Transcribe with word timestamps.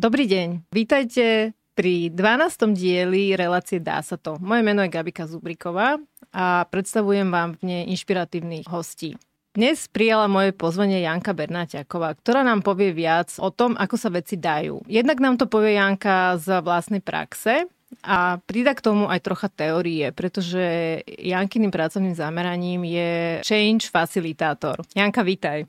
Dobrý 0.00 0.24
deň, 0.24 0.72
vítajte 0.72 1.52
pri 1.76 2.08
12. 2.08 2.72
dieli 2.72 3.36
relácie 3.36 3.84
Dá 3.84 4.00
sa 4.00 4.16
to. 4.16 4.40
Moje 4.40 4.64
meno 4.64 4.80
je 4.80 4.88
Gabika 4.88 5.28
Zubriková 5.28 6.00
a 6.32 6.64
predstavujem 6.72 7.28
vám 7.28 7.60
v 7.60 7.68
nej 7.68 7.82
inšpiratívnych 7.92 8.64
hostí. 8.64 9.20
Dnes 9.52 9.92
prijala 9.92 10.24
moje 10.24 10.56
pozvanie 10.56 11.04
Janka 11.04 11.36
Bernáťaková, 11.36 12.16
ktorá 12.16 12.40
nám 12.40 12.64
povie 12.64 12.96
viac 12.96 13.28
o 13.44 13.52
tom, 13.52 13.76
ako 13.76 14.00
sa 14.00 14.08
veci 14.08 14.40
dajú. 14.40 14.88
Jednak 14.88 15.20
nám 15.20 15.36
to 15.36 15.44
povie 15.44 15.76
Janka 15.76 16.40
z 16.40 16.64
vlastnej 16.64 17.04
praxe, 17.04 17.68
a 18.00 18.40
prida 18.40 18.72
k 18.72 18.80
tomu 18.80 19.04
aj 19.04 19.20
trocha 19.20 19.52
teórie, 19.52 20.16
pretože 20.16 20.96
Jankyným 21.04 21.68
pracovným 21.68 22.16
zameraním 22.16 22.88
je 22.88 23.44
change 23.44 23.92
facilitátor. 23.92 24.80
Janka, 24.96 25.20
vítaj. 25.20 25.68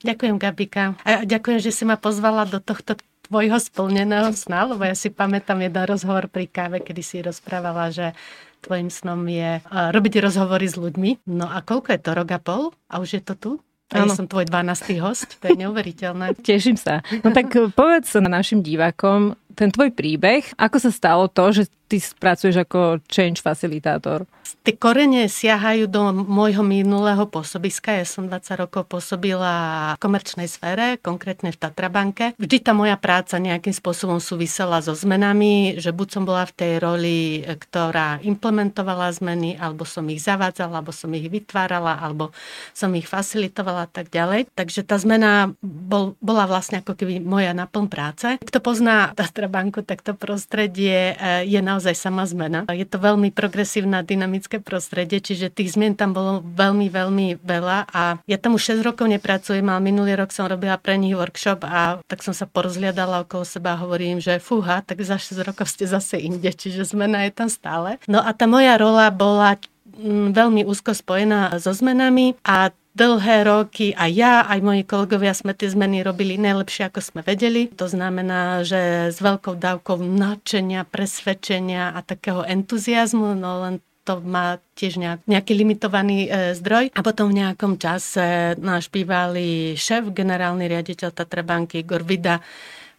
Ďakujem, 0.00 0.36
Gabika. 0.40 0.96
A 1.08 1.28
ďakujem, 1.28 1.60
že 1.60 1.72
si 1.72 1.84
ma 1.88 2.00
pozvala 2.00 2.48
do 2.48 2.60
tohto 2.60 2.96
tvojho 3.26 3.58
splneného 3.58 4.30
sna, 4.32 4.70
lebo 4.70 4.86
ja 4.86 4.94
si 4.94 5.10
pamätám 5.10 5.58
jeden 5.58 5.84
rozhovor 5.84 6.30
pri 6.30 6.46
káve, 6.46 6.78
kedy 6.78 7.02
si 7.02 7.16
rozprávala, 7.20 7.90
že 7.90 8.14
tvojim 8.62 8.90
snom 8.90 9.26
je 9.26 9.62
uh, 9.62 9.90
robiť 9.90 10.22
rozhovory 10.22 10.66
s 10.66 10.78
ľuďmi. 10.78 11.26
No 11.30 11.46
a 11.46 11.62
koľko 11.62 11.94
je 11.94 12.00
to, 12.02 12.10
rok 12.14 12.30
a 12.34 12.40
pol? 12.40 12.62
A 12.90 13.02
už 13.02 13.18
je 13.18 13.22
to 13.22 13.34
tu? 13.34 13.50
A 13.94 14.02
ja 14.02 14.10
som 14.10 14.26
tvoj 14.26 14.50
12. 14.50 14.98
host, 14.98 15.38
to 15.38 15.46
je 15.46 15.62
neuveriteľné. 15.62 16.34
Teším 16.42 16.74
sa. 16.74 17.06
No 17.22 17.30
tak 17.30 17.54
povedz 17.54 18.18
našim 18.18 18.58
divákom 18.58 19.38
ten 19.54 19.70
tvoj 19.70 19.94
príbeh, 19.94 20.42
ako 20.58 20.76
sa 20.82 20.90
stalo 20.90 21.30
to, 21.30 21.54
že 21.54 21.70
ty 21.86 22.02
pracuješ 22.18 22.66
ako 22.66 22.98
change 23.06 23.38
facilitátor? 23.38 24.26
Tie 24.66 24.74
korene 24.74 25.30
siahajú 25.30 25.86
do 25.86 26.10
môjho 26.10 26.66
minulého 26.66 27.22
pôsobiska. 27.30 27.94
Ja 27.94 28.02
som 28.02 28.26
20 28.26 28.66
rokov 28.66 28.90
pôsobila 28.90 29.94
v 29.94 30.02
komerčnej 30.02 30.50
sfére, 30.50 30.98
konkrétne 30.98 31.54
v 31.54 31.60
Tatrabanke. 31.62 32.34
Vždy 32.34 32.66
tá 32.66 32.74
moja 32.74 32.98
práca 32.98 33.38
nejakým 33.38 33.70
spôsobom 33.70 34.18
súvisela 34.18 34.82
so 34.82 34.98
zmenami, 34.98 35.78
že 35.78 35.94
buď 35.94 36.08
som 36.10 36.22
bola 36.26 36.42
v 36.50 36.56
tej 36.58 36.72
roli, 36.82 37.18
ktorá 37.46 38.18
implementovala 38.26 39.14
zmeny, 39.14 39.54
alebo 39.54 39.86
som 39.86 40.02
ich 40.10 40.26
zavádzala, 40.26 40.82
alebo 40.82 40.90
som 40.90 41.14
ich 41.14 41.30
vytvárala, 41.30 42.02
alebo 42.02 42.34
som 42.74 42.90
ich 42.98 43.06
facilitovala 43.06 43.86
a 43.86 43.90
tak 43.90 44.10
ďalej. 44.10 44.50
Takže 44.58 44.82
tá 44.82 44.98
zmena 44.98 45.54
bol, 45.62 46.18
bola 46.18 46.50
vlastne 46.50 46.82
ako 46.82 46.98
keby 46.98 47.22
moja 47.22 47.54
naplň 47.54 47.86
práce. 47.86 48.26
Kto 48.42 48.58
pozná 48.58 49.14
Tatrabanku, 49.14 49.86
tak 49.86 50.02
to 50.02 50.18
prostredie 50.18 51.14
eh, 51.14 51.46
je 51.46 51.62
na 51.62 51.76
naozaj 51.76 51.92
sama 51.92 52.24
zmena. 52.24 52.64
Je 52.72 52.88
to 52.88 52.96
veľmi 52.96 53.28
progresívne 53.36 54.00
dynamické 54.46 54.62
prostredie, 54.62 55.18
čiže 55.18 55.50
tých 55.50 55.74
zmien 55.74 55.98
tam 55.98 56.14
bolo 56.14 56.38
veľmi, 56.38 56.86
veľmi 56.86 57.42
veľa 57.42 57.90
a 57.90 58.22
ja 58.30 58.38
tam 58.38 58.54
už 58.54 58.78
6 58.78 58.86
rokov 58.86 59.10
nepracujem, 59.10 59.66
ale 59.66 59.82
minulý 59.82 60.14
rok 60.14 60.30
som 60.30 60.46
robila 60.46 60.78
pre 60.78 60.94
nich 60.94 61.18
workshop 61.18 61.66
a 61.66 61.98
tak 62.06 62.22
som 62.22 62.30
sa 62.30 62.46
porozliadala 62.46 63.26
okolo 63.26 63.42
seba 63.42 63.74
a 63.74 63.82
hovorím, 63.82 64.22
že 64.22 64.38
fúha, 64.38 64.86
tak 64.86 65.02
za 65.02 65.18
6 65.18 65.42
rokov 65.42 65.66
ste 65.66 65.90
zase 65.90 66.22
inde, 66.22 66.54
čiže 66.54 66.86
zmena 66.86 67.26
je 67.26 67.34
tam 67.34 67.50
stále. 67.50 67.98
No 68.06 68.22
a 68.22 68.30
tá 68.30 68.46
moja 68.46 68.78
rola 68.78 69.10
bola 69.10 69.58
mm, 69.98 70.30
veľmi 70.30 70.62
úzko 70.62 70.94
spojená 70.94 71.58
so 71.58 71.74
zmenami 71.74 72.38
a 72.46 72.70
dlhé 72.96 73.44
roky 73.44 73.92
a 73.92 74.08
ja, 74.08 74.48
aj 74.48 74.64
moji 74.64 74.82
kolegovia 74.88 75.36
sme 75.36 75.52
tie 75.52 75.68
zmeny 75.68 76.00
robili 76.00 76.40
najlepšie, 76.40 76.88
ako 76.88 77.00
sme 77.04 77.20
vedeli. 77.20 77.68
To 77.76 77.84
znamená, 77.84 78.64
že 78.64 79.12
s 79.12 79.20
veľkou 79.20 79.60
dávkou 79.60 80.00
nadšenia, 80.00 80.88
presvedčenia 80.88 81.92
a 81.92 82.00
takého 82.00 82.40
entuziasmu, 82.48 83.36
no 83.36 83.68
len 83.68 83.74
to 84.06 84.22
má 84.22 84.62
tiež 84.78 85.02
nejak, 85.02 85.26
nejaký 85.26 85.52
limitovaný 85.58 86.30
e, 86.30 86.54
zdroj. 86.54 86.94
A 86.94 87.00
potom 87.02 87.34
v 87.34 87.42
nejakom 87.42 87.74
čase 87.74 88.54
náš 88.62 88.86
bývalý 88.86 89.74
šéf, 89.74 90.14
generálny 90.14 90.70
riaditeľ 90.70 91.10
Tatrabanky 91.10 91.82
Igor 91.82 92.06
Vida, 92.06 92.38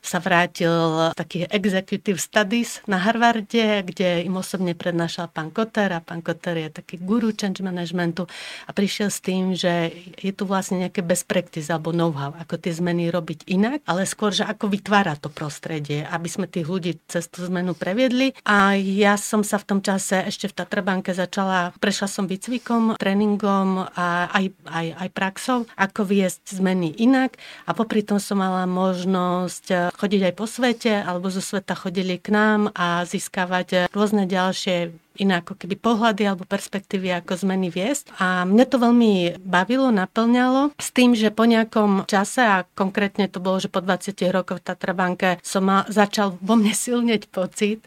sa 0.08 0.24
vrátil 0.24 1.12
taký 1.14 1.44
executive 1.52 2.18
studies 2.18 2.80
na 2.88 2.96
Harvarde, 2.98 3.84
kde 3.84 4.24
im 4.24 4.40
osobne 4.40 4.72
prednášal 4.72 5.28
pán 5.28 5.52
Kotter 5.52 5.92
a 5.92 6.00
pán 6.00 6.24
Kotter 6.24 6.56
je 6.64 6.70
taký 6.80 6.96
guru 7.04 7.36
change 7.36 7.60
managementu 7.60 8.26
a 8.66 8.72
prišiel 8.72 9.12
s 9.12 9.20
tým, 9.20 9.52
že 9.52 9.92
je 10.16 10.32
tu 10.32 10.48
vlastne 10.48 10.80
nejaké 10.88 11.04
best 11.04 11.28
practice 11.28 11.68
alebo 11.68 11.92
know-how, 11.92 12.32
ako 12.40 12.56
tie 12.56 12.72
zmeny 12.72 13.12
robiť 13.12 13.52
inak, 13.52 13.84
ale 13.84 14.08
skôr, 14.08 14.32
že 14.32 14.48
ako 14.48 14.72
vytvára 14.72 15.20
to 15.20 15.28
prostredie, 15.28 16.08
aby 16.08 16.32
sme 16.32 16.48
tých 16.48 16.68
ľudí 16.68 16.96
cez 17.12 17.28
tú 17.28 17.44
zmenu 17.46 17.76
previedli. 17.76 18.32
A 18.48 18.80
ja 18.80 19.20
som 19.20 19.44
sa 19.44 19.60
v 19.60 19.68
tom 19.68 19.80
čase 19.84 20.24
ešte 20.24 20.48
v 20.48 20.56
Tatrabanke 20.56 21.12
začala, 21.12 21.76
prešla 21.78 22.08
som 22.08 22.26
výcvikom, 22.26 22.96
tréningom 22.96 23.92
a 23.92 24.32
aj, 24.32 24.46
aj, 24.72 24.88
aj 24.96 25.10
praxou, 25.12 25.60
ako 25.76 26.08
viesť 26.08 26.64
zmeny 26.64 26.96
inak 26.98 27.36
a 27.68 27.76
popri 27.76 28.06
tom 28.06 28.22
som 28.22 28.40
mala 28.40 28.64
možnosť 28.70 29.97
chodiť 29.98 30.22
aj 30.30 30.34
po 30.38 30.46
svete, 30.46 30.94
alebo 31.02 31.34
zo 31.34 31.42
sveta 31.42 31.74
chodili 31.74 32.22
k 32.22 32.30
nám 32.30 32.70
a 32.78 33.02
získavať 33.04 33.90
rôzne 33.90 34.30
ďalšie 34.30 34.94
iné 35.18 35.42
ako 35.42 35.58
keby 35.58 35.76
pohľady 35.82 36.30
alebo 36.30 36.46
perspektívy, 36.46 37.10
ako 37.18 37.42
zmeny 37.42 37.74
viesť. 37.74 38.14
A 38.22 38.46
mňa 38.46 38.66
to 38.70 38.78
veľmi 38.78 39.42
bavilo, 39.42 39.90
naplňalo 39.90 40.78
s 40.78 40.94
tým, 40.94 41.18
že 41.18 41.34
po 41.34 41.50
nejakom 41.50 42.06
čase, 42.06 42.46
a 42.46 42.64
konkrétne 42.78 43.26
to 43.26 43.42
bolo, 43.42 43.58
že 43.58 43.74
po 43.74 43.82
20 43.82 44.14
rokoch 44.30 44.62
v 44.62 44.68
Tatrabanke 44.70 45.42
som 45.42 45.66
ma, 45.66 45.90
začal 45.90 46.38
vo 46.40 46.54
mne 46.54 46.72
silneť 46.72 47.34
pocit, 47.34 47.82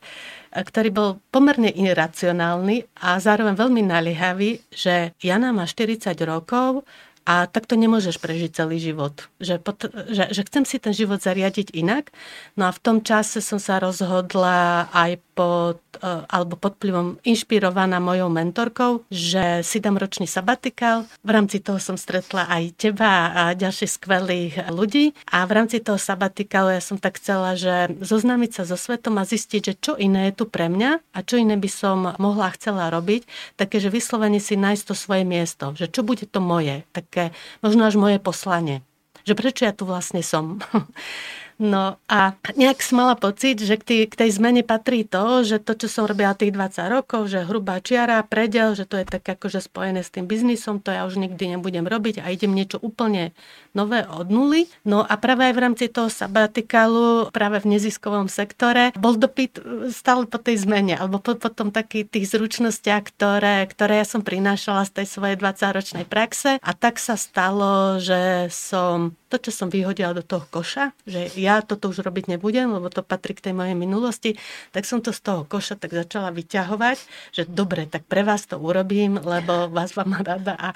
ktorý 0.50 0.90
bol 0.90 1.10
pomerne 1.30 1.70
iracionálny 1.70 2.82
a 2.98 3.22
zároveň 3.22 3.54
veľmi 3.54 3.82
naliehavý, 3.86 4.58
že 4.74 5.14
Jana 5.22 5.54
má 5.54 5.62
40 5.62 6.10
rokov, 6.26 6.82
a 7.28 7.46
takto 7.46 7.76
nemôžeš 7.76 8.16
prežiť 8.16 8.50
celý 8.64 8.80
život. 8.80 9.28
Že, 9.38 9.60
pot, 9.60 9.76
že, 10.08 10.32
že 10.32 10.42
chcem 10.48 10.64
si 10.64 10.76
ten 10.80 10.96
život 10.96 11.20
zariadiť 11.20 11.76
inak. 11.76 12.08
No 12.56 12.68
a 12.68 12.74
v 12.74 12.80
tom 12.80 12.98
čase 13.04 13.44
som 13.44 13.60
sa 13.60 13.76
rozhodla 13.78 14.88
aj 14.90 15.20
pod, 15.40 15.80
e, 15.96 16.04
alebo 16.28 16.60
pod 16.60 16.76
vplyvom 16.76 17.16
inšpirovaná 17.24 17.96
mojou 17.96 18.28
mentorkou, 18.28 19.08
že 19.08 19.64
si 19.64 19.80
dám 19.80 19.96
ročný 19.96 20.28
sabatikál. 20.28 21.08
V 21.24 21.30
rámci 21.32 21.64
toho 21.64 21.80
som 21.80 21.96
stretla 21.96 22.44
aj 22.44 22.76
teba 22.76 23.32
a 23.32 23.42
ďalších 23.56 23.96
skvelých 23.96 24.68
ľudí. 24.68 25.16
A 25.32 25.48
v 25.48 25.52
rámci 25.56 25.80
toho 25.80 25.96
sabatikálu 25.96 26.76
ja 26.76 26.84
som 26.84 27.00
tak 27.00 27.16
chcela, 27.16 27.56
že 27.56 27.88
zoznámiť 28.04 28.50
sa 28.60 28.62
so 28.68 28.76
svetom 28.76 29.16
a 29.16 29.24
zistiť, 29.24 29.60
že 29.64 29.74
čo 29.80 29.92
iné 29.96 30.28
je 30.28 30.36
tu 30.36 30.44
pre 30.44 30.68
mňa 30.68 31.00
a 31.16 31.18
čo 31.24 31.40
iné 31.40 31.56
by 31.56 31.70
som 31.72 32.12
mohla 32.20 32.52
chcela 32.52 32.92
robiť. 32.92 33.24
Také, 33.56 33.80
že 33.80 33.88
vyslovene 33.88 34.44
si 34.44 34.60
nájsť 34.60 34.92
to 34.92 34.92
svoje 34.92 35.24
miesto. 35.24 35.72
Že 35.72 35.88
čo 35.88 36.00
bude 36.04 36.28
to 36.28 36.44
moje. 36.44 36.84
Také 36.92 37.32
možno 37.64 37.88
až 37.88 37.96
moje 37.96 38.20
poslanie. 38.20 38.84
Že 39.24 39.32
prečo 39.40 39.62
ja 39.64 39.72
tu 39.72 39.88
vlastne 39.88 40.20
som. 40.20 40.60
No 41.60 42.00
a 42.08 42.40
nejak 42.56 42.80
som 42.80 43.04
mala 43.04 43.20
pocit, 43.20 43.60
že 43.60 43.76
k 43.76 43.84
tej, 43.84 44.00
k 44.08 44.14
tej 44.16 44.30
zmene 44.40 44.64
patrí 44.64 45.04
to, 45.04 45.44
že 45.44 45.60
to, 45.60 45.76
čo 45.76 45.92
som 45.92 46.08
robila 46.08 46.32
tých 46.32 46.56
20 46.56 46.88
rokov, 46.88 47.28
že 47.28 47.44
hrubá 47.44 47.84
čiara, 47.84 48.24
predel, 48.24 48.72
že 48.72 48.88
to 48.88 48.96
je 48.96 49.04
tak 49.04 49.20
akože 49.20 49.60
spojené 49.60 50.00
s 50.00 50.08
tým 50.08 50.24
biznisom, 50.24 50.80
to 50.80 50.88
ja 50.88 51.04
už 51.04 51.20
nikdy 51.20 51.52
nebudem 51.52 51.84
robiť 51.84 52.24
a 52.24 52.32
idem 52.32 52.56
niečo 52.56 52.80
úplne 52.80 53.36
nové 53.76 54.08
od 54.08 54.32
nuly. 54.32 54.72
No 54.88 55.04
a 55.04 55.20
práve 55.20 55.52
aj 55.52 55.54
v 55.54 55.62
rámci 55.68 55.84
toho 55.92 56.08
sabatikalu, 56.08 57.28
práve 57.28 57.60
v 57.60 57.76
neziskovom 57.76 58.32
sektore, 58.32 58.96
bol 58.96 59.20
dopyt 59.20 59.60
stále 59.92 60.24
po 60.24 60.40
tej 60.40 60.64
zmene, 60.64 60.96
alebo 60.96 61.20
po, 61.20 61.36
po 61.36 61.52
tom 61.52 61.68
takých 61.68 62.08
tých 62.08 62.40
zručnostiach, 62.40 63.04
ktoré, 63.12 63.68
ktoré 63.68 64.00
ja 64.00 64.08
som 64.08 64.24
prinášala 64.24 64.88
z 64.88 65.04
tej 65.04 65.06
svojej 65.12 65.36
20-ročnej 65.36 66.08
praxe. 66.08 66.56
A 66.56 66.70
tak 66.72 66.96
sa 66.96 67.20
stalo, 67.20 68.00
že 68.00 68.48
som 68.48 69.12
to, 69.30 69.38
čo 69.38 69.54
som 69.54 69.70
vyhodila 69.70 70.10
do 70.10 70.26
toho 70.26 70.42
koša, 70.50 70.90
že 71.06 71.30
ja 71.38 71.62
toto 71.62 71.94
už 71.94 72.02
robiť 72.02 72.34
nebudem, 72.34 72.66
lebo 72.66 72.90
to 72.90 73.06
patrí 73.06 73.38
k 73.38 73.46
tej 73.46 73.54
mojej 73.54 73.78
minulosti, 73.78 74.34
tak 74.74 74.82
som 74.82 74.98
to 74.98 75.14
z 75.14 75.22
toho 75.22 75.46
koša 75.46 75.78
tak 75.78 75.94
začala 75.94 76.34
vyťahovať, 76.34 76.98
že 77.30 77.46
dobre, 77.46 77.86
tak 77.86 78.10
pre 78.10 78.26
vás 78.26 78.50
to 78.50 78.58
urobím, 78.58 79.22
lebo 79.22 79.70
vás 79.70 79.94
vám 79.94 80.18
rada 80.18 80.58
a, 80.58 80.68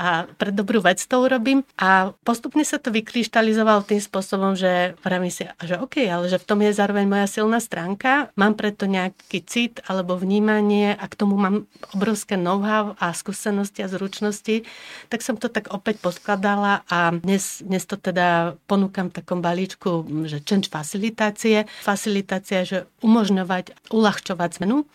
a 0.00 0.06
pre 0.24 0.48
dobrú 0.48 0.80
vec 0.80 1.04
to 1.04 1.20
urobím. 1.20 1.60
A 1.76 2.16
postupne 2.24 2.64
sa 2.64 2.80
to 2.80 2.88
vykryštalizovalo 2.88 3.84
tým 3.84 4.00
spôsobom, 4.00 4.56
že 4.56 4.96
vravím 5.04 5.28
si, 5.28 5.44
že 5.60 5.76
OK, 5.76 6.00
ale 6.08 6.32
že 6.32 6.40
v 6.40 6.48
tom 6.48 6.64
je 6.64 6.72
zároveň 6.72 7.04
moja 7.04 7.28
silná 7.28 7.60
stránka, 7.60 8.32
mám 8.40 8.56
preto 8.56 8.88
nejaký 8.88 9.44
cit 9.44 9.84
alebo 9.84 10.16
vnímanie 10.16 10.96
a 10.96 11.04
k 11.04 11.18
tomu 11.18 11.36
mám 11.36 11.68
obrovské 11.92 12.40
know-how 12.40 12.96
a 12.96 13.12
skúsenosti 13.12 13.84
a 13.84 13.92
zručnosti, 13.92 14.64
tak 15.12 15.20
som 15.20 15.36
to 15.36 15.52
tak 15.52 15.68
opäť 15.74 16.00
poskladala 16.00 16.86
a 16.86 17.12
dnes, 17.12 17.60
dnes 17.60 17.84
to 17.84 17.97
teda 18.00 18.58
ponúkam 18.70 19.10
v 19.10 19.16
takom 19.22 19.42
balíčku, 19.42 20.06
že 20.24 20.40
change 20.42 20.70
facilitácie. 20.70 21.66
Facilitácia, 21.84 22.64
že 22.64 22.88
umožňovať, 23.02 23.92
uľahčovať 23.92 24.50
zmenu. 24.62 24.86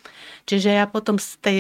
Čiže 0.50 0.70
ja 0.74 0.86
potom 0.90 1.20
z 1.20 1.30
tej 1.40 1.60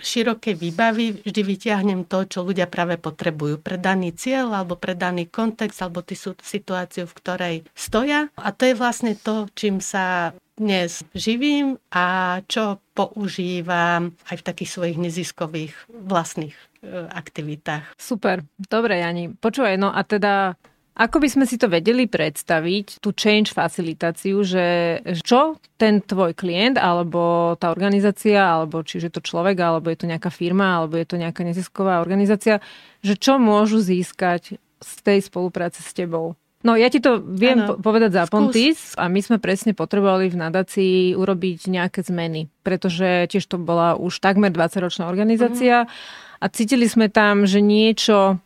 širokej 0.00 0.56
výbavy 0.56 1.22
vždy 1.22 1.40
vyťahnem 1.44 2.08
to, 2.08 2.24
čo 2.24 2.42
ľudia 2.42 2.66
práve 2.66 2.96
potrebujú 2.96 3.60
pre 3.60 3.76
daný 3.76 4.16
cieľ 4.16 4.64
alebo 4.64 4.74
pre 4.74 4.96
daný 4.96 5.28
kontext 5.28 5.84
alebo 5.84 6.00
tú 6.00 6.16
situáciu, 6.40 7.04
v 7.04 7.16
ktorej 7.20 7.56
stoja. 7.76 8.32
A 8.40 8.50
to 8.50 8.64
je 8.66 8.74
vlastne 8.74 9.12
to, 9.14 9.46
čím 9.52 9.78
sa 9.84 10.32
dnes 10.60 11.00
živím 11.16 11.80
a 11.88 12.40
čo 12.44 12.84
používam 12.92 14.12
aj 14.28 14.44
v 14.44 14.46
takých 14.46 14.70
svojich 14.76 14.98
neziskových 15.00 15.72
vlastných 15.88 16.52
e, 16.52 17.08
aktivitách. 17.08 17.96
Super, 17.96 18.44
dobre 18.68 19.00
Jani. 19.00 19.32
Počúvaj, 19.32 19.80
no 19.80 19.88
a 19.88 20.04
teda 20.04 20.60
Ako 21.00 21.16
by 21.16 21.32
sme 21.32 21.44
si 21.48 21.56
to 21.56 21.72
vedeli 21.72 22.04
predstaviť, 22.04 23.00
tú 23.00 23.16
change 23.16 23.56
facilitáciu, 23.56 24.44
že 24.44 25.00
čo 25.24 25.56
ten 25.80 26.04
tvoj 26.04 26.36
klient, 26.36 26.76
alebo 26.76 27.56
tá 27.56 27.72
organizácia, 27.72 28.36
alebo 28.36 28.84
čiže 28.84 29.08
to 29.08 29.24
človek, 29.24 29.56
alebo 29.56 29.88
je 29.88 30.04
to 30.04 30.04
nejaká 30.04 30.28
firma, 30.28 30.76
alebo 30.76 31.00
je 31.00 31.08
to 31.08 31.16
nejaká 31.16 31.40
nezisková 31.40 32.04
organizácia, 32.04 32.60
že 33.00 33.16
čo 33.16 33.40
môžu 33.40 33.80
získať 33.80 34.60
z 34.60 34.92
tej 35.00 35.24
spolupráce 35.24 35.80
s 35.80 35.96
tebou? 35.96 36.36
No 36.60 36.76
ja 36.76 36.92
ti 36.92 37.00
to 37.00 37.24
viem 37.24 37.56
ano, 37.56 37.80
povedať 37.80 38.20
za 38.20 38.28
Pontis 38.28 38.92
a 39.00 39.08
my 39.08 39.24
sme 39.24 39.40
presne 39.40 39.72
potrebovali 39.72 40.28
v 40.28 40.36
nadácii 40.36 41.16
urobiť 41.16 41.72
nejaké 41.72 42.04
zmeny, 42.04 42.52
pretože 42.60 43.32
tiež 43.32 43.48
to 43.48 43.56
bola 43.56 43.96
už 43.96 44.20
takmer 44.20 44.52
20-ročná 44.52 45.08
organizácia 45.08 45.88
uh-huh. 45.88 46.44
a 46.44 46.46
cítili 46.52 46.84
sme 46.84 47.08
tam, 47.08 47.48
že 47.48 47.64
niečo 47.64 48.36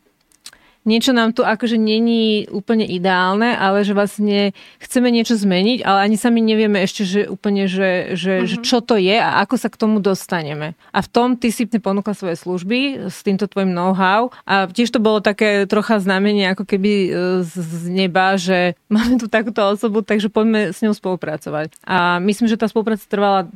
niečo 0.85 1.17
nám 1.17 1.33
tu 1.33 1.43
akože 1.43 1.81
není 1.81 2.47
úplne 2.53 2.85
ideálne, 2.85 3.57
ale 3.57 3.83
že 3.83 3.97
vlastne 3.97 4.53
chceme 4.79 5.09
niečo 5.09 5.35
zmeniť, 5.37 5.81
ale 5.83 5.99
ani 6.09 6.17
sami 6.21 6.45
nevieme 6.45 6.85
ešte, 6.85 7.03
že 7.05 7.21
úplne, 7.27 7.67
že, 7.67 8.15
že, 8.15 8.45
uh-huh. 8.45 8.49
že 8.49 8.57
mhm. 8.61 8.65
čo 8.65 8.79
to 8.85 8.95
je 9.01 9.17
a 9.17 9.43
ako 9.43 9.57
sa 9.57 9.69
k 9.73 9.81
tomu 9.81 9.99
dostaneme. 9.99 10.77
A 10.93 11.01
v 11.01 11.09
tom 11.09 11.29
ty 11.41 11.51
si 11.51 11.67
ponúkla 11.67 12.15
svoje 12.15 12.37
služby 12.39 13.11
s 13.11 13.25
týmto 13.25 13.49
tvojim 13.49 13.73
know-how 13.73 14.31
a 14.45 14.69
tiež 14.69 14.93
to 14.93 15.01
bolo 15.03 15.25
také 15.25 15.65
trocha 15.67 15.99
znamenie 15.99 16.47
ako 16.53 16.69
keby 16.69 16.93
e, 16.93 17.11
z 17.43 17.89
neba, 17.89 18.37
že 18.37 18.77
máme 18.95 19.17
tu 19.17 19.27
takúto 19.27 19.65
osobu, 19.65 20.05
takže 20.05 20.29
poďme 20.29 20.71
s 20.71 20.85
ňou 20.85 20.95
spolupracovať. 20.95 21.81
A 21.89 22.21
myslím, 22.23 22.47
že 22.47 22.61
tá 22.61 22.69
spolupráca 22.69 23.03
trvala, 23.09 23.49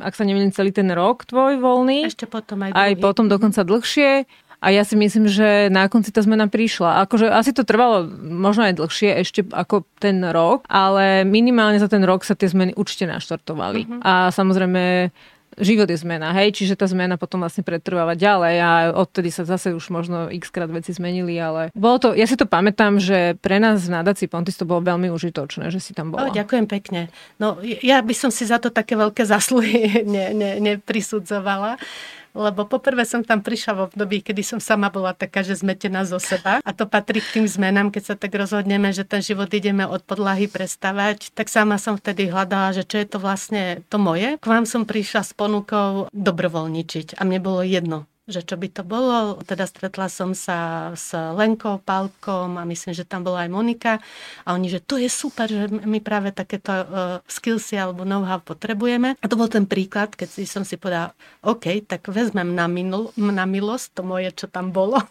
ak 0.00 0.16
sa 0.16 0.24
nemýlim, 0.24 0.50
celý 0.50 0.72
ten 0.72 0.88
rok 0.90 1.28
tvoj 1.28 1.60
voľný. 1.60 2.08
Ešte 2.08 2.24
potom 2.24 2.64
aj 2.64 2.72
Aj 2.72 2.92
potom 2.96 3.28
dokonca 3.28 3.60
dlhšie. 3.62 4.24
A 4.60 4.68
ja 4.68 4.84
si 4.84 4.92
myslím, 4.92 5.24
že 5.24 5.72
na 5.72 5.88
konci 5.88 6.12
tá 6.12 6.20
zmena 6.20 6.44
prišla. 6.44 7.00
Akože 7.08 7.32
asi 7.32 7.56
to 7.56 7.64
trvalo 7.64 8.04
možno 8.20 8.68
aj 8.68 8.76
dlhšie 8.76 9.10
ešte 9.24 9.40
ako 9.48 9.88
ten 9.96 10.20
rok, 10.20 10.68
ale 10.68 11.24
minimálne 11.24 11.80
za 11.80 11.88
ten 11.88 12.04
rok 12.04 12.28
sa 12.28 12.36
tie 12.36 12.52
zmeny 12.52 12.76
určite 12.76 13.08
naštartovali. 13.08 13.88
Uh-huh. 13.88 14.00
A 14.04 14.12
samozrejme 14.28 15.08
život 15.58 15.90
je 15.90 15.98
zmena, 15.98 16.30
hej, 16.38 16.54
čiže 16.54 16.78
tá 16.78 16.86
zmena 16.86 17.18
potom 17.18 17.42
vlastne 17.42 17.66
pretrváva 17.66 18.14
ďalej 18.14 18.56
a 18.62 18.70
odtedy 18.94 19.34
sa 19.34 19.42
zase 19.42 19.74
už 19.74 19.90
možno 19.90 20.30
x 20.30 20.48
krát 20.48 20.70
veci 20.70 20.94
zmenili, 20.94 21.34
ale 21.36 21.74
bolo 21.74 21.98
to, 21.98 22.08
ja 22.14 22.24
si 22.30 22.38
to 22.38 22.46
pamätám, 22.46 23.02
že 23.02 23.34
pre 23.42 23.58
nás 23.58 23.82
v 23.82 23.98
nadácii 23.98 24.30
Pontis 24.30 24.54
to 24.54 24.68
bolo 24.68 24.80
veľmi 24.86 25.10
užitočné, 25.10 25.68
že 25.74 25.82
si 25.82 25.90
tam 25.90 26.14
bola. 26.14 26.30
O, 26.30 26.34
ďakujem 26.34 26.66
pekne. 26.70 27.10
No 27.42 27.58
ja 27.62 27.98
by 28.00 28.14
som 28.14 28.30
si 28.30 28.46
za 28.46 28.62
to 28.62 28.70
také 28.70 28.94
veľké 28.94 29.26
zasluhy 29.26 30.00
ne, 30.14 30.32
ne, 30.32 30.50
neprisudzovala 30.62 31.82
lebo 32.34 32.66
poprvé 32.66 33.02
som 33.06 33.22
tam 33.24 33.42
prišla 33.42 33.72
v 33.74 33.84
období, 33.90 34.16
kedy 34.22 34.42
som 34.44 34.60
sama 34.62 34.90
bola 34.92 35.16
taká, 35.16 35.42
že 35.42 35.58
zmetená 35.58 36.06
zo 36.06 36.18
seba 36.22 36.62
a 36.62 36.70
to 36.70 36.86
patrí 36.86 37.18
k 37.22 37.40
tým 37.40 37.46
zmenám, 37.46 37.90
keď 37.90 38.02
sa 38.02 38.14
tak 38.14 38.34
rozhodneme, 38.34 38.94
že 38.94 39.06
ten 39.06 39.22
život 39.24 39.50
ideme 39.50 39.86
od 39.86 40.02
podlahy 40.04 40.46
prestavať, 40.46 41.34
tak 41.34 41.50
sama 41.50 41.76
som 41.76 41.98
vtedy 41.98 42.30
hľadala, 42.30 42.76
že 42.76 42.86
čo 42.86 43.00
je 43.00 43.06
to 43.06 43.18
vlastne 43.18 43.82
to 43.90 43.96
moje. 43.98 44.38
K 44.38 44.46
vám 44.46 44.64
som 44.64 44.86
prišla 44.86 45.22
s 45.26 45.32
ponukou 45.34 46.06
dobrovoľničiť 46.14 47.18
a 47.18 47.26
mne 47.26 47.38
bolo 47.42 47.60
jedno, 47.66 48.10
že 48.30 48.46
čo 48.46 48.56
by 48.56 48.68
to 48.70 48.82
bolo. 48.86 49.36
Teda 49.42 49.66
stretla 49.66 50.06
som 50.06 50.32
sa 50.32 50.90
s 50.94 51.12
Lenkou, 51.12 51.82
Palkom 51.82 52.56
a 52.56 52.64
myslím, 52.64 52.94
že 52.94 53.04
tam 53.04 53.26
bola 53.26 53.44
aj 53.44 53.50
Monika 53.50 53.92
a 54.46 54.54
oni, 54.54 54.70
že 54.70 54.80
to 54.80 54.96
je 54.96 55.10
super, 55.10 55.50
že 55.50 55.68
my 55.70 55.98
práve 56.00 56.30
takéto 56.30 56.70
uh, 56.70 56.86
skillsy 57.26 57.76
alebo 57.76 58.06
know-how 58.06 58.38
potrebujeme. 58.40 59.18
A 59.20 59.26
to 59.26 59.34
bol 59.36 59.50
ten 59.50 59.66
príklad, 59.66 60.14
keď 60.14 60.46
som 60.46 60.62
si 60.62 60.78
povedala, 60.78 61.12
OK, 61.42 61.84
tak 61.84 62.06
vezmem 62.08 62.54
na, 62.54 62.70
minul, 62.70 63.10
na 63.18 63.44
milosť 63.44 63.98
to 63.98 64.02
moje, 64.06 64.30
čo 64.32 64.46
tam 64.46 64.70
bolo 64.70 65.00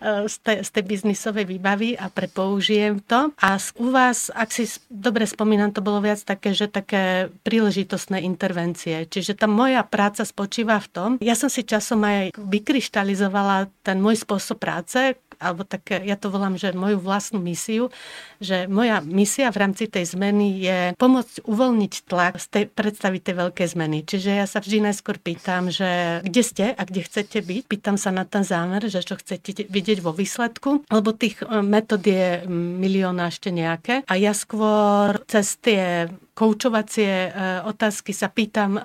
e, 0.00 0.26
z, 0.26 0.36
tej, 0.42 0.56
z 0.64 0.68
tej 0.72 0.84
biznisovej 0.84 1.44
výbavy 1.46 1.94
a 1.94 2.08
prepoužijem 2.08 3.04
to. 3.04 3.30
A 3.38 3.60
u 3.76 3.92
vás, 3.92 4.32
ak 4.32 4.48
si 4.50 4.64
dobre 4.88 5.28
spomínam, 5.28 5.70
to 5.70 5.84
bolo 5.84 6.00
viac 6.00 6.24
také, 6.24 6.56
že 6.56 6.66
také 6.72 7.28
príležitostné 7.44 8.24
intervencie. 8.24 9.04
Čiže 9.04 9.36
tá 9.36 9.46
moja 9.46 9.84
práca 9.84 10.24
spočíva 10.24 10.80
v 10.80 10.88
tom, 10.88 11.10
ja 11.20 11.36
som 11.36 11.52
si 11.52 11.62
časom 11.62 12.00
aj 12.02 12.31
vykryštalizovala 12.36 13.68
ten 13.84 13.98
môj 14.00 14.22
spôsob 14.22 14.60
práce, 14.60 15.16
alebo 15.42 15.66
také, 15.66 15.98
ja 16.06 16.14
to 16.14 16.30
volám, 16.30 16.54
že 16.54 16.70
moju 16.70 17.02
vlastnú 17.02 17.42
misiu, 17.42 17.90
že 18.38 18.70
moja 18.70 19.02
misia 19.02 19.50
v 19.50 19.60
rámci 19.66 19.90
tej 19.90 20.14
zmeny 20.14 20.62
je 20.62 20.78
pomôcť 20.94 21.42
uvoľniť 21.42 21.92
tlak 22.06 22.38
z 22.38 22.46
tej 22.46 22.64
predstavy 22.70 23.18
tej 23.18 23.34
veľkej 23.42 23.68
zmeny. 23.74 24.06
Čiže 24.06 24.30
ja 24.38 24.46
sa 24.46 24.62
vždy 24.62 24.86
najskôr 24.86 25.18
pýtam, 25.18 25.68
že 25.68 26.22
kde 26.22 26.42
ste 26.46 26.66
a 26.70 26.82
kde 26.86 27.02
chcete 27.02 27.42
byť. 27.42 27.62
Pýtam 27.66 27.98
sa 27.98 28.14
na 28.14 28.22
ten 28.22 28.46
zámer, 28.46 28.86
že 28.86 29.02
čo 29.02 29.18
chcete 29.18 29.66
vidieť 29.66 29.98
vo 29.98 30.14
výsledku, 30.14 30.86
lebo 30.86 31.10
tých 31.10 31.42
e, 31.42 31.58
metód 31.60 32.06
je 32.06 32.46
milióna 32.46 33.34
ešte 33.34 33.50
nejaké. 33.50 34.06
A 34.06 34.14
ja 34.14 34.30
skôr 34.30 35.18
cez 35.26 35.58
tie 35.58 36.06
koučovacie 36.32 37.28
e, 37.28 37.30
otázky 37.68 38.16
sa 38.16 38.32
pýtam 38.32 38.80
e, 38.80 38.82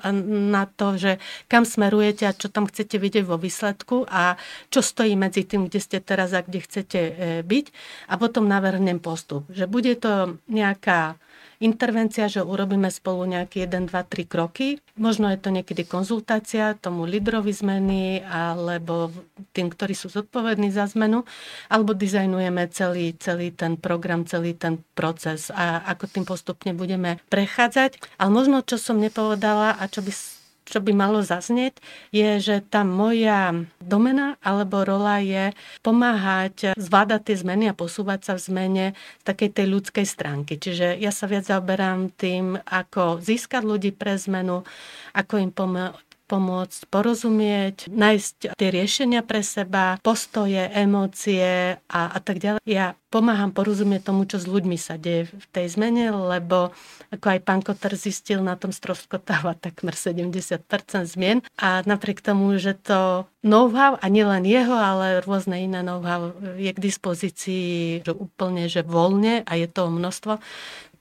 na 0.51 0.67
to, 0.67 0.99
že 0.99 1.11
kam 1.47 1.63
smerujete 1.63 2.27
a 2.27 2.35
čo 2.35 2.51
tam 2.51 2.67
chcete 2.67 2.99
vidieť 2.99 3.23
vo 3.23 3.39
výsledku 3.39 4.03
a 4.07 4.35
čo 4.67 4.83
stojí 4.83 5.15
medzi 5.15 5.47
tým, 5.47 5.71
kde 5.71 5.79
ste 5.79 5.97
teraz 6.03 6.35
a 6.35 6.43
kde 6.43 6.59
chcete 6.59 6.99
e, 6.99 7.13
byť. 7.47 7.65
A 8.11 8.13
potom 8.19 8.51
navrhnem 8.51 8.99
postup. 8.99 9.47
Že 9.47 9.65
bude 9.71 9.93
to 9.95 10.37
nejaká 10.51 11.15
intervencia, 11.57 12.29
že 12.29 12.45
urobíme 12.45 12.89
spolu 12.93 13.25
nejaké 13.25 13.65
1, 13.65 13.89
2, 13.89 13.93
3 13.93 14.29
kroky. 14.29 14.77
Možno 14.97 15.29
je 15.33 15.39
to 15.41 15.49
niekedy 15.49 15.85
konzultácia 15.89 16.77
tomu 16.77 17.09
lídrovi 17.09 17.49
zmeny 17.53 18.21
alebo 18.25 19.09
tým, 19.53 19.73
ktorí 19.73 19.97
sú 19.97 20.09
zodpovední 20.13 20.69
za 20.69 20.85
zmenu, 20.93 21.25
alebo 21.69 21.97
dizajnujeme 21.97 22.69
celý, 22.69 23.17
celý 23.17 23.49
ten 23.53 23.77
program, 23.77 24.25
celý 24.29 24.53
ten 24.53 24.81
proces 24.93 25.49
a 25.49 25.81
ako 25.89 26.05
tým 26.09 26.25
postupne 26.25 26.71
budeme 26.77 27.17
prechádzať. 27.33 27.97
Ale 28.21 28.29
možno, 28.29 28.61
čo 28.61 28.77
som 28.77 29.01
nepovedala 29.01 29.77
a 29.77 29.83
čo 29.89 30.05
by 30.05 30.36
čo 30.67 30.83
by 30.83 30.91
malo 30.91 31.23
zaznieť, 31.23 31.79
je, 32.11 32.43
že 32.43 32.55
tá 32.67 32.83
moja 32.83 33.55
domena 33.79 34.35
alebo 34.43 34.83
rola 34.83 35.23
je 35.23 35.55
pomáhať 35.79 36.75
zvládať 36.75 37.31
tie 37.31 37.35
zmeny 37.39 37.65
a 37.71 37.77
posúvať 37.77 38.19
sa 38.27 38.33
v 38.35 38.43
zmene 38.43 38.85
z 38.93 39.23
takej 39.23 39.49
tej 39.55 39.67
ľudskej 39.71 40.05
stránky. 40.05 40.59
Čiže 40.59 40.99
ja 40.99 41.15
sa 41.15 41.25
viac 41.31 41.47
zaoberám 41.47 42.11
tým, 42.19 42.59
ako 42.67 43.23
získať 43.23 43.63
ľudí 43.63 43.95
pre 43.95 44.19
zmenu, 44.19 44.67
ako 45.15 45.33
im 45.39 45.51
pomôcť 45.55 46.06
pomôcť 46.27 46.91
porozumieť, 46.91 47.87
nájsť 47.87 48.53
tie 48.59 48.69
riešenia 48.69 49.23
pre 49.23 49.39
seba, 49.39 49.95
postoje, 50.03 50.59
emócie 50.75 51.79
a, 51.87 52.01
a 52.11 52.19
tak 52.19 52.43
ďalej. 52.43 52.59
Ja 52.67 52.99
pomáham 53.07 53.55
porozumieť 53.55 54.11
tomu, 54.11 54.27
čo 54.27 54.35
s 54.35 54.45
ľuďmi 54.45 54.75
sa 54.75 54.99
deje 54.99 55.31
v 55.31 55.45
tej 55.55 55.79
zmene, 55.79 56.11
lebo 56.11 56.75
ako 57.07 57.25
aj 57.31 57.39
pán 57.47 57.63
Kotter 57.63 57.95
zistil, 57.95 58.43
na 58.43 58.59
tom 58.59 58.75
stroskotáva 58.75 59.55
takmer 59.55 59.95
70% 59.95 60.67
zmien 61.07 61.39
a 61.55 61.81
napriek 61.87 62.19
tomu, 62.19 62.59
že 62.59 62.75
to 62.75 63.23
know-how, 63.47 63.95
a 63.95 64.05
nielen 64.11 64.43
jeho, 64.43 64.75
ale 64.75 65.23
rôzne 65.23 65.55
iné 65.55 65.79
know-how 65.79 66.35
je 66.59 66.71
k 66.75 66.83
dispozícii 66.83 68.03
že 68.03 68.11
úplne, 68.11 68.67
že 68.67 68.83
voľne 68.83 69.47
a 69.47 69.51
je 69.55 69.67
to 69.71 69.87
množstvo, 69.87 70.43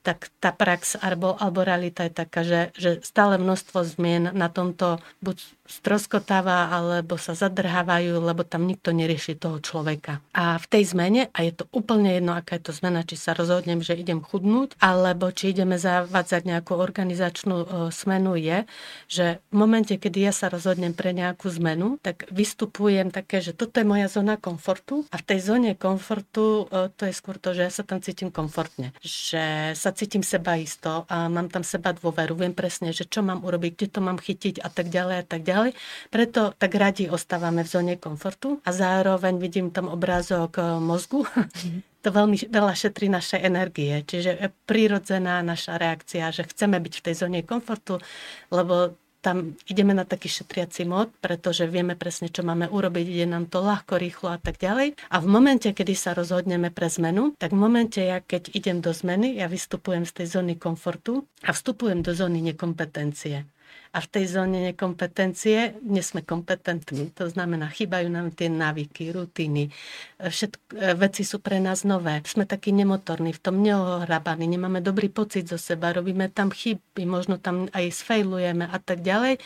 tak 0.07 0.31
tá 0.39 0.55
prax 0.55 0.95
alebo, 1.03 1.35
alebo 1.35 1.67
realita 1.67 2.07
je 2.07 2.15
taká, 2.15 2.47
že, 2.47 2.71
že 2.79 3.03
stále 3.03 3.43
množstvo 3.43 3.83
zmien 3.83 4.31
na 4.31 4.47
tomto 4.47 5.03
buď 5.19 5.56
stroskotáva 5.67 6.71
alebo 6.71 7.19
sa 7.19 7.35
zadrhávajú, 7.35 8.23
lebo 8.23 8.47
tam 8.47 8.65
nikto 8.65 8.95
nerieši 8.95 9.37
toho 9.37 9.59
človeka. 9.61 10.23
A 10.33 10.57
v 10.57 10.67
tej 10.71 10.95
zmene, 10.95 11.29
a 11.35 11.39
je 11.43 11.53
to 11.53 11.65
úplne 11.75 12.17
jedno, 12.17 12.33
aká 12.39 12.57
je 12.57 12.71
to 12.71 12.73
zmena, 12.73 13.03
či 13.03 13.19
sa 13.19 13.35
rozhodnem, 13.35 13.83
že 13.83 13.99
idem 13.99 14.23
chudnúť, 14.23 14.79
alebo 14.79 15.29
či 15.35 15.53
ideme 15.53 15.77
zavádzať 15.77 16.43
nejakú 16.47 16.79
organizačnú 16.79 17.57
e, 17.61 17.67
smenu, 17.91 18.39
je, 18.39 18.59
že 19.11 19.27
v 19.51 19.57
momente, 19.59 19.95
kedy 19.99 20.31
ja 20.31 20.33
sa 20.33 20.47
rozhodnem 20.47 20.95
pre 20.95 21.11
nejakú 21.11 21.51
zmenu, 21.59 21.99
tak 22.01 22.25
vystupujem 22.31 23.11
také, 23.11 23.43
že 23.43 23.53
toto 23.53 23.83
je 23.83 23.87
moja 23.87 24.07
zóna 24.07 24.39
komfortu 24.39 25.05
a 25.11 25.19
v 25.19 25.27
tej 25.27 25.41
zóne 25.43 25.73
komfortu 25.75 26.71
e, 26.71 26.89
to 26.95 27.11
je 27.11 27.15
skôr 27.15 27.37
to, 27.37 27.53
že 27.53 27.63
ja 27.67 27.73
sa 27.73 27.83
tam 27.83 27.99
cítim 27.99 28.31
komfortne. 28.31 28.95
Že 29.03 29.75
sa 29.75 29.91
cítim 29.91 30.23
seba 30.23 30.55
isto 30.57 31.05
a 31.11 31.27
mám 31.27 31.51
tam 31.51 31.67
seba 31.67 31.93
dôveru, 31.93 32.39
viem 32.39 32.55
presne, 32.55 32.95
že 32.95 33.05
čo 33.05 33.21
mám 33.27 33.43
urobiť, 33.43 33.73
kde 33.75 33.89
to 33.91 34.01
mám 34.01 34.19
chytiť 34.23 34.63
a 34.63 34.69
tak 34.71 34.89
ďalej 34.89 35.17
a 35.21 35.25
tak 35.27 35.43
ďalej. 35.43 35.56
Preto 36.13 36.53
tak 36.57 36.77
radi 36.77 37.09
ostávame 37.09 37.65
v 37.65 37.73
zóne 37.73 37.95
komfortu 37.97 38.61
a 38.63 38.71
zároveň 38.71 39.41
vidím 39.41 39.73
tam 39.73 39.89
obrázok 39.89 40.53
e, 40.59 40.63
mozgu. 40.79 41.25
to 42.05 42.09
veľmi 42.15 42.39
veľa 42.53 42.75
šetrí 42.77 43.11
našej 43.11 43.41
energie, 43.43 44.05
čiže 44.07 44.39
prirodzená 44.69 45.43
naša 45.43 45.75
reakcia, 45.75 46.31
že 46.31 46.47
chceme 46.47 46.79
byť 46.79 46.95
v 47.01 47.05
tej 47.11 47.15
zóne 47.19 47.41
komfortu, 47.43 47.99
lebo 48.55 48.95
tam 49.27 49.59
ideme 49.67 49.91
na 49.91 50.07
taký 50.07 50.31
šetriaci 50.31 50.87
mod, 50.87 51.11
pretože 51.19 51.67
vieme 51.67 51.99
presne, 51.99 52.31
čo 52.31 52.47
máme 52.47 52.71
urobiť, 52.71 53.07
ide 53.11 53.27
nám 53.27 53.51
to 53.51 53.59
ľahko, 53.59 53.99
rýchlo 53.99 54.31
a 54.31 54.39
tak 54.39 54.63
ďalej. 54.63 54.95
A 55.11 55.17
v 55.19 55.27
momente, 55.27 55.67
kedy 55.67 55.99
sa 55.99 56.15
rozhodneme 56.15 56.71
pre 56.71 56.87
zmenu, 56.87 57.35
tak 57.35 57.51
v 57.51 57.59
momente, 57.59 57.99
ja 57.99 58.23
keď 58.23 58.55
idem 58.55 58.79
do 58.79 58.95
zmeny, 58.95 59.43
ja 59.43 59.51
vystupujem 59.51 60.07
z 60.07 60.23
tej 60.23 60.27
zóny 60.39 60.55
komfortu 60.55 61.27
a 61.43 61.51
vstupujem 61.51 62.07
do 62.07 62.15
zóny 62.15 62.39
nekompetencie. 62.39 63.51
A 63.93 63.99
v 64.03 64.09
tej 64.11 64.25
zóne 64.31 64.73
nekompetencie 64.73 65.79
nie 65.85 66.03
sme 66.03 66.23
kompetentní. 66.23 67.13
To 67.19 67.31
znamená, 67.31 67.71
chýbajú 67.71 68.09
nám 68.11 68.35
tie 68.35 68.51
návyky, 68.51 69.15
rutiny. 69.15 69.71
Všetko, 70.17 70.97
veci 70.97 71.23
sú 71.23 71.39
pre 71.39 71.61
nás 71.61 71.85
nové. 71.85 72.25
Sme 72.25 72.49
takí 72.49 72.73
nemotorní, 72.73 73.37
v 73.37 73.43
tom 73.43 73.61
neohrabaní, 73.61 74.49
nemáme 74.49 74.81
dobrý 74.81 75.13
pocit 75.13 75.47
zo 75.47 75.61
seba, 75.61 75.93
robíme 75.93 76.33
tam 76.33 76.49
chyby, 76.49 77.05
možno 77.05 77.37
tam 77.37 77.69
aj 77.71 77.93
sfejlujeme 77.93 78.65
a 78.67 78.79
tak 78.81 79.05
ďalej. 79.05 79.39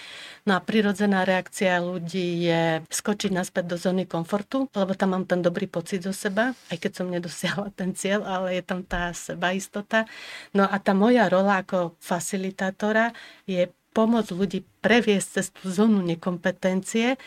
No 0.46 0.56
a 0.56 0.60
prirodzená 0.62 1.26
reakcia 1.26 1.82
ľudí 1.82 2.46
je 2.46 2.86
skočiť 2.88 3.30
naspäť 3.34 3.64
do 3.70 3.76
zóny 3.76 4.06
komfortu, 4.06 4.70
lebo 4.72 4.92
tam 4.94 5.16
mám 5.16 5.24
ten 5.26 5.42
dobrý 5.42 5.66
pocit 5.66 6.06
zo 6.06 6.14
seba, 6.14 6.54
aj 6.70 6.76
keď 6.78 6.92
som 6.92 7.06
nedosiahla 7.10 7.68
ten 7.80 7.92
cieľ, 7.96 8.24
ale 8.24 8.60
je 8.60 8.62
tam 8.64 8.80
tá 8.86 9.10
sebaistota. 9.10 10.06
No 10.54 10.66
a 10.66 10.76
tá 10.78 10.94
moja 10.94 11.26
rola 11.26 11.62
ako 11.62 11.98
facilitátora 11.98 13.10
je 13.46 13.66
pomôcť 13.90 14.30
ľudí 14.34 14.60
previesť 14.82 15.28
cez 15.40 15.46
tú 15.50 15.70
zónu 15.70 16.00
nekompetencie, 16.06 17.18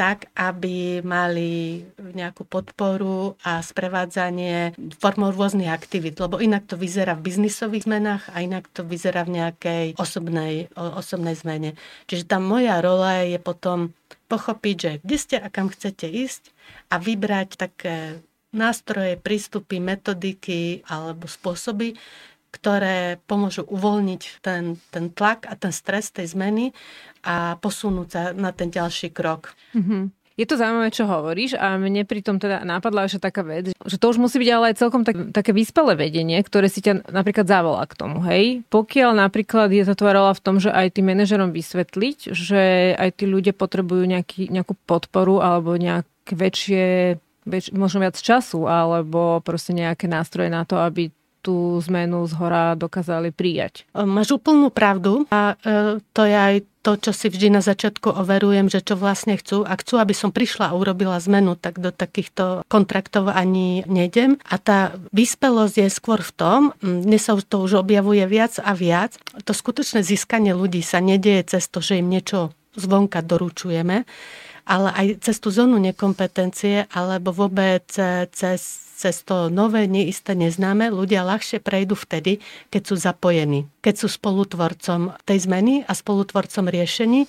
tak, 0.00 0.32
aby 0.32 1.04
mali 1.04 1.84
nejakú 2.00 2.48
podporu 2.48 3.36
a 3.44 3.60
sprevádzanie 3.60 4.72
formou 4.96 5.28
rôznych 5.28 5.68
aktivít, 5.68 6.16
lebo 6.16 6.40
inak 6.40 6.64
to 6.64 6.80
vyzerá 6.80 7.12
v 7.12 7.28
biznisových 7.28 7.84
zmenách 7.84 8.32
a 8.32 8.40
inak 8.40 8.64
to 8.72 8.80
vyzerá 8.80 9.28
v 9.28 9.36
nejakej 9.36 9.84
osobnej, 10.00 10.72
osobnej 10.72 11.36
zmene. 11.36 11.76
Čiže 12.08 12.32
tá 12.32 12.40
moja 12.40 12.80
rola 12.80 13.28
je 13.28 13.36
potom 13.36 13.92
pochopiť, 14.32 14.76
že 14.80 14.92
kde 15.04 15.16
ste 15.20 15.36
a 15.36 15.52
kam 15.52 15.68
chcete 15.68 16.08
ísť 16.08 16.48
a 16.88 16.96
vybrať 16.96 17.60
také 17.60 18.24
nástroje, 18.56 19.20
prístupy, 19.20 19.84
metodiky 19.84 20.80
alebo 20.88 21.28
spôsoby, 21.28 21.94
ktoré 22.50 23.22
pomôžu 23.24 23.62
uvoľniť 23.66 24.22
ten, 24.42 24.76
ten 24.90 25.10
tlak 25.14 25.46
a 25.46 25.54
ten 25.54 25.70
stres 25.70 26.10
tej 26.10 26.34
zmeny 26.34 26.74
a 27.22 27.54
posunúť 27.58 28.08
sa 28.10 28.22
na 28.34 28.50
ten 28.50 28.68
ďalší 28.68 29.14
krok. 29.14 29.54
Mm-hmm. 29.74 30.20
Je 30.40 30.48
to 30.48 30.56
zaujímavé, 30.56 30.88
čo 30.88 31.04
hovoríš 31.04 31.52
a 31.60 31.76
mne 31.76 32.08
pritom 32.08 32.40
teda 32.40 32.64
napadla 32.64 33.04
ešte 33.04 33.28
taká 33.28 33.44
vec, 33.44 33.76
že 33.76 33.96
to 34.00 34.08
už 34.08 34.16
musí 34.16 34.40
byť 34.40 34.48
ale 34.48 34.72
aj 34.72 34.80
celkom 34.80 35.04
tak, 35.04 35.36
také 35.36 35.52
vyspelé 35.52 35.92
vedenie, 36.00 36.40
ktoré 36.40 36.72
si 36.72 36.80
ťa 36.80 37.12
napríklad 37.12 37.44
zavolá 37.44 37.84
k 37.84 37.92
tomu, 37.92 38.24
hej? 38.24 38.64
Pokiaľ 38.72 39.20
napríklad 39.20 39.68
je 39.68 39.84
rola 39.84 40.32
v 40.32 40.40
tom, 40.40 40.56
že 40.56 40.72
aj 40.72 40.96
tým 40.96 41.12
manažerom 41.12 41.52
vysvetliť, 41.52 42.32
že 42.32 42.62
aj 42.96 43.20
tí 43.20 43.28
ľudia 43.28 43.52
potrebujú 43.52 44.08
nejaký, 44.08 44.48
nejakú 44.48 44.80
podporu 44.88 45.44
alebo 45.44 45.76
nejaké 45.76 46.32
väčšie, 46.32 47.20
väč, 47.44 47.76
možno 47.76 48.00
viac 48.00 48.16
času 48.16 48.64
alebo 48.64 49.44
proste 49.44 49.76
nejaké 49.76 50.08
nástroje 50.08 50.48
na 50.48 50.64
to, 50.64 50.80
aby 50.80 51.12
tú 51.40 51.80
zmenu 51.88 52.24
z 52.28 52.32
hora 52.36 52.76
dokázali 52.76 53.32
prijať. 53.32 53.88
Máš 53.96 54.36
úplnú 54.36 54.68
pravdu 54.68 55.24
a 55.32 55.56
e, 55.60 55.98
to 56.12 56.22
je 56.28 56.36
aj 56.36 56.54
to, 56.80 56.96
čo 56.96 57.12
si 57.12 57.28
vždy 57.28 57.52
na 57.52 57.60
začiatku 57.60 58.08
overujem, 58.08 58.72
že 58.72 58.80
čo 58.80 58.96
vlastne 58.96 59.36
chcú. 59.36 59.68
A 59.68 59.76
chcú, 59.76 60.00
aby 60.00 60.16
som 60.16 60.32
prišla 60.32 60.72
a 60.72 60.76
urobila 60.76 61.20
zmenu, 61.20 61.52
tak 61.56 61.76
do 61.76 61.92
takýchto 61.92 62.64
kontraktov 62.72 63.28
ani 63.28 63.84
nejdem. 63.84 64.40
A 64.48 64.56
tá 64.56 64.96
vyspelosť 65.12 65.76
je 65.84 65.88
skôr 65.92 66.24
v 66.24 66.32
tom, 66.32 66.60
dnes 66.80 67.20
sa 67.20 67.36
to 67.36 67.60
už 67.60 67.84
objavuje 67.84 68.24
viac 68.24 68.56
a 68.64 68.72
viac, 68.72 69.20
to 69.44 69.52
skutočné 69.52 70.00
získanie 70.00 70.56
ľudí 70.56 70.80
sa 70.80 71.04
nedieje 71.04 71.56
cez 71.56 71.68
to, 71.68 71.84
že 71.84 72.00
im 72.00 72.08
niečo 72.08 72.56
zvonka 72.78 73.20
doručujeme, 73.20 74.08
ale 74.70 74.94
aj 74.94 75.06
cez 75.26 75.42
tú 75.42 75.50
zónu 75.50 75.82
nekompetencie, 75.82 76.86
alebo 76.94 77.34
vôbec 77.34 77.90
cez 78.30 78.90
cez 79.00 79.24
to 79.24 79.48
nové, 79.48 79.88
neisté, 79.88 80.36
neznáme, 80.36 80.92
ľudia 80.92 81.24
ľahšie 81.24 81.64
prejdú 81.64 81.96
vtedy, 81.96 82.36
keď 82.68 82.82
sú 82.84 82.94
zapojení, 83.00 83.64
keď 83.80 84.04
sú 84.04 84.12
spolutvorcom 84.12 85.16
tej 85.24 85.48
zmeny 85.48 85.88
a 85.88 85.96
spolutvorcom 85.96 86.68
riešení. 86.68 87.24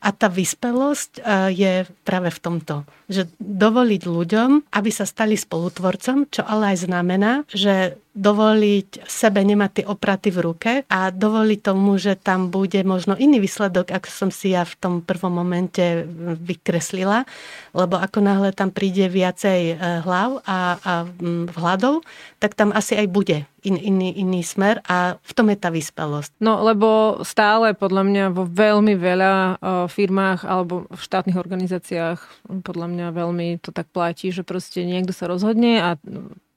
A 0.00 0.12
tá 0.12 0.28
vyspelosť 0.28 1.10
e, 1.18 1.20
je 1.54 1.72
práve 2.04 2.28
v 2.32 2.42
tomto, 2.42 2.74
že 3.06 3.30
dovoliť 3.38 4.02
ľuďom, 4.04 4.50
aby 4.74 4.90
sa 4.90 5.06
stali 5.06 5.38
spolutvorcom, 5.38 6.28
čo 6.28 6.42
ale 6.42 6.74
aj 6.74 6.88
znamená, 6.88 7.32
že 7.48 7.96
dovoliť 8.16 9.04
sebe 9.04 9.44
nemať 9.44 9.70
tie 9.76 9.84
opraty 9.84 10.32
v 10.32 10.38
ruke 10.40 10.72
a 10.88 11.12
dovoliť 11.12 11.60
tomu, 11.60 12.00
že 12.00 12.16
tam 12.16 12.48
bude 12.48 12.80
možno 12.80 13.12
iný 13.12 13.44
výsledok, 13.44 13.92
ako 13.92 14.08
som 14.08 14.30
si 14.32 14.56
ja 14.56 14.64
v 14.64 14.74
tom 14.80 14.94
prvom 15.04 15.36
momente 15.36 16.08
vykreslila, 16.40 17.28
lebo 17.76 18.00
ako 18.00 18.24
náhle 18.24 18.56
tam 18.56 18.72
príde 18.72 19.12
viacej 19.12 19.60
e, 19.68 19.74
hlav 20.00 20.40
a, 20.48 20.80
a 20.80 20.92
hľadov, 21.52 22.00
tak 22.40 22.56
tam 22.56 22.72
asi 22.72 22.96
aj 22.96 23.06
bude 23.12 23.38
in, 23.66 23.74
iný, 23.74 24.14
iný 24.14 24.46
smer 24.46 24.78
a 24.86 25.18
v 25.18 25.32
tom 25.34 25.50
je 25.50 25.58
tá 25.58 25.74
vyspelosť. 25.74 26.38
No 26.38 26.62
lebo 26.62 27.20
stále 27.26 27.74
podľa 27.74 28.02
mňa 28.06 28.24
vo 28.30 28.46
veľmi 28.46 28.94
veľa 28.94 29.58
firmách 29.90 30.46
alebo 30.46 30.86
v 30.86 31.00
štátnych 31.02 31.34
organizáciách 31.34 32.46
podľa 32.62 32.86
mňa 32.86 33.06
veľmi 33.10 33.58
to 33.58 33.74
tak 33.74 33.90
platí, 33.90 34.30
že 34.30 34.46
proste 34.46 34.86
niekto 34.86 35.10
sa 35.10 35.26
rozhodne 35.26 35.82
a 35.82 35.88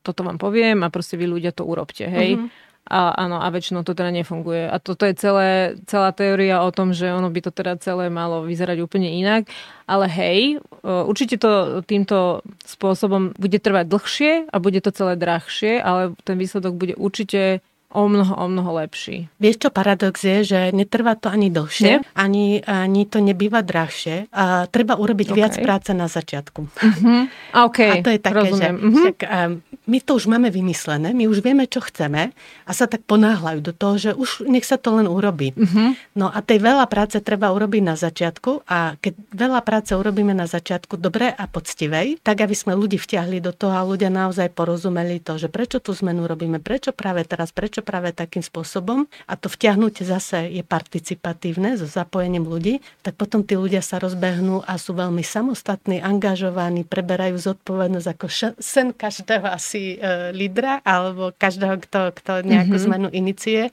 toto 0.05 0.21
vám 0.23 0.37
poviem 0.37 0.85
a 0.85 0.93
proste 0.93 1.19
vy 1.19 1.27
ľudia 1.27 1.51
to 1.51 1.67
urobte, 1.67 2.07
hej. 2.07 2.37
Mm-hmm. 2.37 2.68
A 2.89 3.13
áno, 3.13 3.37
a 3.37 3.45
väčšinou 3.53 3.85
to 3.85 3.93
teda 3.93 4.09
nefunguje. 4.09 4.65
A 4.65 4.81
toto 4.81 5.05
je 5.05 5.13
celé, 5.13 5.77
celá 5.85 6.09
teória 6.09 6.65
o 6.65 6.73
tom, 6.73 6.89
že 6.89 7.13
ono 7.13 7.29
by 7.29 7.39
to 7.45 7.53
teda 7.53 7.77
celé 7.77 8.09
malo 8.09 8.41
vyzerať 8.41 8.81
úplne 8.81 9.13
inak. 9.13 9.45
Ale 9.85 10.09
hej, 10.09 10.57
určite 10.81 11.37
to 11.37 11.85
týmto 11.85 12.41
spôsobom 12.65 13.37
bude 13.37 13.61
trvať 13.61 13.85
dlhšie 13.85 14.31
a 14.49 14.55
bude 14.57 14.81
to 14.81 14.89
celé 14.89 15.13
drahšie, 15.21 15.77
ale 15.77 16.17
ten 16.25 16.41
výsledok 16.41 16.73
bude 16.73 16.93
určite 16.97 17.61
o 17.89 18.05
mnoho, 18.05 18.33
o 18.37 18.45
mnoho 18.45 18.85
lepší. 18.85 19.33
Vieš, 19.41 19.65
čo 19.65 19.69
paradox 19.73 20.21
je, 20.21 20.45
že 20.45 20.59
netrvá 20.69 21.17
to 21.17 21.25
ani 21.25 21.49
dlhšie, 21.49 22.05
ani, 22.13 22.61
ani 22.61 23.09
to 23.09 23.17
nebýva 23.17 23.65
drahšie. 23.65 24.29
A 24.29 24.69
treba 24.69 24.93
urobiť 24.93 25.33
okay. 25.33 25.37
viac 25.37 25.53
práce 25.57 25.89
na 25.97 26.05
začiatku. 26.05 26.61
Uh-huh. 26.69 27.25
Okay, 27.69 27.99
a 27.99 28.05
to 28.05 28.13
je 28.13 28.19
také, 28.21 28.35
rozumiem. 28.45 28.75
že 28.77 28.85
uh-huh. 28.85 28.93
však, 28.93 29.17
um, 29.25 29.51
my 29.89 29.97
to 30.05 30.11
už 30.21 30.25
máme 30.29 30.53
vymyslené, 30.53 31.17
my 31.17 31.25
už 31.25 31.41
vieme, 31.41 31.65
čo 31.65 31.81
chceme 31.81 32.29
a 32.69 32.71
sa 32.77 32.85
tak 32.85 33.09
ponáhľajú 33.09 33.59
do 33.65 33.73
toho, 33.73 33.95
že 33.97 34.11
už 34.13 34.45
nech 34.45 34.69
sa 34.69 34.77
to 34.77 34.93
len 34.93 35.09
urobí. 35.09 35.57
Uh-huh. 35.57 35.97
No 36.13 36.29
a 36.29 36.45
tej 36.45 36.61
veľa 36.61 36.85
práce 36.85 37.17
treba 37.25 37.49
urobiť 37.49 37.81
na 37.81 37.97
začiatku 37.97 38.69
a 38.69 39.01
keď 39.01 39.13
veľa 39.33 39.65
práce 39.65 39.97
urobíme 39.97 40.37
na 40.37 40.45
začiatku 40.45 40.93
dobre 41.01 41.33
a 41.33 41.49
poctivej, 41.49 42.21
tak 42.21 42.45
aby 42.45 42.53
sme 42.53 42.77
ľudí 42.77 43.01
vtiahli 43.01 43.41
do 43.41 43.49
toho 43.49 43.73
a 43.73 43.81
ľudia 43.81 44.13
naozaj 44.13 44.53
porozumeli 44.53 45.17
to, 45.25 45.41
že 45.41 45.49
prečo 45.49 45.81
tú 45.81 45.97
zmenu 45.97 46.29
robíme, 46.29 46.61
prečo 46.61 46.93
práve 46.93 47.25
teraz, 47.25 47.49
prečo 47.49 47.78
prečo 47.79 47.87
práve 47.89 48.11
takým 48.11 48.43
spôsobom 48.43 49.07
a 49.25 49.33
to 49.39 49.47
vťahnutie 49.47 50.03
zase 50.03 50.51
je 50.51 50.63
participatívne 50.63 51.79
so 51.79 51.87
zapojením 51.87 52.43
ľudí, 52.45 52.83
tak 53.01 53.15
potom 53.15 53.41
tí 53.41 53.55
ľudia 53.55 53.79
sa 53.79 53.97
rozbehnú 53.97 54.61
a 54.67 54.75
sú 54.75 54.93
veľmi 54.93 55.23
samostatní, 55.23 56.03
angažovaní, 56.03 56.83
preberajú 56.83 57.39
zodpovednosť 57.39 58.07
ako 58.11 58.27
sen 58.59 58.91
každého 58.91 59.47
asi 59.47 59.95
e, 59.95 60.35
lídra 60.35 60.83
alebo 60.83 61.31
každého, 61.33 61.79
kto, 61.87 61.99
kto 62.19 62.31
nejakú 62.43 62.75
mm-hmm. 62.75 62.85
zmenu 62.91 63.07
inicie. 63.15 63.71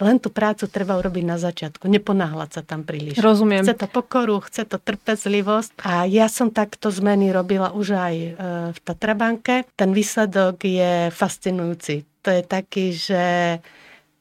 Len 0.00 0.16
tú 0.18 0.32
prácu 0.32 0.66
treba 0.66 0.96
urobiť 0.98 1.24
na 1.28 1.36
začiatku, 1.36 1.86
neponáhľať 1.86 2.50
sa 2.50 2.62
tam 2.64 2.82
príliš. 2.82 3.20
Rozumiem. 3.20 3.62
Chce 3.62 3.76
to 3.76 3.88
pokoru, 3.88 4.40
chce 4.48 4.64
to 4.64 4.80
trpezlivosť 4.80 5.84
a 5.84 6.08
ja 6.08 6.26
som 6.26 6.48
takto 6.48 6.88
zmeny 6.88 7.30
robila 7.30 7.70
už 7.76 7.86
aj 7.94 8.14
e, 8.16 8.28
v 8.72 8.78
Tatrabanke. 8.80 9.68
Ten 9.76 9.92
výsledok 9.92 10.64
je 10.64 11.12
fascinujúci 11.12 12.11
to 12.22 12.30
je 12.30 12.42
taký, 12.46 12.86
že 12.94 13.22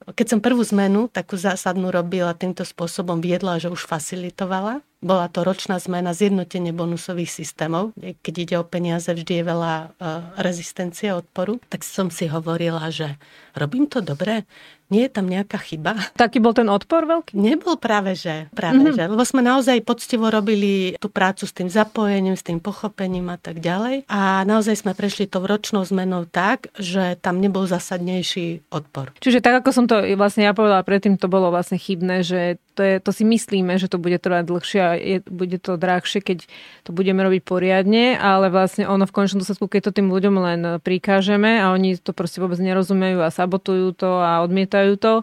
keď 0.01 0.25
som 0.27 0.39
prvú 0.41 0.65
zmenu, 0.65 1.05
takú 1.08 1.38
zásadnú 1.38 1.93
robila 1.93 2.34
týmto 2.34 2.65
spôsobom, 2.65 3.22
viedla, 3.22 3.62
že 3.62 3.70
už 3.70 3.86
facilitovala. 3.86 4.81
Bola 5.01 5.25
to 5.34 5.41
ročná 5.41 5.81
zmena, 5.81 6.13
zjednotenie 6.13 6.70
bonusových 6.77 7.34
systémov. 7.34 7.98
Keď 7.98 8.34
ide 8.38 8.55
o 8.62 8.65
peniaze, 8.65 9.10
vždy 9.10 9.41
je 9.41 9.43
veľa 9.43 9.74
uh, 9.74 9.89
rezistencie, 10.38 11.10
odporu. 11.10 11.58
Tak 11.74 11.81
som 11.81 12.13
si 12.13 12.29
hovorila, 12.29 12.86
že 12.93 13.17
robím 13.58 13.89
to 13.89 14.05
dobre, 14.05 14.46
nie 14.91 15.08
je 15.08 15.12
tam 15.15 15.31
nejaká 15.31 15.55
chyba. 15.55 15.96
Taký 16.20 16.43
bol 16.43 16.51
ten 16.51 16.67
odpor 16.67 17.08
veľký? 17.08 17.39
Nebol 17.39 17.79
práve, 17.79 18.12
že. 18.12 18.51
Práve, 18.51 18.84
mm-hmm. 18.84 18.98
že. 19.00 19.03
Lebo 19.08 19.24
sme 19.24 19.39
naozaj 19.39 19.88
poctivo 19.88 20.27
robili 20.27 21.00
tú 21.00 21.08
prácu 21.08 21.48
s 21.48 21.55
tým 21.55 21.72
zapojením, 21.72 22.36
s 22.36 22.43
tým 22.43 22.60
pochopením 22.60 23.31
a 23.31 23.39
tak 23.39 23.63
ďalej. 23.63 24.03
A 24.12 24.43
naozaj 24.43 24.84
sme 24.84 24.91
prešli 24.91 25.31
tou 25.31 25.48
ročnou 25.48 25.88
zmenou 25.88 26.27
tak, 26.27 26.67
že 26.75 27.15
tam 27.24 27.39
nebol 27.39 27.63
zasadnejší 27.63 28.67
odpor. 28.67 29.15
Čiže 29.24 29.39
tak, 29.39 29.63
ako 29.63 29.70
som 29.72 29.86
to 29.88 30.03
vlastne 30.20 30.43
ja 30.43 30.51
povedala 30.51 30.84
predtým, 30.84 31.15
to 31.15 31.31
bolo 31.31 31.55
vlastne 31.55 31.79
chybné, 31.79 32.27
že 32.27 32.60
to, 32.71 32.81
je, 32.81 32.95
to 32.99 33.11
si 33.11 33.23
myslíme, 33.23 33.75
že 33.75 33.87
to 33.87 33.99
bude 33.99 34.15
trvať 34.15 34.43
dlhšie 34.47 34.79
a 34.79 34.91
je, 34.95 35.17
bude 35.27 35.57
to 35.59 35.75
drahšie, 35.75 36.19
keď 36.19 36.47
to 36.83 36.89
budeme 36.91 37.19
robiť 37.19 37.41
poriadne, 37.43 38.15
ale 38.15 38.47
vlastne 38.47 38.87
ono 38.87 39.03
v 39.03 39.11
končnom 39.11 39.43
dôsledku, 39.43 39.67
keď 39.67 39.91
to 39.91 40.01
tým 40.01 40.07
ľuďom 40.07 40.35
len 40.39 40.61
prikážeme 40.79 41.59
a 41.59 41.71
oni 41.71 41.99
to 41.99 42.15
proste 42.15 42.39
vôbec 42.39 42.59
nerozumejú 42.59 43.19
a 43.19 43.29
sabotujú 43.29 43.91
to 43.95 44.09
a 44.21 44.39
odmietajú 44.41 44.95
to, 44.95 45.13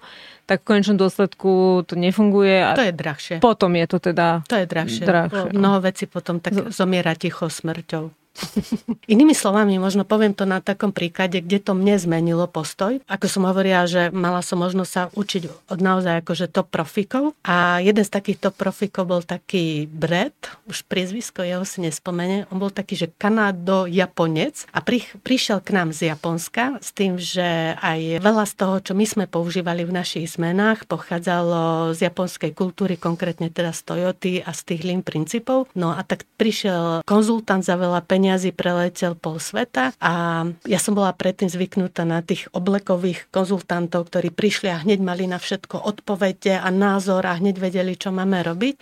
tak 0.45 0.65
v 0.65 0.69
konečnom 0.75 0.97
dôsledku 0.97 1.85
to 1.85 1.95
nefunguje. 1.95 2.65
A 2.65 2.73
to 2.75 2.89
je 2.89 2.95
drahšie. 2.97 3.37
Potom 3.39 3.77
je 3.77 3.87
to 3.87 3.99
teda 4.01 4.43
To 4.49 4.57
je 4.57 4.67
drahšie. 4.67 5.05
drahšie. 5.05 5.53
Mnoho 5.53 5.79
vecí 5.85 6.09
potom 6.09 6.41
tak 6.41 6.73
zomiera 6.73 7.13
ticho 7.15 7.49
smrťou. 7.53 8.18
Inými 9.13 9.35
slovami, 9.35 9.81
možno 9.81 10.05
poviem 10.05 10.33
to 10.33 10.45
na 10.45 10.63
takom 10.63 10.93
príklade, 10.95 11.41
kde 11.43 11.59
to 11.63 11.73
mne 11.75 11.99
zmenilo 11.99 12.47
postoj. 12.47 13.01
Ako 13.09 13.27
som 13.27 13.49
hovorila, 13.49 13.89
že 13.89 14.11
mala 14.15 14.45
som 14.45 14.61
možnosť 14.61 14.91
sa 14.91 15.03
učiť 15.13 15.71
od 15.71 15.79
naozaj 15.81 16.25
akože 16.25 16.47
top 16.51 16.69
profikov. 16.71 17.35
A 17.45 17.81
jeden 17.83 18.05
z 18.05 18.11
takých 18.13 18.49
top 18.49 18.57
profikov 18.59 19.09
bol 19.09 19.23
taký 19.25 19.89
Brett, 19.89 20.53
už 20.69 20.85
priezvisko 20.87 21.43
jeho 21.43 21.65
si 21.65 21.83
nespomene. 21.83 22.47
On 22.53 22.61
bol 22.61 22.71
taký, 22.71 22.95
že 22.95 23.13
Kanado 23.17 23.89
Japonec 23.89 24.69
a 24.71 24.85
pri, 24.85 25.05
prišiel 25.25 25.65
k 25.65 25.75
nám 25.75 25.91
z 25.95 26.13
Japonska 26.13 26.79
s 26.79 26.93
tým, 26.95 27.17
že 27.19 27.75
aj 27.79 28.23
veľa 28.23 28.45
z 28.47 28.55
toho, 28.55 28.77
čo 28.83 28.93
my 28.95 29.05
sme 29.05 29.25
používali 29.27 29.83
v 29.85 29.97
našich 29.97 30.37
zmenách, 30.37 30.87
pochádzalo 30.87 31.93
z 31.97 32.09
japonskej 32.09 32.53
kultúry, 32.53 33.01
konkrétne 33.01 33.49
teda 33.49 33.73
z 33.73 33.81
Toyoty 33.85 34.33
a 34.45 34.51
z 34.53 34.61
tých 34.69 34.83
Lean 34.85 35.03
princípov. 35.03 35.71
No 35.75 35.93
a 35.93 36.05
tak 36.05 36.29
prišiel 36.37 37.03
konzultant 37.05 37.65
za 37.65 37.75
veľa 37.75 38.05
peniazy, 38.29 38.53
preletel 38.53 39.17
pol 39.17 39.41
sveta 39.41 39.97
a 40.05 40.45
ja 40.69 40.77
som 40.77 40.93
bola 40.93 41.17
predtým 41.17 41.49
zvyknutá 41.49 42.05
na 42.05 42.21
tých 42.21 42.45
oblekových 42.53 43.25
konzultantov, 43.33 44.13
ktorí 44.13 44.29
prišli 44.29 44.69
a 44.69 44.85
hneď 44.85 45.01
mali 45.01 45.25
na 45.25 45.41
všetko 45.41 45.81
odpovede 45.81 46.61
a 46.61 46.69
názor 46.69 47.25
a 47.25 47.41
hneď 47.41 47.57
vedeli, 47.57 47.97
čo 47.97 48.13
máme 48.13 48.45
robiť. 48.45 48.77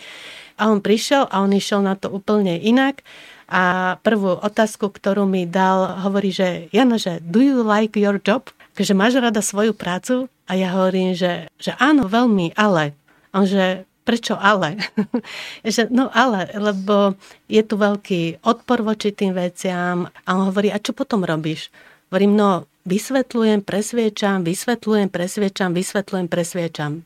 A 0.59 0.67
on 0.67 0.83
prišiel 0.83 1.31
a 1.31 1.47
on 1.47 1.55
išiel 1.55 1.79
na 1.79 1.95
to 1.95 2.11
úplne 2.11 2.59
inak. 2.59 3.07
A 3.47 3.95
prvú 4.03 4.35
otázku, 4.35 4.91
ktorú 4.91 5.31
mi 5.31 5.47
dal, 5.47 6.03
hovorí, 6.03 6.35
že 6.35 6.67
Jana, 6.75 6.99
že 6.99 7.23
do 7.23 7.39
you 7.39 7.63
like 7.63 7.95
your 7.95 8.19
job? 8.19 8.51
že 8.75 8.99
máš 8.99 9.23
rada 9.23 9.47
svoju 9.47 9.79
prácu? 9.79 10.27
A 10.51 10.59
ja 10.59 10.75
hovorím, 10.75 11.15
že, 11.15 11.47
že 11.55 11.71
áno, 11.79 12.11
veľmi, 12.11 12.59
ale. 12.59 12.99
On, 13.31 13.47
že 13.47 13.87
prečo 14.07 14.39
ale? 14.39 14.79
že, 15.67 15.91
no 15.91 16.07
ale, 16.15 16.47
lebo 16.55 17.19
je 17.51 17.59
tu 17.67 17.75
veľký 17.75 18.47
odpor 18.47 18.87
voči 18.87 19.11
tým 19.11 19.35
veciam 19.35 20.07
a 20.07 20.29
on 20.31 20.47
hovorí, 20.47 20.71
a 20.71 20.79
čo 20.79 20.95
potom 20.95 21.27
robíš? 21.27 21.75
Hovorím, 22.15 22.39
no 22.39 22.71
vysvetľujem, 22.87 23.67
presviečam, 23.67 24.47
vysvetľujem, 24.47 25.11
presviečam, 25.11 25.75
vysvetľujem, 25.75 26.27
presviečam. 26.31 27.03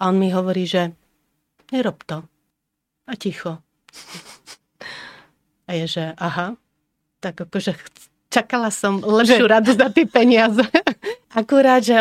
A 0.00 0.08
on 0.08 0.16
mi 0.16 0.32
hovorí, 0.32 0.64
že 0.64 0.96
nerob 1.68 2.00
to. 2.08 2.24
A 3.04 3.12
ticho. 3.20 3.60
A 5.70 5.78
je, 5.78 5.86
že 5.86 6.04
aha, 6.18 6.58
tak 7.22 7.46
akože 7.46 7.78
čakala 8.26 8.74
som 8.74 8.98
lepšiu 8.98 9.46
radu 9.46 9.70
za 9.70 9.86
tie 9.92 10.02
peniaze. 10.02 10.66
Akurát, 11.38 11.84
že 11.84 11.94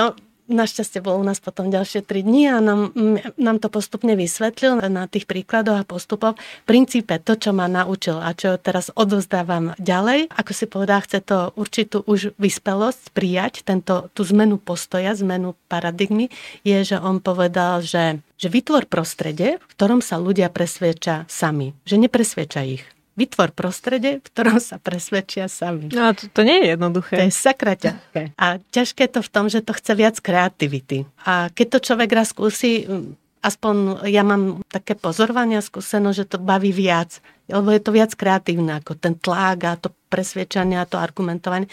Našťastie 0.50 1.06
bolo 1.06 1.22
u 1.22 1.26
nás 1.30 1.38
potom 1.38 1.70
ďalšie 1.70 2.02
3 2.02 2.26
dní 2.26 2.50
a 2.50 2.58
nám, 2.58 2.90
nám 3.38 3.58
to 3.62 3.70
postupne 3.70 4.18
vysvetlil 4.18 4.82
na 4.90 5.06
tých 5.06 5.30
príkladoch 5.30 5.78
a 5.78 5.88
postupoch. 5.88 6.36
V 6.36 6.66
princípe 6.66 7.22
to, 7.22 7.38
čo 7.38 7.54
ma 7.54 7.70
naučil 7.70 8.18
a 8.18 8.34
čo 8.34 8.58
teraz 8.58 8.90
odozdávam 8.98 9.78
ďalej, 9.78 10.34
ako 10.34 10.52
si 10.52 10.66
povedal, 10.66 11.06
chce 11.06 11.22
to 11.22 11.54
určitú 11.54 12.02
už 12.10 12.34
vyspelosť 12.42 13.14
prijať, 13.14 13.62
tento, 13.62 14.10
tú 14.18 14.26
zmenu 14.26 14.58
postoja, 14.58 15.14
zmenu 15.22 15.54
paradigmy, 15.70 16.34
je, 16.66 16.82
že 16.82 16.98
on 16.98 17.22
povedal, 17.22 17.86
že, 17.86 18.26
že 18.42 18.50
vytvor 18.50 18.90
prostredie, 18.90 19.62
v 19.62 19.66
ktorom 19.78 20.02
sa 20.02 20.18
ľudia 20.18 20.50
presvieča 20.50 21.30
sami, 21.30 21.78
že 21.86 22.02
nepresvieča 22.02 22.62
ich 22.66 22.84
vytvor 23.20 23.52
prostredie, 23.52 24.24
v 24.24 24.26
ktorom 24.32 24.64
sa 24.64 24.80
presvedčia 24.80 25.52
sami. 25.52 25.92
No 25.92 26.16
to, 26.16 26.32
to 26.32 26.42
nie 26.48 26.64
je 26.64 26.80
jednoduché. 26.80 27.16
To 27.20 27.24
je 27.28 27.36
sakra 27.36 27.76
ťažké. 27.76 28.22
A 28.40 28.64
ťažké 28.72 29.04
to 29.12 29.20
v 29.20 29.30
tom, 29.30 29.46
že 29.52 29.60
to 29.60 29.76
chce 29.76 29.92
viac 30.00 30.16
kreativity. 30.24 31.04
A 31.28 31.52
keď 31.52 31.68
to 31.76 31.80
človek 31.92 32.10
raz 32.16 32.32
skúsi, 32.32 32.88
aspoň 33.44 34.08
ja 34.08 34.24
mám 34.24 34.64
také 34.72 34.96
pozorovania 34.96 35.60
skúseno, 35.60 36.16
že 36.16 36.24
to 36.24 36.40
baví 36.40 36.72
viac. 36.72 37.20
Lebo 37.52 37.76
je 37.76 37.82
to 37.84 37.92
viac 37.92 38.16
kreatívne 38.16 38.80
ako 38.80 38.96
ten 38.96 39.20
tlak 39.20 39.60
a 39.68 39.76
to 39.76 39.92
presvedčanie 40.10 40.82
a 40.82 40.90
to 40.90 40.98
argumentovanie 40.98 41.70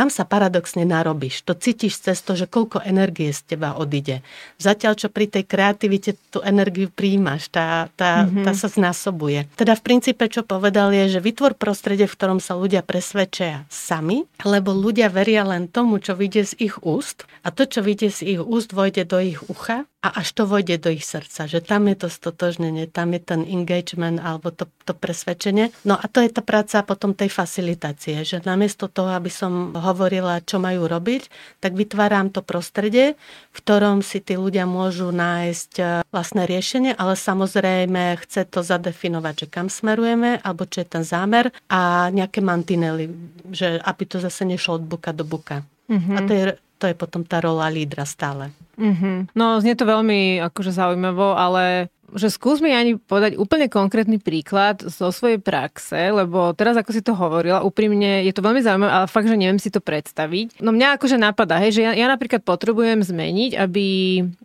tam 0.00 0.08
sa 0.08 0.24
paradoxne 0.24 0.86
narobíš. 0.86 1.42
To 1.44 1.52
cítiš 1.52 2.00
cez 2.00 2.22
to, 2.22 2.38
že 2.38 2.48
koľko 2.48 2.82
energie 2.86 3.28
z 3.34 3.54
teba 3.54 3.76
odíde. 3.76 4.22
Zatiaľ, 4.56 4.96
čo 4.96 5.08
pri 5.10 5.26
tej 5.28 5.44
kreativite 5.44 6.16
tú 6.30 6.40
energiu 6.40 6.88
príjmaš, 6.88 7.50
tá, 7.50 7.90
tá, 7.98 8.24
mm-hmm. 8.24 8.46
tá 8.46 8.52
sa 8.54 8.68
znásobuje. 8.70 9.50
Teda 9.58 9.74
v 9.74 9.84
princípe, 9.84 10.24
čo 10.30 10.46
povedal 10.46 10.94
je, 10.94 11.18
že 11.18 11.20
vytvor 11.20 11.58
prostredie, 11.58 12.06
v 12.06 12.16
ktorom 12.16 12.40
sa 12.40 12.56
ľudia 12.56 12.86
presvedčia 12.86 13.66
sami, 13.68 14.24
lebo 14.46 14.70
ľudia 14.72 15.10
veria 15.10 15.42
len 15.44 15.66
tomu, 15.66 15.98
čo 15.98 16.14
vyjde 16.14 16.42
z 16.48 16.70
ich 16.70 16.76
úst 16.80 17.26
a 17.42 17.52
to, 17.52 17.66
čo 17.66 17.84
vyjde 17.84 18.08
z 18.08 18.20
ich 18.36 18.40
úst, 18.40 18.72
vojde 18.72 19.04
do 19.04 19.18
ich 19.20 19.40
ucha 19.52 19.84
a 20.00 20.08
až 20.16 20.32
to 20.32 20.48
vojde 20.48 20.80
do 20.80 20.88
ich 20.88 21.04
srdca, 21.04 21.44
že 21.44 21.60
tam 21.60 21.84
je 21.84 21.96
to 22.00 22.08
stotožnenie, 22.08 22.88
tam 22.88 23.12
je 23.12 23.20
ten 23.20 23.44
engagement 23.44 24.16
alebo 24.16 24.48
to, 24.48 24.64
to 24.88 24.96
presvedčenie. 24.96 25.68
No 25.84 26.00
a 26.00 26.04
to 26.08 26.24
je 26.24 26.32
tá 26.32 26.40
práca 26.40 26.80
potom 26.80 27.12
tej 27.12 27.28
facilitácie, 27.70 28.26
že 28.26 28.42
namiesto 28.42 28.90
toho, 28.90 29.14
aby 29.14 29.30
som 29.30 29.70
hovorila, 29.78 30.42
čo 30.42 30.58
majú 30.58 30.90
robiť, 30.90 31.30
tak 31.62 31.78
vytváram 31.78 32.34
to 32.34 32.42
prostredie, 32.42 33.14
v 33.54 33.58
ktorom 33.62 34.02
si 34.02 34.18
tí 34.18 34.34
ľudia 34.34 34.66
môžu 34.66 35.14
nájsť 35.14 35.72
e, 35.78 35.84
vlastné 36.10 36.50
riešenie, 36.50 36.92
ale 36.98 37.14
samozrejme 37.14 38.18
chce 38.26 38.50
to 38.50 38.66
zadefinovať, 38.66 39.34
že 39.34 39.46
kam 39.46 39.70
smerujeme, 39.70 40.42
alebo 40.42 40.66
čo 40.66 40.82
je 40.82 40.88
ten 40.90 41.04
zámer 41.06 41.54
a 41.70 42.10
nejaké 42.10 42.42
mantinely, 42.42 43.06
že 43.54 43.78
aby 43.78 44.02
to 44.06 44.18
zase 44.18 44.42
nešlo 44.42 44.82
od 44.82 44.84
buka 44.84 45.14
do 45.14 45.22
buka. 45.22 45.62
Mm-hmm. 45.86 46.16
A 46.16 46.18
to 46.26 46.32
je, 46.34 46.44
to 46.82 46.84
je 46.90 46.94
potom 46.98 47.22
tá 47.22 47.38
rola 47.38 47.70
lídra 47.70 48.02
stále. 48.02 48.50
Mm-hmm. 48.80 49.36
No, 49.36 49.60
znie 49.60 49.76
to 49.76 49.84
veľmi 49.84 50.40
akože 50.40 50.72
zaujímavo, 50.72 51.36
ale 51.36 51.92
že 52.14 52.32
skús 52.32 52.58
mi 52.62 52.74
ani 52.74 52.96
podať 52.98 53.36
úplne 53.36 53.70
konkrétny 53.70 54.18
príklad 54.18 54.82
zo 54.82 55.10
svojej 55.10 55.38
praxe, 55.38 56.10
lebo 56.10 56.52
teraz 56.54 56.74
ako 56.78 56.90
si 56.90 57.02
to 57.04 57.14
hovorila, 57.14 57.66
úprimne 57.66 58.22
je 58.26 58.32
to 58.34 58.42
veľmi 58.42 58.62
zaujímavé, 58.62 58.92
ale 58.92 59.06
fakt, 59.10 59.28
že 59.28 59.38
neviem 59.38 59.60
si 59.60 59.70
to 59.70 59.82
predstaviť. 59.82 60.62
No 60.62 60.74
mňa 60.74 60.98
akože 60.98 61.16
napadá, 61.20 61.60
hej, 61.62 61.80
že 61.80 61.82
ja, 61.86 61.92
ja 61.94 62.06
napríklad 62.10 62.42
potrebujem 62.42 63.02
zmeniť, 63.04 63.58
aby, 63.58 63.88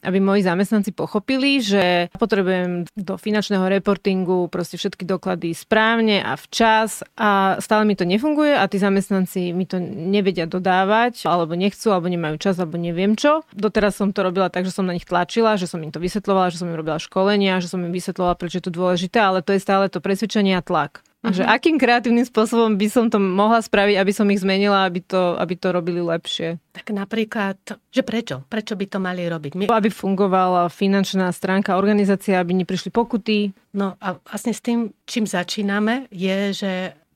aby 0.03 0.17
moji 0.21 0.41
zamestnanci 0.45 0.91
pochopili, 0.93 1.61
že 1.61 2.09
potrebujem 2.17 2.89
do 2.93 3.15
finančného 3.17 3.65
reportingu 3.69 4.47
proste 4.49 4.77
všetky 4.77 5.07
doklady 5.07 5.53
správne 5.55 6.21
a 6.21 6.37
včas 6.37 7.01
a 7.17 7.57
stále 7.59 7.83
mi 7.87 7.97
to 7.97 8.05
nefunguje 8.05 8.53
a 8.53 8.65
tí 8.69 8.77
zamestnanci 8.77 9.51
mi 9.53 9.65
to 9.65 9.81
nevedia 9.81 10.45
dodávať, 10.45 11.25
alebo 11.25 11.57
nechcú, 11.57 11.91
alebo 11.91 12.07
nemajú 12.11 12.35
čas, 12.37 12.59
alebo 12.61 12.77
neviem 12.77 13.17
čo. 13.17 13.41
Doteraz 13.51 13.97
som 13.97 14.11
to 14.11 14.25
robila 14.25 14.51
tak, 14.51 14.67
že 14.67 14.73
som 14.73 14.85
na 14.85 14.93
nich 14.93 15.07
tlačila, 15.07 15.57
že 15.57 15.67
som 15.69 15.81
im 15.81 15.91
to 15.91 15.99
vysvetlovala, 16.01 16.51
že 16.53 16.61
som 16.61 16.69
im 16.69 16.77
robila 16.77 17.01
školenia, 17.01 17.54
že 17.59 17.71
som 17.71 17.81
im 17.83 17.91
vysvetlovala, 17.91 18.39
prečo 18.39 18.59
je 18.59 18.65
to 18.67 18.73
dôležité, 18.73 19.19
ale 19.19 19.43
to 19.45 19.53
je 19.55 19.63
stále 19.63 19.87
to 19.91 19.99
presvedčenie 19.99 20.55
a 20.55 20.63
tlak. 20.63 21.05
A 21.25 21.33
že 21.33 21.41
mhm. 21.41 21.49
akým 21.57 21.75
kreatívnym 21.81 22.21
spôsobom 22.21 22.77
by 22.77 22.85
som 22.85 23.09
to 23.09 23.17
mohla 23.17 23.57
spraviť, 23.57 23.97
aby 23.97 24.11
som 24.13 24.29
ich 24.29 24.45
zmenila, 24.45 24.85
aby 24.85 25.01
to, 25.01 25.33
aby 25.41 25.57
to 25.57 25.73
robili 25.73 25.97
lepšie? 25.97 26.61
Tak 26.69 26.93
napríklad, 26.93 27.57
že 27.89 28.05
prečo? 28.05 28.45
Prečo 28.45 28.77
by 28.77 28.85
to 28.85 29.01
mali 29.01 29.25
robiť? 29.25 29.57
My... 29.57 29.63
Aby 29.65 29.89
fungovala 29.89 30.69
finančná 30.69 31.33
stránka 31.33 31.81
organizácia, 31.81 32.37
aby 32.37 32.53
neprišli 32.61 32.93
pokuty. 32.93 33.57
No 33.73 33.97
a 33.97 34.21
vlastne 34.21 34.53
s 34.53 34.61
tým, 34.61 34.93
čím 35.09 35.25
začíname, 35.25 36.05
je, 36.13 36.53
že 36.53 36.71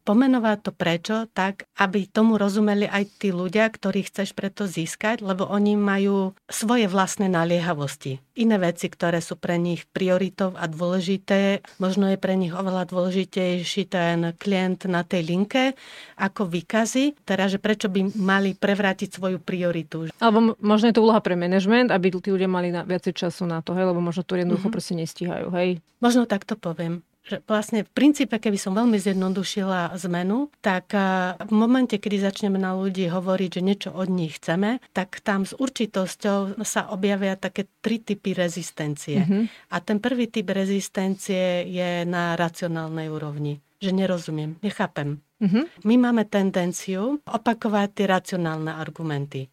pomenovať 0.10 0.58
to 0.66 0.72
prečo, 0.74 1.16
tak 1.30 1.70
aby 1.78 2.10
tomu 2.10 2.42
rozumeli 2.42 2.90
aj 2.90 3.22
tí 3.22 3.30
ľudia, 3.30 3.70
ktorí 3.70 4.10
chceš 4.10 4.34
preto 4.34 4.66
získať, 4.66 5.22
lebo 5.22 5.46
oni 5.46 5.78
majú 5.78 6.34
svoje 6.50 6.90
vlastné 6.90 7.30
naliehavosti. 7.30 8.18
Iné 8.34 8.58
veci, 8.58 8.90
ktoré 8.90 9.22
sú 9.22 9.38
pre 9.38 9.62
nich 9.62 9.86
prioritou 9.94 10.58
a 10.58 10.66
dôležité, 10.66 11.62
možno 11.78 12.10
je 12.10 12.18
pre 12.18 12.34
nich 12.34 12.50
oveľa 12.50 12.90
dôležitejší 12.90 13.86
ten 13.86 14.34
klient 14.42 14.90
na 14.90 15.06
tej 15.06 15.30
linke 15.30 15.78
ako 16.18 16.50
výkazy, 16.50 17.22
teda, 17.22 17.46
že 17.46 17.62
prečo 17.62 17.86
by 17.86 18.10
mali 18.18 18.58
prevrátiť 18.58 19.14
svoju 19.14 19.38
prioritu. 19.38 20.10
Alebo 20.18 20.58
možno 20.58 20.90
je 20.90 20.96
to 20.98 21.06
úloha 21.06 21.22
pre 21.22 21.38
management, 21.38 21.94
aby 21.94 22.10
tí 22.10 22.34
ľudia 22.34 22.50
mali 22.50 22.74
na, 22.74 22.82
viacej 22.82 23.14
času 23.14 23.46
na 23.46 23.62
to, 23.62 23.78
hej, 23.78 23.86
lebo 23.86 24.02
možno 24.02 24.26
to 24.26 24.34
jednoducho 24.34 24.74
mm-hmm. 24.74 24.74
proste 24.74 24.98
nestíhajú, 24.98 25.48
hej? 25.54 25.70
Možno 26.00 26.24
takto 26.24 26.56
poviem 26.56 27.04
vlastne 27.46 27.86
v 27.86 27.92
princípe, 27.94 28.36
keby 28.38 28.58
som 28.58 28.74
veľmi 28.74 28.98
zjednodušila 28.98 29.94
zmenu, 30.10 30.50
tak 30.60 30.92
v 31.38 31.54
momente, 31.54 31.96
kedy 32.00 32.24
začneme 32.26 32.58
na 32.58 32.74
ľudí 32.74 33.08
hovoriť, 33.08 33.50
že 33.60 33.62
niečo 33.62 33.90
od 33.94 34.10
nich 34.10 34.42
chceme, 34.42 34.82
tak 34.92 35.22
tam 35.22 35.46
s 35.46 35.54
určitosťou 35.54 36.62
sa 36.66 36.90
objavia 36.90 37.38
také 37.38 37.70
tri 37.80 38.02
typy 38.02 38.34
rezistencie. 38.34 39.22
Mm-hmm. 39.24 39.44
A 39.74 39.76
ten 39.84 39.98
prvý 40.02 40.28
typ 40.28 40.50
rezistencie 40.50 41.66
je 41.70 42.04
na 42.08 42.34
racionálnej 42.34 43.12
úrovni. 43.12 43.62
Že 43.80 43.96
nerozumiem, 43.96 44.60
nechápem. 44.60 45.24
Mm-hmm. 45.40 45.88
My 45.88 45.96
máme 45.96 46.28
tendenciu 46.28 47.24
opakovať 47.24 47.88
tie 47.96 48.06
racionálne 48.12 48.76
argumenty 48.76 49.48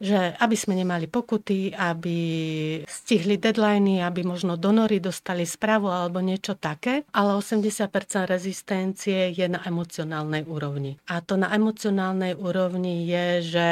že 0.00 0.32
aby 0.40 0.56
sme 0.56 0.80
nemali 0.80 1.04
pokuty, 1.06 1.76
aby 1.76 2.18
stihli 2.88 3.36
deadliny, 3.36 4.00
aby 4.00 4.24
možno 4.24 4.56
donory 4.56 4.96
dostali 4.98 5.44
správu 5.44 5.92
alebo 5.92 6.24
niečo 6.24 6.56
také, 6.56 7.04
ale 7.12 7.36
80% 7.36 7.92
rezistencie 8.24 9.36
je 9.36 9.46
na 9.46 9.60
emocionálnej 9.62 10.48
úrovni. 10.48 10.96
A 11.04 11.20
to 11.20 11.36
na 11.36 11.52
emocionálnej 11.52 12.32
úrovni 12.32 13.04
je, 13.04 13.26
že 13.44 13.66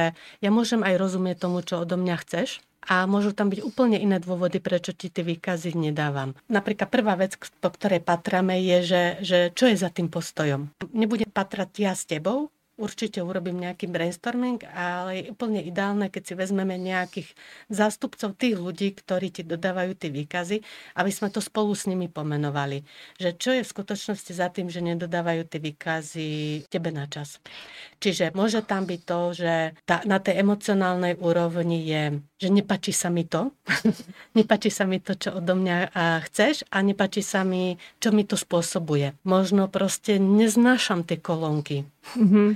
ja 0.44 0.50
môžem 0.52 0.84
aj 0.84 1.00
rozumieť 1.00 1.48
tomu, 1.48 1.64
čo 1.64 1.80
odo 1.80 1.96
mňa 1.96 2.16
chceš, 2.20 2.60
a 2.88 3.04
môžu 3.04 3.36
tam 3.36 3.52
byť 3.52 3.60
úplne 3.60 4.00
iné 4.00 4.16
dôvody, 4.16 4.64
prečo 4.64 4.96
ti 4.96 5.12
tie 5.12 5.20
výkazy 5.20 5.76
nedávam. 5.76 6.32
Napríklad 6.48 6.88
prvá 6.88 7.20
vec, 7.20 7.36
po 7.36 7.68
ktorej 7.68 8.00
patrame, 8.00 8.64
je, 8.64 8.78
že, 8.80 9.02
že 9.20 9.38
čo 9.52 9.68
je 9.68 9.76
za 9.76 9.92
tým 9.92 10.08
postojom. 10.08 10.72
Nebudem 10.96 11.28
patrať 11.28 11.70
ja 11.84 11.92
s 11.92 12.08
tebou, 12.08 12.48
určite 12.78 13.18
urobím 13.20 13.58
nejaký 13.58 13.90
brainstorming, 13.90 14.62
ale 14.70 15.10
je 15.20 15.34
úplne 15.34 15.60
ideálne, 15.60 16.06
keď 16.06 16.22
si 16.22 16.34
vezmeme 16.38 16.78
nejakých 16.78 17.34
zástupcov 17.68 18.38
tých 18.38 18.56
ľudí, 18.56 18.94
ktorí 18.94 19.34
ti 19.34 19.42
dodávajú 19.42 19.98
tie 19.98 20.14
výkazy, 20.14 20.62
aby 20.94 21.10
sme 21.10 21.28
to 21.28 21.42
spolu 21.42 21.74
s 21.74 21.90
nimi 21.90 22.06
pomenovali. 22.06 22.86
Že 23.18 23.30
čo 23.36 23.50
je 23.58 23.66
v 23.66 23.72
skutočnosti 23.74 24.32
za 24.32 24.48
tým, 24.54 24.70
že 24.70 24.80
nedodávajú 24.80 25.42
tie 25.50 25.60
výkazy 25.60 26.28
tebe 26.70 26.94
na 26.94 27.10
čas. 27.10 27.42
Čiže 27.98 28.30
môže 28.38 28.62
tam 28.62 28.86
byť 28.86 29.00
to, 29.02 29.20
že 29.34 29.54
tá, 29.82 30.06
na 30.06 30.22
tej 30.22 30.40
emocionálnej 30.40 31.18
úrovni 31.18 31.82
je, 31.82 32.22
že 32.38 32.48
nepačí 32.55 32.94
sa 32.94 33.11
mi 33.11 33.27
to, 33.27 33.51
nepačí 34.38 34.70
sa 34.70 34.87
mi 34.87 35.03
to, 35.03 35.18
čo 35.18 35.42
odo 35.42 35.59
mňa 35.59 35.90
chceš 36.31 36.62
a 36.70 36.81
nepačí 36.81 37.20
sa 37.20 37.42
mi, 37.42 37.77
čo 37.98 38.14
mi 38.14 38.22
to 38.22 38.38
spôsobuje. 38.38 39.18
Možno 39.27 39.66
proste 39.66 40.22
neznášam 40.22 41.03
tie 41.03 41.18
kolónky. 41.18 41.85
Mm-hmm. 42.14 42.48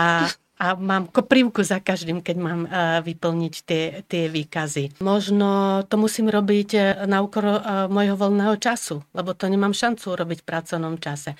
A 0.00 0.32
a 0.56 0.72
mám 0.72 1.04
koprivku 1.12 1.60
za 1.60 1.84
každým, 1.84 2.24
keď 2.24 2.36
mám 2.40 2.60
vyplniť 3.04 3.54
tie, 3.68 4.00
tie 4.08 4.32
výkazy. 4.32 5.04
Možno 5.04 5.84
to 5.84 6.00
musím 6.00 6.32
robiť 6.32 6.68
e, 6.72 6.80
na 7.04 7.20
úkor 7.20 7.44
uh, 7.44 7.60
môjho 7.92 8.16
voľného 8.16 8.56
času, 8.56 9.04
lebo 9.12 9.36
to 9.36 9.52
nemám 9.52 9.76
šancu 9.76 10.16
robiť 10.16 10.40
v 10.40 10.48
pracovnom 10.48 10.96
čase. 10.96 11.36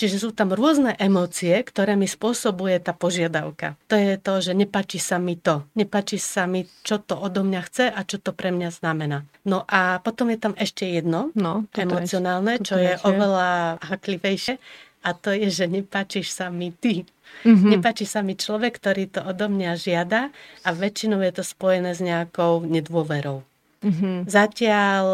Čiže 0.00 0.16
sú 0.16 0.32
tam 0.32 0.56
rôzne 0.56 0.96
emócie, 0.96 1.52
ktoré 1.60 1.92
mi 1.92 2.08
spôsobuje 2.08 2.80
tá 2.80 2.96
požiadavka. 2.96 3.76
To 3.92 4.00
je 4.00 4.16
to, 4.16 4.40
že 4.40 4.56
nepačí 4.56 4.96
sa 4.96 5.20
mi 5.20 5.36
to. 5.36 5.68
Nepačí 5.76 6.16
sa 6.16 6.48
mi, 6.48 6.64
čo 6.80 7.04
to 7.04 7.20
odo 7.20 7.44
mňa 7.44 7.60
chce 7.68 7.92
a 7.92 8.00
čo 8.08 8.16
to 8.16 8.32
pre 8.32 8.48
mňa 8.48 8.72
znamená. 8.72 9.28
No 9.44 9.68
a 9.68 10.00
potom 10.00 10.32
je 10.32 10.40
tam 10.40 10.56
ešte 10.56 10.88
jedno, 10.88 11.28
no, 11.36 11.68
emocionálne, 11.76 12.56
je, 12.56 12.64
čo 12.64 12.80
je, 12.80 12.96
je 12.96 13.04
oveľa 13.04 13.76
haklivejšie 13.84 14.56
a 15.04 15.12
to 15.12 15.36
je, 15.36 15.52
že 15.52 15.68
nepáčiš 15.68 16.32
sa 16.32 16.48
mi 16.48 16.72
ty. 16.72 17.04
Mm-hmm. 17.44 17.70
Nepáči 17.76 18.08
sa 18.08 18.24
mi 18.24 18.40
človek, 18.40 18.80
ktorý 18.80 19.04
to 19.12 19.20
odo 19.20 19.52
mňa 19.52 19.76
žiada 19.76 20.32
a 20.64 20.68
väčšinou 20.72 21.20
je 21.20 21.32
to 21.36 21.44
spojené 21.44 21.92
s 21.92 22.00
nejakou 22.00 22.64
nedôverou. 22.64 23.44
Mm-hmm. 23.84 24.28
Zatiaľ, 24.28 25.04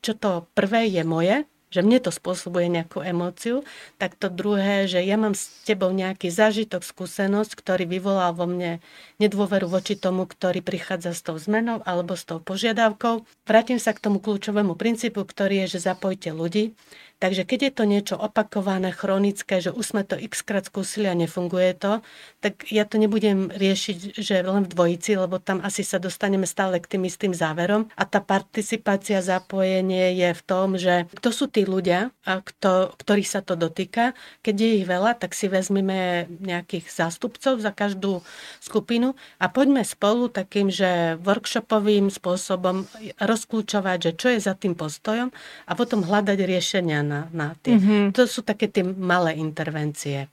čo 0.00 0.16
to 0.16 0.48
prvé 0.56 0.88
je 0.88 1.04
moje, 1.04 1.44
že 1.72 1.80
mne 1.80 1.98
to 2.04 2.12
spôsobuje 2.12 2.68
nejakú 2.68 3.00
emóciu, 3.00 3.64
tak 3.96 4.14
to 4.20 4.28
druhé, 4.28 4.84
že 4.84 5.00
ja 5.00 5.16
mám 5.16 5.32
s 5.32 5.48
tebou 5.64 5.88
nejaký 5.88 6.28
zážitok, 6.28 6.84
skúsenosť, 6.84 7.56
ktorý 7.56 7.88
vyvolal 7.88 8.36
vo 8.36 8.44
mne 8.44 8.84
nedôveru 9.16 9.72
voči 9.72 9.96
tomu, 9.96 10.28
ktorý 10.28 10.60
prichádza 10.60 11.16
s 11.16 11.24
tou 11.24 11.40
zmenou 11.40 11.80
alebo 11.88 12.12
s 12.12 12.28
tou 12.28 12.38
požiadavkou. 12.38 13.24
Vrátim 13.48 13.80
sa 13.80 13.96
k 13.96 14.04
tomu 14.04 14.20
kľúčovému 14.20 14.76
princípu, 14.76 15.24
ktorý 15.24 15.64
je, 15.64 15.80
že 15.80 15.88
zapojte 15.88 16.36
ľudí. 16.36 16.76
Takže 17.22 17.46
keď 17.46 17.60
je 17.62 17.72
to 17.78 17.84
niečo 17.86 18.16
opakované, 18.18 18.90
chronické, 18.90 19.62
že 19.62 19.70
už 19.70 19.94
sme 19.94 20.02
to 20.02 20.18
x 20.18 20.42
krát 20.42 20.66
skúsili 20.66 21.06
a 21.06 21.14
nefunguje 21.14 21.70
to, 21.78 22.02
tak 22.42 22.66
ja 22.66 22.82
to 22.82 22.98
nebudem 22.98 23.46
riešiť, 23.46 24.18
že 24.18 24.42
len 24.42 24.66
v 24.66 24.72
dvojici, 24.74 25.14
lebo 25.14 25.38
tam 25.38 25.62
asi 25.62 25.86
sa 25.86 26.02
dostaneme 26.02 26.50
stále 26.50 26.82
k 26.82 26.98
tým 26.98 27.06
istým 27.06 27.30
záverom. 27.30 27.86
A 27.94 28.02
tá 28.10 28.18
participácia, 28.18 29.22
zapojenie 29.22 30.18
je 30.18 30.34
v 30.34 30.42
tom, 30.42 30.74
že 30.74 31.06
kto 31.14 31.28
sú 31.30 31.46
tí 31.46 31.62
ľudia, 31.62 32.10
kto, 32.26 32.98
ktorých 32.98 33.30
sa 33.30 33.38
to 33.38 33.54
dotýka. 33.54 34.18
Keď 34.42 34.54
je 34.58 34.70
ich 34.82 34.86
veľa, 34.90 35.14
tak 35.14 35.38
si 35.38 35.46
vezmeme 35.46 36.26
nejakých 36.42 36.90
zástupcov 36.90 37.62
za 37.62 37.70
každú 37.70 38.26
skupinu 38.58 39.14
a 39.38 39.46
poďme 39.46 39.86
spolu 39.86 40.26
takým, 40.26 40.74
že 40.74 41.22
workshopovým 41.22 42.10
spôsobom 42.10 42.90
rozklúčovať, 43.22 44.10
že 44.10 44.12
čo 44.18 44.26
je 44.34 44.42
za 44.42 44.58
tým 44.58 44.74
postojom 44.74 45.30
a 45.70 45.72
potom 45.78 46.02
hľadať 46.02 46.38
riešenia 46.42 47.11
na, 47.12 47.20
na 47.36 47.52
tie. 47.60 47.76
Mm-hmm. 47.76 48.16
To 48.16 48.24
sú 48.24 48.40
také 48.40 48.72
tie 48.72 48.80
malé 48.80 49.36
intervencie. 49.36 50.32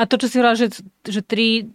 A 0.00 0.08
to, 0.08 0.16
čo 0.16 0.26
si 0.26 0.40
hovorila, 0.40 0.56
že, 0.56 0.80
že 1.04 1.20
tri 1.20 1.68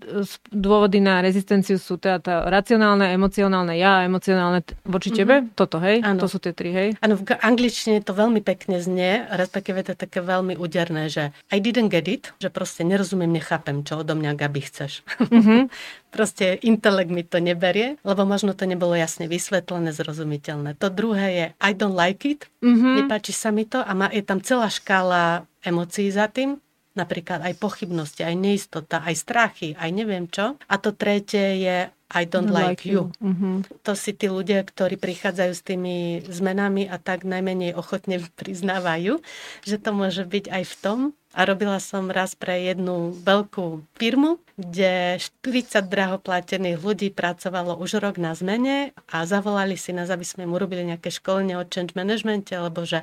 dôvody 0.49 0.97
na 0.97 1.21
rezistenciu 1.21 1.77
sú 1.77 2.01
teda 2.01 2.17
tá 2.19 2.35
racionálne, 2.49 3.13
emocionálne 3.13 3.77
ja 3.77 4.03
emocionálne 4.03 4.65
voči 4.83 5.13
mhm. 5.13 5.15
tebe, 5.15 5.35
mm-hmm. 5.39 5.55
toto, 5.55 5.77
hej? 5.77 6.01
Ano. 6.01 6.25
To 6.25 6.27
sú 6.27 6.41
tie 6.41 6.51
tri, 6.51 6.73
hej? 6.73 6.89
Áno, 6.99 7.15
v 7.15 7.23
angličtine 7.37 8.01
to 8.01 8.17
veľmi 8.17 8.41
pekne 8.41 8.81
znie, 8.81 9.29
respektíve 9.29 9.85
to 9.85 9.93
je 9.93 9.99
také 10.09 10.19
veľmi 10.25 10.57
úderné, 10.57 11.07
že 11.07 11.31
I 11.53 11.61
didn't 11.61 11.93
get 11.93 12.09
it, 12.09 12.33
že 12.41 12.49
proste 12.49 12.81
nerozumiem, 12.81 13.29
nechápem, 13.29 13.85
čo 13.85 14.01
odo 14.01 14.17
mňa, 14.17 14.35
Gabi, 14.35 14.61
chceš. 14.65 15.05
Mm-hmm. 15.21 15.61
proste 16.13 16.61
intelekt 16.61 17.09
mi 17.09 17.25
to 17.25 17.41
neberie, 17.41 17.97
lebo 18.05 18.21
možno 18.21 18.53
to 18.53 18.69
nebolo 18.69 18.93
jasne 18.93 19.25
vysvetlené, 19.25 19.89
zrozumiteľné. 19.89 20.77
To 20.77 20.93
druhé 20.93 21.27
je 21.33 21.45
I 21.57 21.71
don't 21.73 21.97
like 21.97 22.21
it, 22.25 22.45
mm-hmm. 22.61 23.05
nepáči 23.05 23.33
sa 23.33 23.49
mi 23.49 23.65
to 23.65 23.81
a 23.81 23.91
má, 23.97 24.13
je 24.13 24.21
tam 24.21 24.37
celá 24.37 24.69
škála 24.69 25.49
emócií 25.65 26.13
za 26.13 26.29
tým, 26.29 26.61
napríklad 26.93 27.41
aj 27.41 27.57
pochybnosti, 27.57 28.21
aj 28.21 28.35
neistota, 28.37 29.01
aj 29.01 29.15
strachy, 29.17 29.69
aj 29.77 29.89
neviem 29.89 30.25
čo. 30.29 30.57
A 30.69 30.75
to 30.77 30.93
tretie 30.93 31.65
je 31.65 31.77
I 32.13 32.29
don't 32.29 32.53
like, 32.53 32.85
like 32.85 32.85
you. 32.85 33.09
you. 33.09 33.25
Mm-hmm. 33.25 33.55
To 33.89 33.97
si 33.97 34.13
tí 34.13 34.29
ľudia, 34.29 34.61
ktorí 34.61 35.01
prichádzajú 35.01 35.51
s 35.57 35.65
tými 35.65 36.21
zmenami 36.29 36.85
a 36.85 37.01
tak 37.01 37.25
najmenej 37.25 37.73
ochotne 37.73 38.21
priznávajú, 38.39 39.17
že 39.65 39.75
to 39.81 39.89
môže 39.91 40.23
byť 40.23 40.45
aj 40.53 40.63
v 40.63 40.75
tom, 40.77 40.99
a 41.33 41.49
robila 41.49 41.81
som 41.81 42.13
raz 42.13 42.37
pre 42.37 42.69
jednu 42.69 43.11
veľkú 43.25 43.81
firmu, 43.97 44.37
kde 44.53 45.17
40 45.17 45.89
drahoplatených 45.89 46.77
ľudí 46.77 47.09
pracovalo 47.09 47.73
už 47.81 47.97
rok 47.97 48.21
na 48.21 48.37
zmene 48.37 48.93
a 49.09 49.25
zavolali 49.25 49.73
si 49.73 49.97
nás, 49.97 50.13
aby 50.13 50.21
sme 50.21 50.45
im 50.45 50.53
urobili 50.53 50.85
nejaké 50.85 51.09
školenie 51.09 51.57
o 51.57 51.65
change 51.65 51.97
managemente, 51.97 52.53
lebo 52.53 52.85
že 52.85 53.01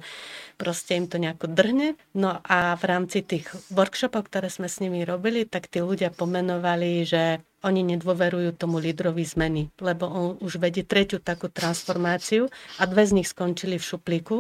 proste 0.55 0.95
im 0.95 1.11
to 1.11 1.19
nejako 1.19 1.51
drhne. 1.51 1.99
No 2.15 2.39
a 2.47 2.79
v 2.79 2.85
rámci 2.87 3.27
tých 3.27 3.51
workshopov, 3.75 4.31
ktoré 4.31 4.47
sme 4.47 4.71
s 4.71 4.79
nimi 4.79 5.03
robili, 5.03 5.43
tak 5.43 5.67
tí 5.67 5.83
ľudia 5.83 6.15
pomenovali, 6.15 7.03
že 7.03 7.43
oni 7.61 7.83
nedôverujú 7.83 8.57
tomu 8.57 8.81
lídrovi 8.81 9.27
zmeny, 9.27 9.69
lebo 9.83 10.09
on 10.09 10.29
už 10.41 10.63
vedie 10.63 10.87
tretiu 10.87 11.21
takú 11.21 11.51
transformáciu 11.51 12.49
a 12.81 12.87
dve 12.87 13.05
z 13.05 13.21
nich 13.21 13.29
skončili 13.29 13.77
v 13.77 13.85
šuplíku. 13.85 14.39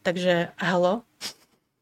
Takže 0.00 0.54
halo, 0.56 1.04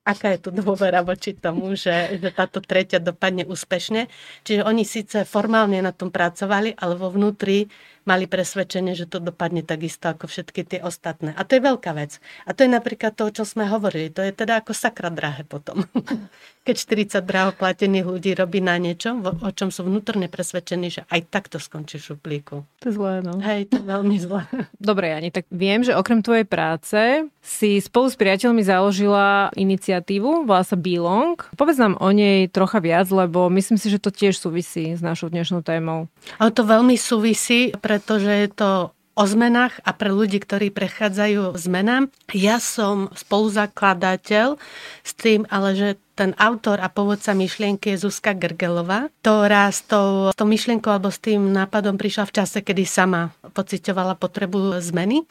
aká 0.09 0.33
je 0.33 0.49
tu 0.49 0.51
dôvera 0.51 1.05
voči 1.05 1.37
tomu, 1.37 1.77
že, 1.77 2.17
že 2.17 2.33
táto 2.33 2.65
tretia 2.65 2.97
dopadne 2.97 3.45
úspešne. 3.45 4.09
Čiže 4.49 4.65
oni 4.65 4.89
síce 4.89 5.29
formálne 5.29 5.77
na 5.85 5.93
tom 5.93 6.09
pracovali, 6.09 6.81
ale 6.81 6.97
vo 6.97 7.13
vnútri 7.13 7.69
mali 8.09 8.25
presvedčenie, 8.25 8.97
že 8.97 9.05
to 9.05 9.21
dopadne 9.21 9.61
takisto 9.61 10.09
ako 10.09 10.25
všetky 10.25 10.65
tie 10.65 10.81
ostatné. 10.81 11.37
A 11.37 11.45
to 11.45 11.61
je 11.61 11.63
veľká 11.69 11.93
vec. 11.93 12.17
A 12.49 12.57
to 12.57 12.65
je 12.65 12.71
napríklad 12.73 13.13
to, 13.13 13.29
o 13.29 13.35
čom 13.37 13.45
sme 13.45 13.69
hovorili. 13.69 14.09
To 14.17 14.25
je 14.25 14.33
teda 14.33 14.65
ako 14.65 14.73
sakra 14.73 15.13
drahé 15.13 15.45
potom. 15.45 15.85
Keď 16.67 16.77
40 17.21 17.25
draho 17.25 17.53
platených 17.53 18.05
ľudí 18.05 18.33
robí 18.37 18.61
na 18.61 18.77
niečom, 18.77 19.25
o 19.25 19.51
čom 19.53 19.73
sú 19.73 19.85
vnútorne 19.89 20.29
presvedčení, 20.29 20.93
že 20.93 21.03
aj 21.09 21.29
takto 21.33 21.57
skončí 21.57 21.97
v 21.97 22.13
šuplíku. 22.13 22.57
To 22.81 22.85
je 22.89 22.93
zlé, 22.93 23.25
no. 23.25 23.41
Hej, 23.41 23.73
to 23.73 23.81
je 23.81 23.85
veľmi 23.89 24.17
zlé. 24.21 24.45
Dobre, 24.77 25.13
Jani, 25.13 25.33
tak 25.33 25.49
viem, 25.49 25.81
že 25.85 25.97
okrem 25.97 26.21
tvojej 26.21 26.45
práce 26.45 27.25
si 27.41 27.81
spolu 27.81 28.13
s 28.13 28.17
priateľmi 28.21 28.61
založila 28.61 29.49
iniciatívu, 29.57 30.45
volá 30.45 30.61
sa 30.61 30.77
Belong. 30.77 31.41
Povedz 31.57 31.81
nám 31.81 31.97
o 31.97 32.13
nej 32.13 32.53
trocha 32.53 32.85
viac, 32.85 33.09
lebo 33.09 33.49
myslím 33.49 33.81
si, 33.81 33.89
že 33.89 33.97
to 33.97 34.13
tiež 34.13 34.37
súvisí 34.37 34.93
s 34.93 35.01
našou 35.01 35.33
dnešnou 35.33 35.65
témou. 35.65 36.13
Ale 36.37 36.53
to 36.53 36.69
veľmi 36.69 37.01
súvisí, 37.01 37.73
pre 37.81 37.98
pretože 37.99 38.31
je 38.31 38.49
to 38.55 38.71
o 39.19 39.25
zmenách 39.27 39.83
a 39.83 39.91
pre 39.91 40.15
ľudí, 40.15 40.39
ktorí 40.39 40.71
prechádzajú 40.71 41.59
zmenám. 41.59 42.07
Ja 42.31 42.63
som 42.63 43.11
spoluzakladateľ 43.11 44.55
s 45.03 45.13
tým, 45.19 45.43
ale 45.51 45.75
že 45.75 45.89
ten 46.19 46.35
autor 46.35 46.83
a 46.83 46.91
povodca 46.91 47.31
myšlienky 47.31 47.95
je 47.95 48.03
Zuzka 48.03 48.35
Grgelová, 48.35 49.07
ktorá 49.23 49.71
s 49.71 49.87
tou, 49.87 50.35
s 50.35 50.37
tou 50.37 50.51
myšlienkou 50.51 50.91
alebo 50.91 51.15
s 51.15 51.23
tým 51.23 51.55
nápadom 51.55 51.95
prišla 51.95 52.27
v 52.27 52.35
čase, 52.43 52.59
kedy 52.67 52.83
sama 52.83 53.31
pocitovala 53.55 54.19
potrebu 54.19 54.83
zmeny. 54.83 55.23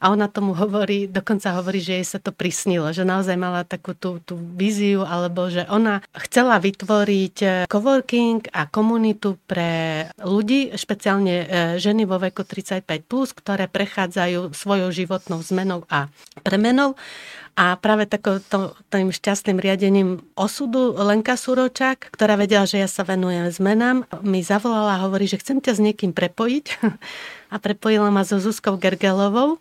A 0.00 0.08
ona 0.08 0.32
tomu 0.32 0.56
hovorí, 0.56 1.12
dokonca 1.12 1.52
hovorí, 1.60 1.84
že 1.84 2.00
jej 2.00 2.16
sa 2.16 2.18
to 2.24 2.32
prisnilo, 2.32 2.88
že 2.96 3.04
naozaj 3.04 3.36
mala 3.36 3.68
takú 3.68 3.92
tú, 3.92 4.16
tú 4.24 4.40
víziu, 4.56 5.04
alebo 5.04 5.52
že 5.52 5.68
ona 5.68 6.00
chcela 6.16 6.56
vytvoriť 6.56 7.68
coworking 7.68 8.48
a 8.56 8.64
komunitu 8.64 9.36
pre 9.44 10.08
ľudí, 10.24 10.72
špeciálne 10.72 11.36
e, 11.36 11.46
ženy 11.76 12.08
vo 12.08 12.16
veku 12.16 12.48
35+, 12.48 13.04
plus, 13.04 13.36
ktoré 13.36 13.68
prechádzajú 13.68 14.56
svojou 14.56 14.88
životnou 14.88 15.44
zmenou 15.44 15.84
a 15.92 16.08
premenou 16.40 16.96
a 17.58 17.76
práve 17.76 18.06
takým 18.06 18.40
tým 18.88 19.08
šťastným 19.10 19.58
riadením 19.58 20.24
osudu 20.34 20.96
Lenka 20.96 21.34
Suročák, 21.36 22.12
ktorá 22.12 22.38
vedela, 22.38 22.64
že 22.64 22.80
ja 22.80 22.88
sa 22.88 23.04
venujem 23.04 23.50
zmenám, 23.52 24.06
mi 24.24 24.40
zavolala 24.40 24.96
a 24.96 25.02
hovorí, 25.04 25.26
že 25.28 25.40
chcem 25.40 25.58
ťa 25.60 25.72
s 25.76 25.80
niekým 25.80 26.14
prepojiť. 26.16 26.66
a 27.52 27.56
prepojila 27.58 28.08
ma 28.14 28.22
so 28.22 28.38
Zuzkou 28.38 28.78
Gergelovou. 28.78 29.58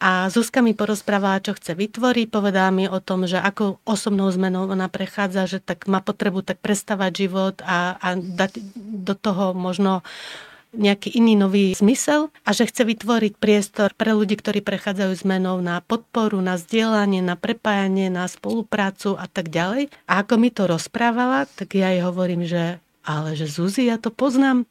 A 0.00 0.32
Zuzka 0.32 0.64
mi 0.64 0.72
porozprávala, 0.72 1.44
čo 1.44 1.52
chce 1.52 1.76
vytvoriť, 1.76 2.32
povedala 2.32 2.72
mi 2.72 2.88
o 2.88 3.04
tom, 3.04 3.28
že 3.28 3.36
ako 3.36 3.84
osobnou 3.84 4.32
zmenou 4.32 4.64
ona 4.64 4.88
prechádza, 4.88 5.44
že 5.44 5.58
tak 5.60 5.84
má 5.92 6.00
potrebu 6.00 6.40
tak 6.40 6.56
prestávať 6.64 7.28
život 7.28 7.60
a, 7.60 8.00
a 8.00 8.16
dať 8.16 8.64
do 9.04 9.12
toho 9.12 9.52
možno 9.52 10.00
nejaký 10.70 11.14
iný 11.18 11.34
nový 11.34 11.74
zmysel 11.74 12.30
a 12.46 12.50
že 12.54 12.70
chce 12.70 12.86
vytvoriť 12.86 13.32
priestor 13.38 13.90
pre 13.94 14.14
ľudí, 14.14 14.38
ktorí 14.38 14.62
prechádzajú 14.62 15.12
zmenou 15.26 15.58
na 15.58 15.82
podporu, 15.82 16.38
na 16.38 16.54
zdieľanie, 16.58 17.22
na 17.22 17.34
prepájanie, 17.34 18.08
na 18.08 18.26
spoluprácu 18.30 19.18
a 19.18 19.26
tak 19.26 19.50
ďalej. 19.50 19.90
A 20.06 20.22
ako 20.22 20.34
mi 20.38 20.50
to 20.54 20.70
rozprávala, 20.70 21.50
tak 21.58 21.74
ja 21.74 21.90
jej 21.90 22.02
hovorím, 22.02 22.46
že 22.46 22.78
ale 23.00 23.32
že 23.32 23.48
Zuzi, 23.48 23.88
ja 23.88 23.96
to 23.96 24.12
poznám. 24.12 24.68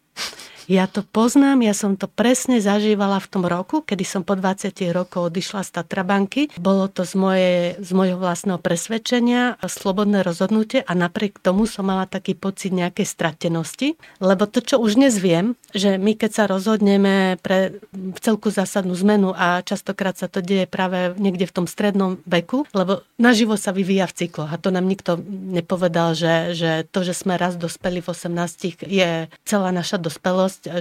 Ja 0.69 0.86
to 0.86 1.01
poznám, 1.01 1.65
ja 1.65 1.73
som 1.73 1.97
to 1.97 2.05
presne 2.05 2.62
zažívala 2.62 3.17
v 3.17 3.25
tom 3.25 3.41
roku, 3.49 3.82
kedy 3.82 4.05
som 4.05 4.21
po 4.21 4.38
20 4.38 4.69
rokov 4.93 5.34
odišla 5.34 5.65
z 5.65 5.82
Tatrabanky. 5.82 6.53
Bolo 6.62 6.86
to 6.86 7.10
z, 7.10 7.17
moje, 7.17 7.53
z 7.82 7.89
mojho 7.89 8.21
vlastného 8.21 8.62
presvedčenia, 8.62 9.58
slobodné 9.65 10.21
rozhodnutie 10.21 10.86
a 10.86 10.93
napriek 10.93 11.41
tomu 11.41 11.65
som 11.65 11.89
mala 11.89 12.05
taký 12.05 12.38
pocit 12.38 12.69
nejakej 12.69 13.01
stratenosti, 13.01 13.97
lebo 14.21 14.45
to, 14.45 14.62
čo 14.62 14.77
už 14.77 15.01
dnes 15.01 15.17
viem, 15.17 15.58
že 15.73 15.97
my 15.97 16.13
keď 16.13 16.32
sa 16.38 16.45
rozhodneme 16.45 17.41
pre 17.41 17.82
celku 18.21 18.53
zásadnú 18.53 18.93
zmenu 19.01 19.34
a 19.34 19.65
častokrát 19.65 20.21
sa 20.21 20.29
to 20.29 20.38
deje 20.38 20.69
práve 20.69 21.17
niekde 21.17 21.49
v 21.49 21.55
tom 21.55 21.65
strednom 21.65 22.21
veku, 22.29 22.69
lebo 22.77 23.01
na 23.17 23.34
život 23.34 23.58
sa 23.58 23.73
vyvíja 23.73 24.05
v 24.05 24.21
cykloch 24.21 24.53
a 24.53 24.62
to 24.62 24.69
nám 24.69 24.86
nikto 24.86 25.17
nepovedal, 25.49 26.13
že, 26.13 26.53
že 26.53 26.86
to, 26.93 27.01
že 27.01 27.17
sme 27.17 27.41
raz 27.41 27.58
dospeli 27.58 28.05
v 28.05 28.13
18 28.13 28.86
je 28.86 29.25
celá 29.49 29.73
naša 29.73 29.97
dospelosť 29.97 30.09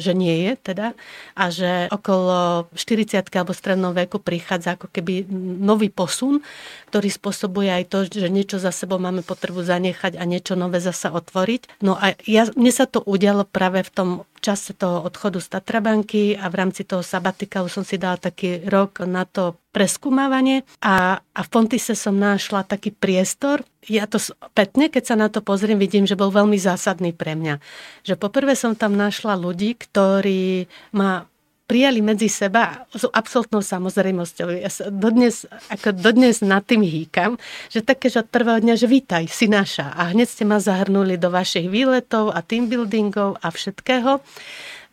že 0.01 0.13
nie 0.17 0.49
je 0.49 0.53
teda 0.73 0.87
a 1.37 1.45
že 1.53 1.87
okolo 1.93 2.67
40 2.73 3.29
alebo 3.37 3.53
strednom 3.53 3.93
veku 3.93 4.19
prichádza 4.19 4.75
ako 4.81 4.89
keby 4.89 5.29
nový 5.61 5.93
posun, 5.93 6.41
ktorý 6.89 7.09
spôsobuje 7.13 7.69
aj 7.69 7.85
to, 7.93 7.99
že 8.09 8.29
niečo 8.33 8.57
za 8.57 8.73
sebou 8.73 8.97
máme 8.97 9.21
potrebu 9.21 9.61
zanechať 9.61 10.17
a 10.17 10.25
niečo 10.25 10.57
nové 10.57 10.81
zasa 10.81 11.13
otvoriť. 11.13 11.85
No 11.85 11.95
a 11.95 12.17
ja, 12.25 12.49
mne 12.57 12.73
sa 12.73 12.89
to 12.89 13.05
udialo 13.05 13.45
práve 13.45 13.85
v 13.85 13.91
tom 13.93 14.09
čase 14.41 14.75
toho 14.75 15.05
odchodu 15.05 15.39
z 15.43 15.49
Tatrabanky 15.59 16.35
a 16.35 16.49
v 16.51 16.55
rámci 16.55 16.83
toho 16.83 17.03
sabatikalu 17.03 17.71
som 17.71 17.83
si 17.83 18.01
dala 18.01 18.19
taký 18.19 18.65
rok 18.67 19.05
na 19.05 19.29
to 19.29 19.59
preskúmavanie 19.71 20.67
a, 20.83 21.23
a 21.23 21.41
v 21.45 21.49
Pontise 21.49 21.95
som 21.95 22.19
našla 22.19 22.67
taký 22.67 22.91
priestor. 22.91 23.63
Ja 23.87 24.11
to 24.11 24.19
spätne, 24.19 24.91
keď 24.91 25.05
sa 25.05 25.17
na 25.17 25.31
to 25.31 25.39
pozriem, 25.39 25.79
vidím, 25.79 26.05
že 26.05 26.19
bol 26.19 26.35
veľmi 26.35 26.59
zásadný 26.59 27.15
pre 27.15 27.39
mňa. 27.39 27.63
Že 28.03 28.15
poprvé 28.19 28.59
som 28.59 28.75
tam 28.75 28.99
našla 28.99 29.39
ľudí, 29.39 29.79
ktorí 29.79 30.67
ma 30.93 31.31
prijali 31.69 32.01
medzi 32.01 32.33
seba 32.33 32.89
s 32.89 33.05
absolútnou 33.05 33.61
samozrejmosťou. 33.61 34.49
Ja 34.57 34.73
sa 34.73 34.89
dodnes, 34.89 35.45
ako 35.69 35.93
dodnes 35.93 36.41
nad 36.41 36.65
tým 36.65 36.81
hýkam, 36.81 37.37
že 37.69 37.85
také, 37.85 38.09
že 38.09 38.25
od 38.25 38.33
prvého 38.33 38.65
dňa, 38.65 38.75
že 38.81 38.89
vítaj, 38.89 39.29
si 39.29 39.53
naša. 39.53 39.93
A 39.93 40.17
hneď 40.17 40.33
ste 40.33 40.49
ma 40.49 40.57
zahrnuli 40.57 41.21
do 41.21 41.29
vašich 41.29 41.69
výletov 41.69 42.33
a 42.33 42.41
team 42.41 42.73
buildingov 42.73 43.37
a 43.45 43.53
všetkého. 43.53 44.25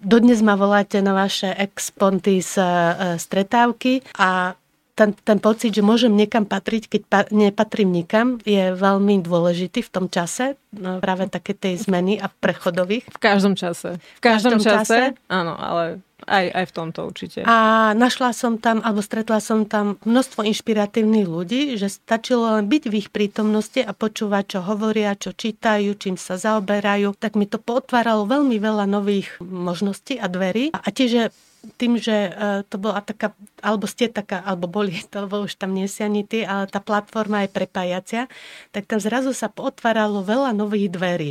Dodnes 0.04 0.44
ma 0.44 0.60
voláte 0.60 1.00
na 1.00 1.16
vaše 1.16 1.56
exponty 1.56 2.44
z 2.44 2.60
e, 2.60 2.68
stretávky 3.16 4.04
a 4.20 4.60
ten, 4.96 5.12
ten 5.12 5.40
pocit, 5.44 5.76
že 5.76 5.84
môžem 5.84 6.12
niekam 6.16 6.48
patriť, 6.48 6.84
keď 6.88 7.02
pa, 7.08 7.20
nepatrím 7.28 7.92
nikam, 7.92 8.40
je 8.48 8.72
veľmi 8.72 9.20
dôležitý 9.20 9.84
v 9.84 9.92
tom 9.92 10.08
čase, 10.08 10.56
no, 10.72 11.04
práve 11.04 11.28
také 11.28 11.52
tej 11.52 11.84
zmeny 11.84 12.16
a 12.16 12.32
prechodových. 12.32 13.04
V 13.12 13.20
každom 13.20 13.60
čase. 13.60 14.00
V 14.00 14.22
každom, 14.24 14.56
v 14.56 14.64
každom 14.64 14.64
čase, 14.64 15.00
čase, 15.12 15.28
áno, 15.28 15.52
ale 15.60 16.00
aj, 16.26 16.46
aj 16.52 16.66
v 16.70 16.74
tomto 16.74 17.00
určite. 17.06 17.40
A 17.46 17.92
našla 17.94 18.34
som 18.34 18.58
tam, 18.58 18.82
alebo 18.82 19.02
stretla 19.02 19.38
som 19.40 19.64
tam 19.66 20.02
množstvo 20.04 20.44
inšpiratívnych 20.46 21.28
ľudí, 21.30 21.62
že 21.78 21.90
stačilo 21.90 22.58
len 22.60 22.66
byť 22.66 22.84
v 22.90 22.94
ich 23.00 23.10
prítomnosti 23.14 23.82
a 23.82 23.94
počúvať, 23.94 24.58
čo 24.58 24.60
hovoria, 24.66 25.18
čo 25.18 25.32
čítajú, 25.32 25.96
čím 25.96 26.18
sa 26.18 26.36
zaoberajú. 26.36 27.16
Tak 27.18 27.38
mi 27.38 27.46
to 27.46 27.62
potváralo 27.62 28.26
veľmi 28.26 28.58
veľa 28.58 28.86
nových 28.90 29.30
možností 29.42 30.18
a 30.18 30.26
dverí. 30.26 30.74
A 30.74 30.90
tiež 30.90 31.32
tým, 31.78 31.98
že 31.98 32.30
e, 32.30 32.32
to 32.70 32.78
bola 32.78 33.02
taká, 33.02 33.34
alebo 33.66 33.90
ste 33.90 34.06
taká, 34.06 34.46
alebo 34.46 34.70
boli, 34.70 34.94
to 35.12 35.26
lebo 35.26 35.46
už 35.46 35.58
tam 35.58 35.74
nie 35.74 35.90
si 35.90 36.06
ani 36.06 36.22
ty, 36.22 36.46
ale 36.46 36.70
tá 36.70 36.78
platforma 36.78 37.46
je 37.46 37.50
prepájacia, 37.50 38.22
tak 38.70 38.86
tam 38.86 39.02
zrazu 39.02 39.34
sa 39.34 39.50
otváralo 39.50 40.22
veľa 40.22 40.54
nových 40.54 40.94
dverí. 40.94 41.30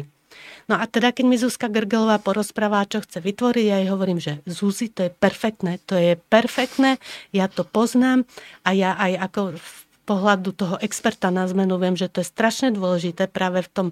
No 0.69 0.81
a 0.81 0.85
teda, 0.89 1.13
keď 1.13 1.25
mi 1.29 1.37
Zuzka 1.37 1.69
Grgelová 1.69 2.17
porozpráva, 2.21 2.89
čo 2.89 3.05
chce 3.05 3.21
vytvoriť, 3.21 3.65
ja 3.69 3.77
jej 3.85 3.89
hovorím, 3.93 4.21
že 4.21 4.41
Zuzi, 4.49 4.89
to 4.89 5.09
je 5.09 5.11
perfektné, 5.13 5.83
to 5.85 5.97
je 5.97 6.17
perfektné, 6.17 6.97
ja 7.37 7.47
to 7.53 7.69
poznám 7.69 8.25
a 8.65 8.73
ja 8.73 8.97
aj 8.97 9.13
ako 9.31 9.41
v 9.61 9.71
pohľadu 10.05 10.51
toho 10.53 10.77
experta 10.85 11.33
na 11.33 11.49
zmenu 11.49 11.81
viem, 11.81 11.97
že 11.97 12.13
to 12.13 12.21
je 12.21 12.29
strašne 12.29 12.73
dôležité 12.77 13.29
práve 13.29 13.65
v 13.65 13.73
tom 13.73 13.89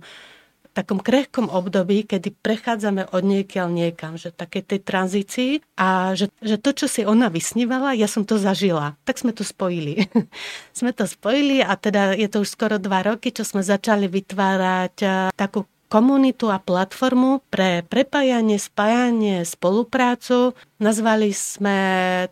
takom 0.73 0.97
krehkom 0.99 1.53
období, 1.53 2.09
kedy 2.09 2.33
prechádzame 2.41 3.13
od 3.13 3.23
niekiaľ 3.23 3.69
niekam, 3.69 4.17
že 4.17 4.33
také 4.33 4.65
tej 4.65 4.81
tranzícii 4.81 5.61
a 5.77 6.17
že, 6.17 6.33
že 6.41 6.57
to, 6.57 6.73
čo 6.73 6.87
si 6.89 7.05
ona 7.05 7.29
vysnívala, 7.29 7.93
ja 7.93 8.09
som 8.09 8.25
to 8.25 8.41
zažila. 8.41 8.97
Tak 9.05 9.21
sme 9.21 9.37
to 9.37 9.45
spojili. 9.45 10.09
sme 10.79 10.97
to 10.97 11.05
spojili 11.05 11.61
a 11.61 11.77
teda 11.77 12.17
je 12.17 12.29
to 12.33 12.41
už 12.41 12.49
skoro 12.57 12.81
dva 12.81 13.05
roky, 13.05 13.31
čo 13.31 13.45
sme 13.45 13.61
začali 13.61 14.09
vytvárať 14.09 15.29
takú 15.37 15.69
komunitu 15.93 16.49
a 16.49 16.57
platformu 16.57 17.45
pre 17.53 17.85
prepájanie, 17.85 18.57
spájanie, 18.57 19.45
spoluprácu. 19.45 20.57
Nazvali 20.81 21.37
sme 21.37 21.77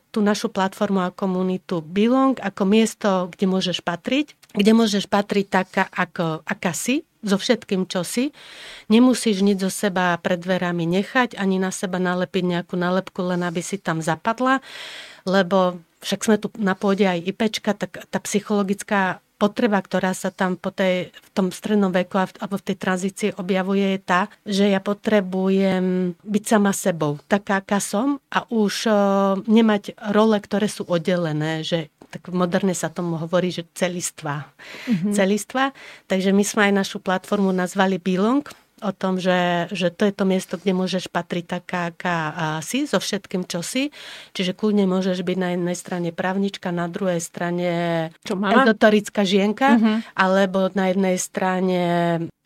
tú 0.08 0.24
našu 0.24 0.48
platformu 0.48 1.04
a 1.04 1.12
komunitu 1.12 1.84
Belong 1.84 2.40
ako 2.40 2.62
miesto, 2.64 3.28
kde 3.28 3.44
môžeš 3.44 3.84
patriť, 3.84 4.32
kde 4.56 4.72
môžeš 4.72 5.04
patriť 5.12 5.46
taká, 5.52 5.84
ako, 5.92 6.40
aká 6.48 6.72
si, 6.72 7.04
so 7.20 7.36
všetkým, 7.36 7.84
čo 7.84 8.00
si. 8.00 8.32
Nemusíš 8.88 9.44
nič 9.44 9.60
zo 9.60 9.68
seba 9.68 10.16
pred 10.16 10.40
dverami 10.40 10.88
nechať, 10.88 11.36
ani 11.36 11.60
na 11.60 11.68
seba 11.68 12.00
nalepiť 12.00 12.44
nejakú 12.48 12.80
nálepku, 12.80 13.20
len 13.20 13.44
aby 13.44 13.60
si 13.60 13.76
tam 13.76 14.00
zapadla, 14.00 14.64
lebo 15.28 15.76
však 16.00 16.20
sme 16.24 16.36
tu 16.40 16.48
na 16.56 16.72
pôde 16.72 17.04
aj 17.04 17.28
IPčka, 17.28 17.76
tak 17.76 18.08
tá 18.08 18.18
psychologická 18.24 19.20
potreba, 19.40 19.80
ktorá 19.80 20.12
sa 20.12 20.28
tam 20.28 20.60
po 20.60 20.68
tej, 20.68 21.08
v 21.08 21.28
tom 21.32 21.48
strednom 21.48 21.88
veku 21.88 22.20
alebo 22.20 22.60
v 22.60 22.66
tej 22.68 22.76
tranzícii 22.76 23.30
objavuje, 23.40 23.96
je 23.96 24.00
tá, 24.04 24.28
že 24.44 24.68
ja 24.68 24.84
potrebujem 24.84 26.12
byť 26.20 26.44
sama 26.44 26.76
sebou, 26.76 27.16
taká, 27.24 27.64
aká 27.64 27.80
som 27.80 28.20
a 28.28 28.44
už 28.52 28.84
uh, 28.84 29.40
nemať 29.48 29.96
role, 30.12 30.36
ktoré 30.36 30.68
sú 30.68 30.84
oddelené, 30.84 31.64
že 31.64 31.88
tak 32.10 32.26
moderne 32.34 32.74
sa 32.74 32.90
tomu 32.90 33.14
hovorí, 33.22 33.54
že 33.54 33.62
celistva. 33.70 34.50
Mm-hmm. 34.90 35.12
Celistva. 35.14 35.70
Takže 36.10 36.34
my 36.34 36.42
sme 36.42 36.62
aj 36.68 36.72
našu 36.82 36.98
platformu 36.98 37.54
nazvali 37.54 38.02
Belong, 38.02 38.42
o 38.80 38.90
tom, 38.92 39.20
že, 39.20 39.70
že 39.70 39.92
to 39.92 40.08
je 40.08 40.12
to 40.16 40.24
miesto, 40.24 40.54
kde 40.56 40.72
môžeš 40.72 41.12
patriť 41.12 41.60
taká, 41.60 41.92
aká 41.92 42.16
si, 42.64 42.84
so 42.84 42.98
všetkým, 42.98 43.44
čo 43.44 43.60
si. 43.60 43.92
Čiže 44.32 44.56
kľudne 44.56 44.88
môžeš 44.88 45.22
byť 45.22 45.36
na 45.38 45.48
jednej 45.54 45.76
strane 45.76 46.08
právnička, 46.10 46.72
na 46.72 46.88
druhej 46.88 47.20
strane 47.20 47.70
čo 48.24 48.34
ezotorická 48.36 49.22
žienka, 49.24 49.76
uh-huh. 49.76 49.96
alebo 50.16 50.72
na 50.72 50.90
jednej 50.90 51.16
strane 51.20 51.82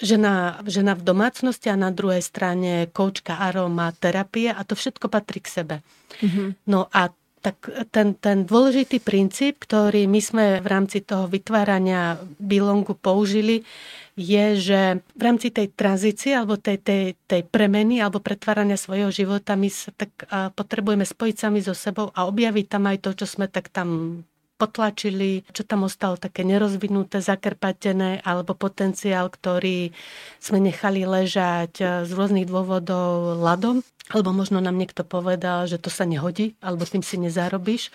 žena, 0.02 0.60
žena 0.66 0.92
v 0.98 1.02
domácnosti 1.02 1.70
a 1.70 1.78
na 1.78 1.94
druhej 1.94 2.22
strane 2.22 2.90
koučka 2.90 3.38
aroma 3.38 3.94
terapie 3.96 4.50
a 4.50 4.60
to 4.66 4.74
všetko 4.74 5.06
patrí 5.06 5.40
k 5.40 5.48
sebe. 5.48 5.76
Uh-huh. 6.20 6.52
No 6.66 6.90
a 6.90 7.14
tak 7.44 7.60
ten, 7.92 8.16
ten 8.16 8.48
dôležitý 8.48 9.04
princíp, 9.04 9.68
ktorý 9.68 10.08
my 10.08 10.20
sme 10.24 10.44
v 10.64 10.66
rámci 10.66 11.04
toho 11.04 11.28
vytvárania 11.28 12.16
Bilongu 12.40 12.96
použili, 12.96 13.68
je, 14.14 14.44
že 14.54 14.80
v 15.18 15.22
rámci 15.22 15.50
tej 15.50 15.74
tranzície 15.74 16.38
alebo 16.38 16.54
tej, 16.54 16.78
tej, 16.78 17.18
tej 17.26 17.42
premeny 17.50 17.98
alebo 17.98 18.22
pretvárania 18.22 18.78
svojho 18.78 19.10
života 19.10 19.58
my 19.58 19.66
sa 19.66 19.90
tak 19.90 20.14
potrebujeme 20.54 21.02
spojiť 21.02 21.34
sami 21.34 21.58
so 21.58 21.74
sebou 21.74 22.14
a 22.14 22.26
objaviť 22.30 22.66
tam 22.70 22.86
aj 22.86 22.98
to, 23.02 23.10
čo 23.22 23.26
sme 23.26 23.50
tak 23.50 23.74
tam 23.74 24.22
potlačili, 24.64 25.44
čo 25.52 25.68
tam 25.68 25.84
ostalo 25.84 26.16
také 26.16 26.40
nerozvinuté, 26.40 27.20
zakrpatené, 27.20 28.24
alebo 28.24 28.56
potenciál, 28.56 29.28
ktorý 29.28 29.92
sme 30.40 30.64
nechali 30.64 31.04
ležať 31.04 31.72
e, 31.78 31.84
z 32.08 32.10
rôznych 32.16 32.48
dôvodov 32.48 33.36
ľadom, 33.44 33.84
alebo 34.08 34.32
možno 34.32 34.64
nám 34.64 34.80
niekto 34.80 35.04
povedal, 35.04 35.68
že 35.68 35.76
to 35.76 35.92
sa 35.92 36.08
nehodí, 36.08 36.56
alebo 36.64 36.88
tým 36.88 37.04
si 37.04 37.20
nezarobíš 37.20 37.92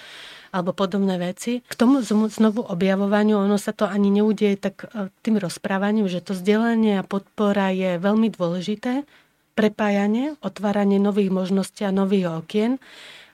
alebo 0.49 0.73
podobné 0.73 1.21
veci. 1.21 1.61
K 1.61 1.75
tomu 1.77 2.01
znovu 2.01 2.65
objavovaniu, 2.65 3.37
ono 3.37 3.61
sa 3.61 3.69
to 3.69 3.85
ani 3.85 4.09
neudieje 4.09 4.57
tak 4.57 4.89
e, 4.89 5.13
tým 5.25 5.37
rozprávaním, 5.37 6.09
že 6.09 6.25
to 6.25 6.33
vzdelanie 6.33 6.97
a 6.97 7.05
podpora 7.05 7.69
je 7.69 8.01
veľmi 8.01 8.33
dôležité, 8.33 9.05
prepájanie, 9.53 10.39
otváranie 10.39 11.03
nových 11.03 11.35
možností 11.35 11.83
a 11.83 11.91
nových 11.91 12.31
okien 12.31 12.79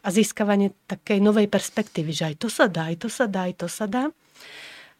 a 0.05 0.09
získavanie 0.13 0.77
takej 0.85 1.17
novej 1.17 1.49
perspektívy, 1.49 2.13
že 2.13 2.23
aj 2.29 2.35
to 2.37 2.47
sa 2.53 2.69
dá, 2.69 2.93
aj 2.93 3.01
to 3.01 3.09
sa 3.09 3.25
dá, 3.25 3.49
aj 3.49 3.53
to 3.57 3.67
sa 3.67 3.89
dá. 3.89 4.13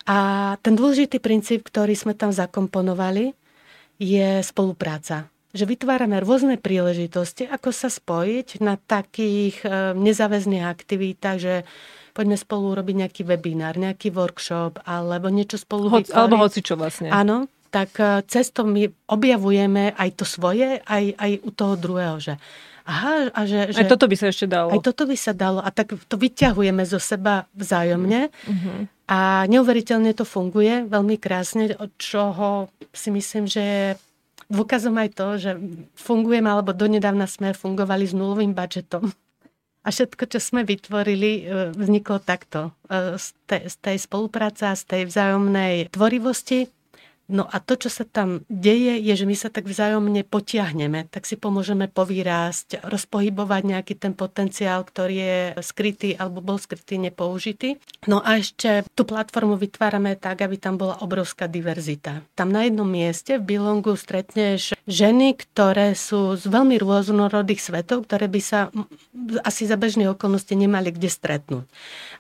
A 0.10 0.18
ten 0.65 0.74
dôležitý 0.74 1.22
princíp, 1.22 1.70
ktorý 1.70 1.94
sme 1.94 2.18
tam 2.18 2.34
zakomponovali, 2.34 3.38
je 4.02 4.41
spolupráca. 4.41 5.30
Že 5.56 5.72
vytvárame 5.72 6.20
rôzne 6.20 6.60
príležitosti, 6.60 7.48
ako 7.48 7.70
sa 7.72 7.88
spojiť 7.88 8.60
na 8.60 8.76
takých 8.76 9.63
e, 9.63 9.96
nezáväzných 9.96 10.68
aktivitách, 10.68 11.38
že 11.39 11.56
poďme 12.12 12.36
spolu 12.36 12.76
urobiť 12.76 12.96
nejaký 13.08 13.22
webinár, 13.24 13.80
nejaký 13.80 14.12
workshop, 14.12 14.84
alebo 14.84 15.32
niečo 15.32 15.56
spolu 15.56 15.89
Ho, 15.89 16.00
Alebo 16.12 16.44
hoci 16.44 16.60
čo 16.60 16.76
vlastne. 16.76 17.08
Áno, 17.08 17.48
tak 17.72 17.96
e, 17.98 18.22
cesto 18.28 18.68
my 18.68 18.86
objavujeme 19.10 19.96
aj 19.96 20.10
to 20.20 20.26
svoje, 20.28 20.84
aj, 20.84 21.04
aj 21.18 21.32
u 21.39 21.50
toho 21.56 21.74
druhého, 21.80 22.18
že 22.20 22.34
aha, 22.86 23.34
a 23.34 23.39
že, 23.50 23.74
že... 23.74 23.82
Aj 23.82 23.89
toto 23.89 24.06
by 24.06 24.15
sa 24.15 24.30
ešte 24.30 24.45
dalo. 24.45 24.69
Aj 24.69 24.80
toto 24.80 25.04
by 25.10 25.17
sa 25.17 25.34
dalo. 25.34 25.60
A 25.60 25.69
tak 25.74 25.98
to 25.98 26.15
vyťahujeme 26.15 26.86
zo 26.86 27.02
seba 27.02 27.50
vzájomne. 27.58 28.30
Uh-huh. 28.30 28.86
A 29.06 29.45
neuveriteľne 29.50 30.13
to 30.17 30.26
funguje 30.26 30.86
veľmi 30.89 31.17
krásne, 31.21 31.74
od 31.78 31.93
čoho 31.98 32.69
si 32.89 33.10
myslím, 33.13 33.45
že 33.45 33.62
je 33.62 33.86
dôkazom 34.50 34.98
aj 34.98 35.10
to, 35.13 35.28
že 35.38 35.52
fungujeme, 35.98 36.50
alebo 36.50 36.74
donedávna 36.74 37.26
sme 37.26 37.54
fungovali 37.54 38.06
s 38.06 38.13
nulovým 38.13 38.54
budžetom. 38.54 39.10
A 39.86 39.93
všetko, 39.93 40.26
čo 40.26 40.41
sme 40.41 40.65
vytvorili, 40.65 41.45
e, 41.45 41.69
vzniklo 41.78 42.17
takto. 42.17 42.74
E, 42.89 43.21
z 43.21 43.38
tej, 43.45 43.69
z 43.69 43.76
tej 43.78 43.98
spolupráce 44.02 44.65
a 44.65 44.74
z 44.74 44.84
tej 44.89 45.02
vzájomnej 45.06 45.93
tvorivosti 45.93 46.74
No 47.25 47.49
a 47.49 47.57
to, 47.57 47.73
čo 47.73 47.89
sa 47.89 48.05
tam 48.05 48.45
deje, 48.53 49.01
je, 49.01 49.13
že 49.17 49.25
my 49.25 49.33
sa 49.33 49.49
tak 49.49 49.65
vzájomne 49.65 50.21
potiahneme, 50.21 51.09
tak 51.09 51.25
si 51.25 51.33
pomôžeme 51.33 51.89
povýrásť, 51.89 52.85
rozpohybovať 52.85 53.61
nejaký 53.65 53.93
ten 53.97 54.13
potenciál, 54.13 54.85
ktorý 54.85 55.15
je 55.17 55.39
skrytý 55.65 56.13
alebo 56.13 56.45
bol 56.45 56.61
skrytý, 56.61 57.01
nepoužitý. 57.01 57.81
No 58.05 58.21
a 58.21 58.38
ešte 58.38 58.85
tú 58.93 59.09
platformu 59.09 59.57
vytvárame 59.57 60.13
tak, 60.21 60.45
aby 60.45 60.61
tam 60.61 60.77
bola 60.77 61.01
obrovská 61.01 61.49
diverzita. 61.49 62.21
Tam 62.38 62.53
na 62.53 62.69
jednom 62.69 62.85
mieste 62.85 63.41
v 63.41 63.57
Bilongu 63.57 63.97
stretneš 63.97 64.74
ženy, 64.86 65.34
ktoré 65.34 65.98
sú 65.98 66.38
z 66.38 66.45
veľmi 66.45 66.78
rôznorodých 66.78 67.62
svetov, 67.62 68.06
ktoré 68.06 68.30
by 68.30 68.41
sa 68.41 68.60
asi 69.41 69.65
za 69.65 69.76
bežné 69.82 70.06
okolnosti 70.10 70.54
nemali 70.54 70.93
kde 70.93 71.10
stretnúť. 71.10 71.65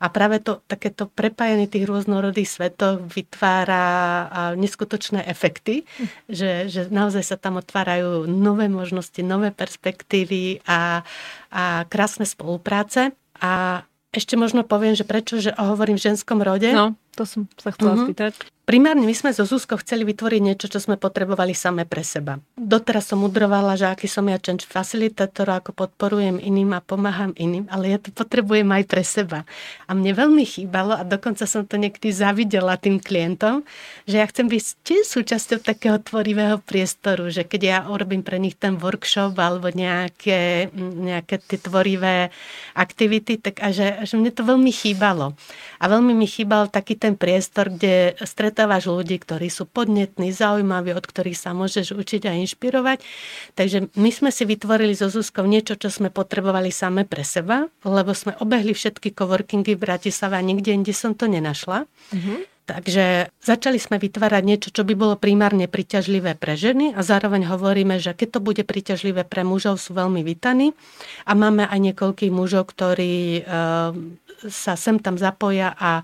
A 0.01 0.09
práve 0.09 0.41
to 0.41 0.59
takéto 0.65 1.05
prepájanie 1.05 1.69
tých 1.69 1.85
rôznorodých 1.85 2.49
svetov 2.49 3.05
vytvára 3.13 4.53
neskutočne 4.57 4.95
skutočné 4.95 5.27
efekty, 5.27 5.83
že, 6.31 6.71
že 6.71 6.87
naozaj 6.89 7.23
sa 7.23 7.37
tam 7.37 7.57
otvárajú 7.59 8.25
nové 8.25 8.71
možnosti, 8.71 9.17
nové 9.21 9.51
perspektívy 9.51 10.65
a, 10.65 11.01
a 11.51 11.83
krásne 11.85 12.23
spolupráce. 12.23 13.11
A 13.43 13.83
ešte 14.15 14.39
možno 14.39 14.63
poviem, 14.63 14.95
že 14.95 15.03
prečo, 15.03 15.37
že 15.43 15.51
hovorím 15.57 15.99
v 15.99 16.05
ženskom 16.11 16.39
rode. 16.39 16.71
No, 16.71 16.95
to 17.13 17.27
som 17.27 17.51
sa 17.59 17.75
chcela 17.75 17.99
uh-huh. 17.99 18.05
spýtať. 18.07 18.33
Primárne 18.65 19.05
my 19.05 19.13
sme 19.13 19.29
so 19.29 19.45
Zuzkou 19.45 19.77
chceli 19.77 20.01
vytvoriť 20.09 20.41
niečo, 20.41 20.65
čo 20.65 20.81
sme 20.81 20.97
potrebovali 20.97 21.53
same 21.53 21.85
pre 21.85 22.01
seba. 22.01 22.41
Doteraz 22.57 23.13
som 23.13 23.21
udrovala, 23.21 23.77
že 23.77 23.85
aký 23.85 24.09
som 24.09 24.25
ja 24.25 24.41
change 24.41 24.65
facilitator, 24.65 25.45
ako 25.45 25.69
podporujem 25.85 26.41
iným 26.41 26.73
a 26.73 26.81
pomáham 26.81 27.29
iným, 27.37 27.69
ale 27.69 27.93
ja 27.93 28.01
to 28.01 28.09
potrebujem 28.09 28.65
aj 28.65 28.83
pre 28.89 29.05
seba. 29.05 29.45
A 29.85 29.93
mne 29.93 30.17
veľmi 30.17 30.41
chýbalo, 30.49 30.97
a 30.97 31.05
dokonca 31.05 31.45
som 31.45 31.61
to 31.61 31.77
niekedy 31.77 32.09
zavidela 32.09 32.73
tým 32.73 32.97
klientom, 32.97 33.61
že 34.09 34.17
ja 34.17 34.25
chcem 34.25 34.49
byť 34.49 34.63
tiež 34.81 35.05
súčasťou 35.13 35.61
takého 35.61 36.01
tvorivého 36.01 36.57
priestoru, 36.57 37.29
že 37.29 37.45
keď 37.45 37.61
ja 37.61 37.77
urobím 37.85 38.25
pre 38.25 38.41
nich 38.41 38.57
ten 38.57 38.81
workshop 38.81 39.37
alebo 39.37 39.69
nejaké, 39.69 40.73
nejaké 40.73 41.37
tie 41.37 41.61
tvorivé 41.61 42.33
aktivity, 42.73 43.37
tak 43.37 43.61
a 43.61 43.69
že, 43.69 44.09
že 44.09 44.17
mne 44.17 44.33
to 44.33 44.41
veľmi 44.41 44.73
chýbalo. 44.73 45.37
A 45.77 45.85
veľmi 45.85 46.17
mi 46.17 46.25
chýbal 46.25 46.65
taký 46.73 46.97
ten 46.97 47.13
priestor, 47.13 47.69
kde 47.69 48.17
stret 48.25 48.54
stretávaš 48.55 48.87
ľudí, 48.87 49.19
ktorí 49.19 49.51
sú 49.51 49.67
podnetní, 49.67 50.31
zaujímaví, 50.31 50.95
od 50.95 51.03
ktorých 51.03 51.35
sa 51.35 51.51
môžeš 51.51 51.91
učiť 51.91 52.23
a 52.31 52.39
inšpirovať. 52.39 53.03
Takže 53.51 53.91
my 53.99 54.09
sme 54.15 54.31
si 54.31 54.47
vytvorili 54.47 54.95
so 54.95 55.11
Zuzkou 55.11 55.43
niečo, 55.43 55.75
čo 55.75 55.91
sme 55.91 56.07
potrebovali 56.07 56.71
same 56.71 57.03
pre 57.03 57.27
seba, 57.27 57.67
lebo 57.83 58.15
sme 58.15 58.31
obehli 58.39 58.71
všetky 58.71 59.11
coworkingy 59.11 59.75
v 59.75 59.83
Bratislave 59.83 60.39
a 60.39 60.47
nikde 60.47 60.71
inde 60.71 60.95
som 60.95 61.11
to 61.11 61.27
nenašla. 61.27 61.83
Mm-hmm. 62.15 62.54
Takže 62.65 63.29
začali 63.45 63.77
sme 63.77 64.01
vytvárať 64.01 64.41
niečo, 64.41 64.69
čo 64.73 64.81
by 64.81 64.97
bolo 64.97 65.13
primárne 65.21 65.69
príťažlivé 65.69 66.33
pre 66.33 66.57
ženy 66.57 66.97
a 66.97 67.05
zároveň 67.05 67.45
hovoríme, 67.45 68.01
že 68.01 68.17
keď 68.17 68.37
to 68.37 68.39
bude 68.41 68.63
príťažlivé 68.65 69.21
pre 69.21 69.45
mužov, 69.45 69.77
sú 69.77 69.93
veľmi 69.93 70.25
vítaní. 70.25 70.73
A 71.29 71.37
máme 71.37 71.69
aj 71.69 71.93
niekoľkých 71.93 72.33
mužov, 72.33 72.73
ktorí 72.73 73.39
e, 73.39 73.41
sa 74.49 74.73
sem 74.73 74.97
tam 74.97 75.21
zapoja 75.21 75.77
a 75.77 76.01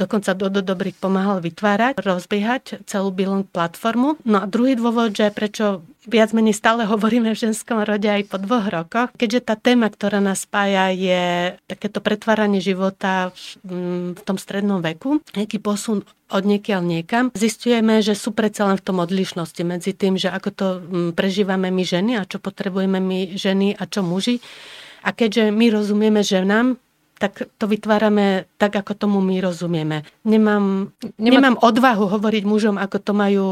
dokonca 0.00 0.32
Dodo 0.32 0.64
Dobrých 0.64 0.96
pomáhal 0.96 1.44
vytvárať, 1.44 2.00
rozbiehať 2.00 2.88
celú 2.88 3.12
Bilong 3.12 3.44
platformu. 3.44 4.16
No 4.24 4.40
a 4.40 4.48
druhý 4.48 4.80
dôvod, 4.80 5.12
že 5.12 5.28
prečo 5.28 5.84
viac 6.08 6.32
menej 6.32 6.56
stále 6.56 6.88
hovoríme 6.88 7.30
v 7.36 7.38
ženskom 7.38 7.84
rode 7.84 8.08
aj 8.08 8.24
po 8.26 8.40
dvoch 8.40 8.66
rokoch, 8.66 9.12
keďže 9.14 9.52
tá 9.52 9.54
téma, 9.54 9.92
ktorá 9.92 10.18
nás 10.18 10.48
spája, 10.48 10.88
je 10.90 11.54
takéto 11.68 12.00
pretváranie 12.00 12.64
života 12.64 13.30
v, 13.62 14.16
v 14.16 14.20
tom 14.24 14.40
strednom 14.40 14.80
veku, 14.80 15.20
nejaký 15.36 15.60
posun 15.60 16.02
od 16.28 16.44
niekiaľ 16.44 16.80
niekam, 16.84 17.24
zistujeme, 17.36 18.00
že 18.00 18.16
sú 18.16 18.32
predsa 18.32 18.68
len 18.68 18.76
v 18.80 18.84
tom 18.84 19.00
odlišnosti 19.00 19.62
medzi 19.64 19.92
tým, 19.92 20.16
že 20.16 20.32
ako 20.32 20.48
to 20.52 20.66
prežívame 21.12 21.68
my 21.68 21.84
ženy 21.84 22.16
a 22.16 22.24
čo 22.24 22.40
potrebujeme 22.40 23.00
my 23.00 23.36
ženy 23.36 23.76
a 23.76 23.84
čo 23.84 24.00
muži. 24.00 24.40
A 25.06 25.14
keďže 25.14 25.54
my 25.54 25.66
rozumieme 25.72 26.20
ženám, 26.26 26.76
tak 27.18 27.50
to 27.58 27.66
vytvárame 27.66 28.46
tak, 28.62 28.78
ako 28.78 28.94
tomu 28.94 29.18
my 29.18 29.42
rozumieme. 29.42 30.06
Nemám, 30.22 30.94
Nemá... 31.18 31.34
nemám 31.34 31.56
odvahu 31.58 32.06
hovoriť 32.06 32.44
mužom, 32.46 32.78
ako 32.78 32.96
to 33.02 33.12
majú, 33.12 33.46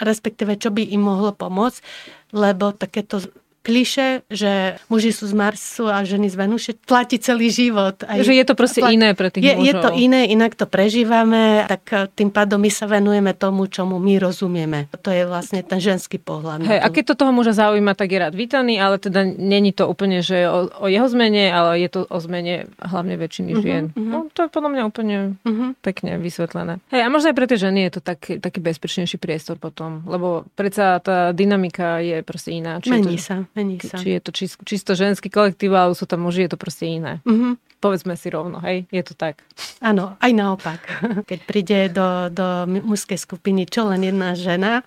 respektíve 0.00 0.56
čo 0.56 0.72
by 0.72 0.88
im 0.88 1.04
mohlo 1.04 1.36
pomôcť, 1.36 1.84
lebo 2.32 2.72
takéto 2.72 3.20
kliše, 3.64 4.28
že 4.28 4.76
muži 4.92 5.10
sú 5.16 5.24
z 5.24 5.34
Marsu 5.34 5.88
a 5.88 6.04
ženy 6.04 6.28
z 6.28 6.36
Venuše, 6.36 6.70
platí 6.84 7.16
celý 7.16 7.48
život. 7.48 7.96
Aj, 8.04 8.20
že 8.20 8.36
je 8.36 8.44
to 8.44 8.52
proste 8.52 8.84
platí, 8.84 9.00
iné 9.00 9.16
pre 9.16 9.32
tých 9.32 9.40
je, 9.40 9.54
mužov. 9.56 9.64
Je 9.64 9.72
to 9.80 9.90
iné, 9.96 10.28
inak 10.28 10.52
to 10.52 10.68
prežívame, 10.68 11.64
tak 11.64 11.82
eh, 11.88 12.04
tým 12.12 12.28
pádom 12.28 12.60
my 12.60 12.68
sa 12.68 12.84
venujeme 12.84 13.32
tomu, 13.32 13.64
čomu 13.64 13.96
my 13.96 14.20
rozumieme. 14.20 14.92
To 15.00 15.08
je 15.08 15.24
vlastne 15.24 15.64
ten 15.64 15.80
ženský 15.80 16.20
pohľad. 16.20 16.68
Hej, 16.68 16.80
a 16.84 16.86
keď 16.92 17.16
to 17.16 17.24
toho 17.24 17.32
muža 17.32 17.56
zaujíma, 17.56 17.96
tak 17.96 18.12
je 18.12 18.18
rád 18.20 18.36
vítaný, 18.36 18.76
ale 18.76 19.00
teda 19.00 19.24
není 19.24 19.72
to 19.72 19.88
úplne, 19.88 20.20
že 20.20 20.44
o, 20.44 20.68
o 20.68 20.86
jeho 20.86 21.08
zmene, 21.08 21.48
ale 21.48 21.80
je 21.80 21.88
to 21.88 22.00
o 22.04 22.18
zmene 22.20 22.68
hlavne 22.76 23.16
väčšiny 23.16 23.50
uh-huh, 23.56 23.64
žien. 23.64 23.84
Uh-huh. 23.96 24.04
No, 24.04 24.18
to 24.28 24.44
je 24.44 24.48
podľa 24.52 24.70
mňa 24.76 24.82
úplne 24.84 25.16
uh-huh. 25.40 25.72
pekne 25.80 26.20
vysvetlené. 26.20 26.84
Hej, 26.92 27.00
a 27.00 27.08
možno 27.08 27.32
aj 27.32 27.36
pre 27.40 27.48
tie 27.48 27.56
ženy 27.56 27.88
je 27.88 27.92
to 27.96 28.00
tak, 28.04 28.20
taký 28.28 28.60
bezpečnejší 28.60 29.16
priestor 29.16 29.56
potom, 29.56 30.04
lebo 30.04 30.44
predsa 30.52 31.00
tá 31.00 31.32
dynamika 31.32 32.04
je 32.04 32.20
proste 32.20 32.52
iná. 32.52 32.76
Mení 32.84 33.16
to... 33.16 33.24
sa. 33.24 33.36
Mení 33.54 33.78
sa. 33.78 34.02
Či 34.02 34.18
je 34.18 34.20
to 34.20 34.30
čisto, 34.34 34.60
čisto 34.66 34.92
ženský 34.98 35.30
kolektív, 35.30 35.78
ale 35.78 35.94
sú 35.94 36.10
tam 36.10 36.26
muži, 36.26 36.46
je 36.46 36.50
to 36.54 36.58
proste 36.58 36.90
iné. 36.90 37.22
Mm-hmm. 37.22 37.78
Povedzme 37.78 38.18
si 38.18 38.26
rovno, 38.32 38.58
hej, 38.66 38.90
je 38.90 39.02
to 39.06 39.14
tak. 39.14 39.46
Áno, 39.78 40.18
aj 40.18 40.32
naopak. 40.34 40.80
Keď 41.30 41.40
príde 41.46 41.78
do, 41.94 42.32
do 42.34 42.66
mužskej 42.66 43.18
skupiny 43.18 43.70
čo 43.70 43.86
len 43.86 44.02
jedna 44.02 44.34
žena, 44.34 44.82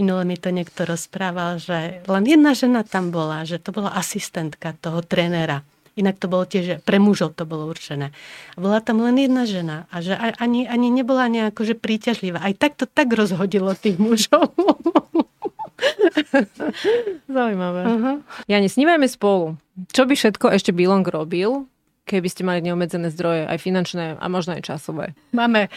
minule 0.00 0.24
mi 0.24 0.40
to 0.40 0.48
niekto 0.48 0.88
rozprával, 0.88 1.60
že 1.60 2.00
len 2.08 2.24
jedna 2.24 2.56
žena 2.56 2.80
tam 2.80 3.12
bola, 3.12 3.44
že 3.44 3.60
to 3.60 3.68
bola 3.68 3.92
asistentka 3.92 4.72
toho 4.80 5.04
trénera. 5.04 5.60
Inak 5.98 6.16
to 6.16 6.32
bolo 6.32 6.48
tiež, 6.48 6.64
že 6.64 6.76
pre 6.80 6.96
mužov 6.96 7.36
to 7.36 7.44
bolo 7.44 7.68
určené. 7.68 8.16
A 8.54 8.58
bola 8.62 8.80
tam 8.80 9.04
len 9.04 9.20
jedna 9.20 9.44
žena 9.44 9.84
a 9.92 10.00
že 10.00 10.16
ani, 10.16 10.64
ani 10.64 10.88
nebola 10.88 11.28
nejako 11.28 11.68
že 11.68 11.74
príťažlivá. 11.76 12.40
Aj 12.40 12.56
tak 12.56 12.80
to 12.80 12.88
tak 12.88 13.12
rozhodilo 13.12 13.76
tých 13.76 14.00
mužov. 14.00 14.56
Zaujímavé. 17.30 17.82
Uh-huh. 17.86 18.16
Ja 18.46 18.58
nesnívajme 18.60 19.06
spolu. 19.08 19.56
Čo 19.90 20.04
by 20.04 20.14
všetko 20.14 20.52
ešte 20.52 20.70
Bilong 20.76 21.06
robil, 21.06 21.64
keby 22.10 22.26
ste 22.26 22.42
mali 22.42 22.58
neobmedzené 22.66 23.14
zdroje, 23.14 23.46
aj 23.46 23.58
finančné 23.62 24.18
a 24.18 24.26
možno 24.26 24.58
aj 24.58 24.66
časové? 24.66 25.14
Máme 25.30 25.70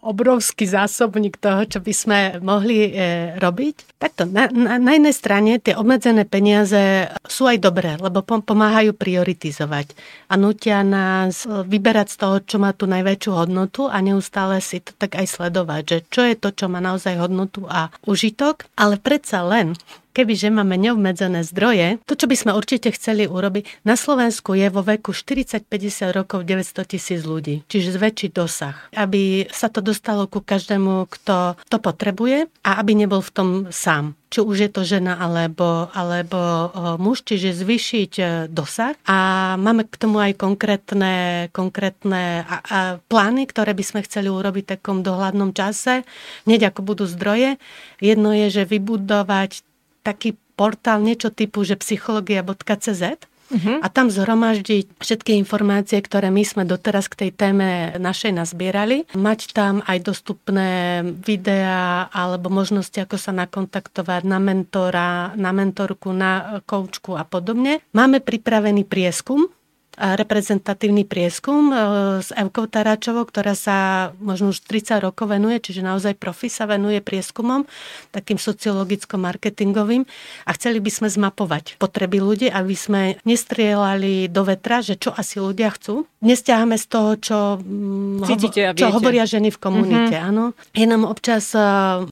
obrovský 0.00 0.64
zásobník 0.64 1.36
toho, 1.36 1.68
čo 1.68 1.84
by 1.84 1.92
sme 1.92 2.18
mohli 2.40 2.88
e, 2.88 3.36
robiť. 3.36 4.00
Takto, 4.00 4.24
na, 4.24 4.48
na, 4.48 4.80
na 4.80 4.92
jednej 4.96 5.12
strane 5.12 5.60
tie 5.60 5.76
obmedzené 5.76 6.24
peniaze 6.24 7.12
sú 7.28 7.44
aj 7.44 7.60
dobré, 7.60 8.00
lebo 8.00 8.24
pomáhajú 8.24 8.96
prioritizovať 8.96 9.92
a 10.32 10.40
nutia 10.40 10.80
nás 10.80 11.44
e, 11.44 11.62
vyberať 11.68 12.08
z 12.08 12.16
toho, 12.16 12.36
čo 12.40 12.56
má 12.56 12.72
tú 12.72 12.88
najväčšiu 12.88 13.32
hodnotu 13.36 13.92
a 13.92 14.00
neustále 14.00 14.64
si 14.64 14.80
to 14.80 14.96
tak 14.96 15.20
aj 15.20 15.28
sledovať, 15.28 15.82
že 15.84 15.98
čo 16.08 16.22
je 16.24 16.34
to, 16.40 16.48
čo 16.54 16.66
má 16.72 16.80
naozaj 16.80 17.20
hodnotu 17.20 17.68
a 17.68 17.92
užitok, 18.08 18.64
ale 18.78 18.96
predsa 18.96 19.44
len 19.44 19.76
kebyže 20.14 20.54
máme 20.54 20.78
neobmedzené 20.78 21.42
zdroje, 21.42 21.98
to, 22.06 22.14
čo 22.14 22.30
by 22.30 22.36
sme 22.38 22.52
určite 22.54 22.94
chceli 22.94 23.26
urobiť, 23.26 23.82
na 23.82 23.98
Slovensku 23.98 24.54
je 24.54 24.70
vo 24.70 24.86
veku 24.86 25.10
40-50 25.10 26.14
rokov 26.14 26.46
900 26.46 26.86
tisíc 26.86 27.20
ľudí, 27.26 27.66
čiže 27.66 27.98
zväčší 27.98 28.30
dosah, 28.30 28.78
aby 28.94 29.50
sa 29.50 29.66
to 29.66 29.82
dostalo 29.82 30.30
ku 30.30 30.38
každému, 30.38 31.10
kto 31.10 31.58
to 31.66 31.76
potrebuje 31.82 32.46
a 32.62 32.70
aby 32.78 32.94
nebol 32.94 33.18
v 33.18 33.34
tom 33.34 33.48
sám 33.74 34.14
či 34.34 34.42
už 34.42 34.66
je 34.66 34.70
to 34.74 34.82
žena 34.82 35.14
alebo, 35.14 35.86
alebo 35.94 36.74
muž, 36.98 37.22
čiže 37.22 37.54
zvýšiť 37.54 38.12
e, 38.18 38.24
dosah. 38.50 38.98
A 39.06 39.54
máme 39.54 39.86
k 39.86 39.94
tomu 39.94 40.18
aj 40.18 40.34
konkrétne, 40.34 41.46
konkrétne 41.54 42.42
a, 42.42 42.56
a 42.66 42.78
plány, 42.98 43.46
ktoré 43.46 43.78
by 43.78 43.84
sme 43.86 44.00
chceli 44.02 44.26
urobiť 44.26 44.64
v 44.66 44.72
takom 44.74 45.06
dohľadnom 45.06 45.54
čase, 45.54 46.02
hneď 46.50 46.74
ako 46.74 46.82
budú 46.82 47.04
zdroje. 47.06 47.62
Jedno 48.02 48.34
je, 48.34 48.50
že 48.50 48.66
vybudovať 48.66 49.62
taký 50.04 50.36
portál, 50.54 51.02
niečo 51.02 51.32
typu, 51.32 51.64
že 51.66 51.74
psychologia.cz, 51.80 53.02
uh-huh. 53.50 53.78
a 53.82 53.86
tam 53.90 54.08
zhromaždiť 54.08 55.00
všetky 55.00 55.36
informácie, 55.36 55.98
ktoré 56.00 56.30
my 56.30 56.44
sme 56.46 56.62
doteraz 56.64 57.10
k 57.10 57.26
tej 57.26 57.30
téme 57.34 57.96
našej 57.98 58.32
nazbierali. 58.32 59.08
Mať 59.16 59.52
tam 59.52 59.80
aj 59.84 59.98
dostupné 60.04 61.02
videá 61.24 62.08
alebo 62.10 62.48
možnosti, 62.48 62.96
ako 62.96 63.16
sa 63.18 63.34
nakontaktovať 63.34 64.22
na 64.24 64.38
mentora, 64.38 65.34
na 65.34 65.50
mentorku, 65.50 66.14
na 66.14 66.62
koučku 66.64 67.16
a 67.18 67.24
podobne. 67.26 67.82
Máme 67.92 68.22
pripravený 68.22 68.86
prieskum, 68.86 69.50
reprezentatívny 69.98 71.06
prieskum 71.06 71.70
e, 71.70 71.74
s 72.20 72.34
Evkou 72.34 72.66
Taráčovou, 72.66 73.24
ktorá 73.26 73.54
sa 73.54 74.10
možno 74.18 74.50
už 74.50 74.66
30 74.66 74.98
rokov 75.02 75.30
venuje, 75.30 75.62
čiže 75.62 75.86
naozaj 75.86 76.18
profi 76.18 76.50
sa 76.50 76.66
venuje 76.66 76.98
prieskumom, 76.98 77.66
takým 78.10 78.38
sociologicko-marketingovým 78.38 80.02
a 80.46 80.50
chceli 80.58 80.82
by 80.82 80.90
sme 80.90 81.08
zmapovať 81.10 81.78
potreby 81.78 82.18
ľudí, 82.18 82.48
aby 82.50 82.74
sme 82.74 83.02
nestrielali 83.22 84.26
do 84.28 84.42
vetra, 84.42 84.82
že 84.82 84.98
čo 84.98 85.14
asi 85.14 85.38
ľudia 85.38 85.70
chcú. 85.74 86.06
Dnes 86.18 86.40
ťaháme 86.40 86.76
z 86.80 86.86
toho, 86.88 87.10
čo, 87.20 87.38
mm, 87.60 88.24
Cítite 88.24 88.60
čo 88.74 88.88
hovoria 88.90 89.28
ženy 89.28 89.52
v 89.52 89.58
komunite. 89.60 90.16
Mm-hmm. 90.16 90.30
Áno. 90.32 90.56
Je 90.72 90.86
nám 90.88 91.04
občas 91.04 91.52
e, 91.52 91.60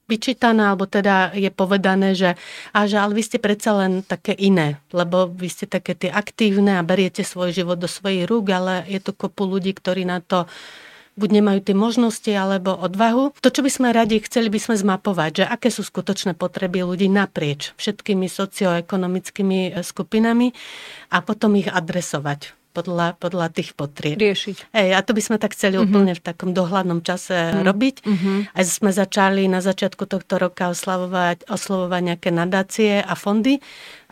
vyčítané, 0.07 0.71
alebo 0.71 0.85
teda 0.85 1.33
je 1.33 1.49
povedané, 1.49 2.13
že, 2.13 2.37
a 2.71 2.85
že 2.85 3.01
ale 3.01 3.17
vy 3.17 3.23
ste 3.25 3.37
predsa 3.41 3.73
len 3.73 4.05
také 4.05 4.37
iné, 4.37 4.79
lebo 4.93 5.27
vy 5.27 5.49
ste 5.49 5.65
také 5.65 5.97
tie 5.97 6.13
aktívne 6.13 6.77
a 6.77 6.85
beriete 6.85 7.25
svoj 7.25 7.51
život 7.51 7.72
život 7.73 7.81
do 7.81 7.89
svojich 7.89 8.29
rúk, 8.29 8.45
ale 8.53 8.85
je 8.85 9.01
to 9.01 9.17
kopu 9.17 9.49
ľudí, 9.49 9.73
ktorí 9.73 10.05
na 10.05 10.21
to 10.21 10.45
buď 11.13 11.29
nemajú 11.29 11.59
tie 11.61 11.75
možnosti 11.77 12.31
alebo 12.33 12.73
odvahu. 12.73 13.33
To, 13.41 13.49
čo 13.49 13.61
by 13.61 13.69
sme 13.69 13.87
radi 13.93 14.21
chceli, 14.21 14.49
by 14.49 14.57
sme 14.61 14.75
zmapovať, 14.77 15.31
že 15.41 15.45
aké 15.45 15.69
sú 15.69 15.85
skutočné 15.85 16.33
potreby 16.33 16.85
ľudí 16.85 17.05
naprieč 17.09 17.73
všetkými 17.77 18.25
socioekonomickými 18.29 19.77
skupinami 19.81 20.53
a 21.13 21.21
potom 21.21 21.53
ich 21.57 21.69
adresovať 21.69 22.57
podľa, 22.73 23.13
podľa 23.21 23.53
tých 23.53 23.77
potrieb. 23.77 24.17
Riešiť. 24.17 24.73
Ej, 24.73 24.89
a 24.97 24.99
to 25.05 25.13
by 25.13 25.21
sme 25.21 25.37
tak 25.37 25.53
chceli 25.53 25.77
uh-huh. 25.77 25.85
úplne 25.85 26.17
v 26.17 26.21
takom 26.25 26.57
dohľadnom 26.57 27.05
čase 27.05 27.53
uh-huh. 27.53 27.61
robiť. 27.61 27.95
Uh-huh. 28.01 28.49
Aj 28.49 28.65
sme 28.65 28.89
začali 28.89 29.45
na 29.45 29.61
začiatku 29.61 30.09
tohto 30.09 30.41
roka 30.41 30.73
oslavovať, 30.73 31.45
oslovovať 31.45 32.01
nejaké 32.01 32.29
nadácie 32.33 33.05
a 33.05 33.13
fondy 33.13 33.61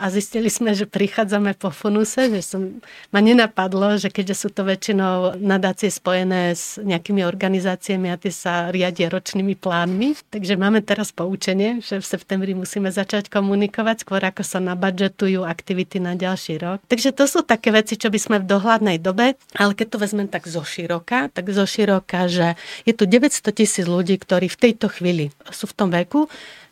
a 0.01 0.09
zistili 0.09 0.49
sme, 0.49 0.73
že 0.73 0.89
prichádzame 0.89 1.53
po 1.53 1.69
funuse, 1.69 2.25
že 2.33 2.41
som, 2.41 2.81
ma 3.13 3.21
nenapadlo, 3.21 4.01
že 4.01 4.09
keďže 4.09 4.35
sú 4.35 4.49
to 4.49 4.65
väčšinou 4.65 5.37
nadácie 5.37 5.93
spojené 5.93 6.57
s 6.57 6.81
nejakými 6.81 7.21
organizáciami 7.21 8.09
a 8.09 8.17
tie 8.17 8.33
sa 8.33 8.73
riadia 8.73 9.13
ročnými 9.13 9.53
plánmi, 9.53 10.17
takže 10.33 10.57
máme 10.57 10.81
teraz 10.81 11.13
poučenie, 11.13 11.85
že 11.85 12.01
v 12.01 12.09
septembri 12.17 12.57
musíme 12.57 12.89
začať 12.89 13.29
komunikovať 13.29 14.01
skôr 14.01 14.25
ako 14.25 14.41
sa 14.41 14.57
nabadžetujú 14.57 15.45
aktivity 15.45 16.01
na 16.01 16.17
ďalší 16.17 16.57
rok. 16.57 16.81
Takže 16.89 17.13
to 17.13 17.29
sú 17.29 17.45
také 17.45 17.69
veci, 17.69 17.93
čo 17.93 18.09
by 18.09 18.17
sme 18.17 18.37
v 18.41 18.49
dohľadnej 18.49 18.97
dobe, 18.97 19.37
ale 19.53 19.71
keď 19.77 19.87
to 19.93 20.01
vezmem 20.01 20.25
tak 20.25 20.49
zo 20.49 20.65
široka, 20.65 21.29
tak 21.29 21.45
zo 21.53 21.69
široka, 21.69 22.25
že 22.25 22.57
je 22.89 22.97
tu 22.97 23.05
900 23.05 23.53
tisíc 23.53 23.85
ľudí, 23.85 24.17
ktorí 24.17 24.49
v 24.49 24.57
tejto 24.57 24.89
chvíli 24.89 25.29
sú 25.53 25.69
v 25.69 25.77
tom 25.77 25.93
veku, 25.93 26.25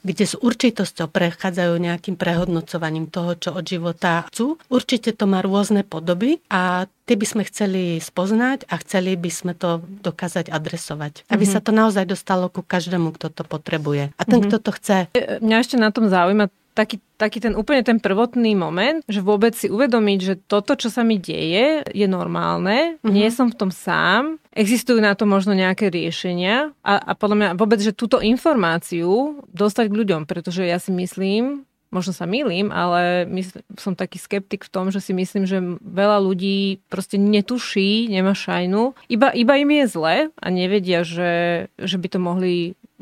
kde 0.04 0.26
s 0.26 0.36
určitosťou 0.40 1.12
prechádzajú 1.12 1.74
nejakým 1.76 2.16
prehodnocovaním 2.16 3.12
toho, 3.12 3.36
čo 3.36 3.52
od 3.56 3.66
života 3.68 4.24
chcú. 4.32 4.56
Určite 4.72 5.12
to 5.12 5.28
má 5.28 5.44
rôzne 5.44 5.84
podoby 5.84 6.40
a 6.48 6.88
tie 7.10 7.16
by 7.18 7.26
sme 7.26 7.44
chceli 7.50 7.98
spoznať 7.98 8.70
a 8.70 8.78
chceli 8.86 9.18
by 9.18 9.32
sme 9.34 9.54
to 9.58 9.82
dokázať 10.06 10.54
adresovať. 10.54 11.26
Aby 11.28 11.50
mm-hmm. 11.50 11.54
sa 11.58 11.66
to 11.66 11.72
naozaj 11.74 12.06
dostalo 12.06 12.48
ku 12.48 12.62
každému, 12.62 13.18
kto 13.18 13.34
to 13.34 13.44
potrebuje. 13.44 14.14
A 14.16 14.22
ten, 14.24 14.40
mm-hmm. 14.40 14.50
kto 14.54 14.58
to 14.62 14.72
chce. 14.78 14.98
Mňa 15.42 15.58
ešte 15.58 15.76
na 15.82 15.90
tom 15.90 16.08
zaujíma 16.08 16.54
taký, 16.74 17.02
taký 17.20 17.40
ten 17.44 17.54
úplne 17.58 17.84
ten 17.84 18.00
prvotný 18.00 18.56
moment, 18.56 19.04
že 19.06 19.20
vôbec 19.20 19.54
si 19.56 19.68
uvedomiť, 19.68 20.20
že 20.20 20.36
toto, 20.40 20.76
čo 20.80 20.88
sa 20.88 21.04
mi 21.04 21.20
deje, 21.20 21.84
je 21.90 22.08
normálne, 22.08 23.00
uh-huh. 23.00 23.12
nie 23.12 23.28
som 23.34 23.52
v 23.52 23.60
tom 23.60 23.72
sám, 23.74 24.40
existujú 24.56 25.00
na 25.04 25.14
to 25.14 25.28
možno 25.28 25.54
nejaké 25.54 25.92
riešenia 25.92 26.72
a, 26.82 26.94
a 27.00 27.12
podľa 27.14 27.36
mňa 27.38 27.50
vôbec, 27.60 27.80
že 27.80 27.96
túto 27.96 28.20
informáciu 28.20 29.44
dostať 29.52 29.86
k 29.92 29.98
ľuďom, 30.04 30.22
pretože 30.26 30.66
ja 30.66 30.82
si 30.82 30.92
myslím, 30.96 31.68
možno 31.90 32.14
sa 32.14 32.30
milím, 32.30 32.70
ale 32.70 33.26
mysl, 33.30 33.66
som 33.78 33.98
taký 33.98 34.22
skeptik 34.22 34.66
v 34.66 34.74
tom, 34.74 34.94
že 34.94 35.02
si 35.02 35.14
myslím, 35.14 35.46
že 35.50 35.58
veľa 35.82 36.22
ľudí 36.22 36.82
proste 36.90 37.18
netuší, 37.18 38.10
nemá 38.10 38.38
šajnu, 38.38 38.94
iba, 39.10 39.34
iba 39.34 39.54
im 39.58 39.70
je 39.84 39.86
zle 39.90 40.16
a 40.30 40.48
nevedia, 40.50 41.02
že, 41.02 41.66
že 41.78 41.98
by 41.98 42.08
to 42.10 42.20
mohli 42.22 42.56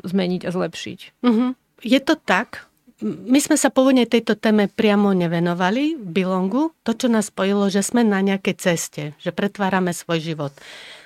zmeniť 0.04 0.42
a 0.48 0.50
zlepšiť. 0.50 0.98
Uh-huh. 1.24 1.52
Je 1.84 2.00
to 2.02 2.18
tak, 2.18 2.67
my 3.04 3.38
sme 3.38 3.54
sa 3.54 3.70
pôvodne 3.70 4.10
tejto 4.10 4.34
téme 4.34 4.66
priamo 4.66 5.14
nevenovali 5.14 5.94
v 5.94 6.08
Bilongu. 6.10 6.74
To, 6.82 6.90
čo 6.90 7.06
nás 7.06 7.30
spojilo, 7.30 7.70
že 7.70 7.86
sme 7.86 8.02
na 8.02 8.18
nejakej 8.18 8.54
ceste, 8.58 9.02
že 9.22 9.30
pretvárame 9.30 9.94
svoj 9.94 10.18
život. 10.18 10.52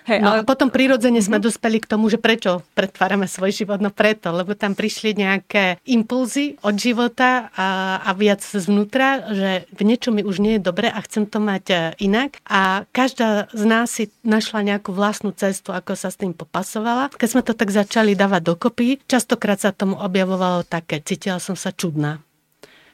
Hej, 0.02 0.18
no 0.18 0.34
ale... 0.34 0.42
a 0.42 0.46
potom 0.46 0.68
prirodzene 0.68 1.22
sme 1.22 1.38
uh-huh. 1.38 1.46
dospeli 1.50 1.78
k 1.78 1.86
tomu, 1.86 2.10
že 2.10 2.18
prečo 2.18 2.62
pretvárame 2.74 3.30
svoj 3.30 3.54
život? 3.54 3.78
No 3.78 3.94
preto, 3.94 4.34
lebo 4.34 4.58
tam 4.58 4.74
prišli 4.74 5.14
nejaké 5.14 5.78
impulzy 5.86 6.58
od 6.66 6.74
života 6.74 7.52
a, 7.54 7.98
a 8.02 8.10
viac 8.18 8.42
zvnútra, 8.42 9.30
že 9.30 9.70
v 9.70 9.80
niečo 9.86 10.10
mi 10.10 10.26
už 10.26 10.42
nie 10.42 10.58
je 10.58 10.66
dobre 10.66 10.90
a 10.90 10.98
chcem 11.06 11.26
to 11.26 11.38
mať 11.38 11.64
e, 11.70 11.76
inak. 12.02 12.42
A 12.48 12.82
každá 12.90 13.46
z 13.54 13.64
nás 13.64 13.94
si 13.94 14.10
našla 14.26 14.66
nejakú 14.66 14.90
vlastnú 14.90 15.30
cestu, 15.30 15.70
ako 15.70 15.94
sa 15.94 16.10
s 16.10 16.18
tým 16.18 16.34
popasovala. 16.34 17.14
Keď 17.14 17.28
sme 17.30 17.42
to 17.46 17.54
tak 17.54 17.70
začali 17.70 18.18
dávať 18.18 18.42
dokopy, 18.42 18.98
častokrát 19.06 19.62
sa 19.62 19.70
tomu 19.70 19.94
objavovalo 19.98 20.66
také, 20.66 20.98
cítila 20.98 21.38
som 21.38 21.54
sa 21.54 21.70
čudná 21.70 22.22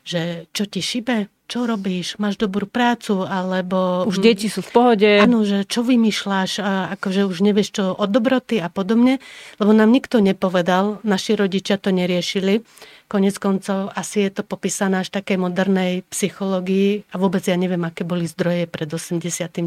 že 0.09 0.49
čo 0.57 0.65
ti 0.65 0.81
šibe, 0.81 1.29
čo 1.49 1.65
robíš, 1.65 2.21
máš 2.21 2.37
dobrú 2.37 2.69
prácu, 2.69 3.25
alebo... 3.25 4.05
Už 4.05 4.21
deti 4.21 4.53
sú 4.53 4.61
v 4.61 4.69
pohode. 4.69 5.09
Áno, 5.09 5.49
že 5.49 5.65
čo 5.65 5.81
vymýšľaš, 5.81 6.61
a 6.61 6.93
akože 6.93 7.25
už 7.25 7.41
nevieš 7.41 7.69
čo 7.81 7.85
od 7.97 8.13
dobroty 8.13 8.61
a 8.61 8.69
podobne, 8.69 9.17
lebo 9.57 9.73
nám 9.73 9.89
nikto 9.89 10.21
nepovedal, 10.21 11.01
naši 11.09 11.41
rodičia 11.41 11.81
to 11.81 11.89
neriešili. 11.89 12.61
Konec 13.09 13.41
koncov 13.41 13.89
asi 13.97 14.29
je 14.29 14.31
to 14.37 14.43
popísané 14.45 15.01
až 15.01 15.09
takej 15.09 15.41
modernej 15.41 16.05
psychológii 16.13 17.09
a 17.09 17.17
vôbec 17.17 17.41
ja 17.41 17.57
neviem, 17.57 17.81
aké 17.81 18.05
boli 18.05 18.29
zdroje 18.29 18.69
pred 18.69 18.85
89. 18.85 19.65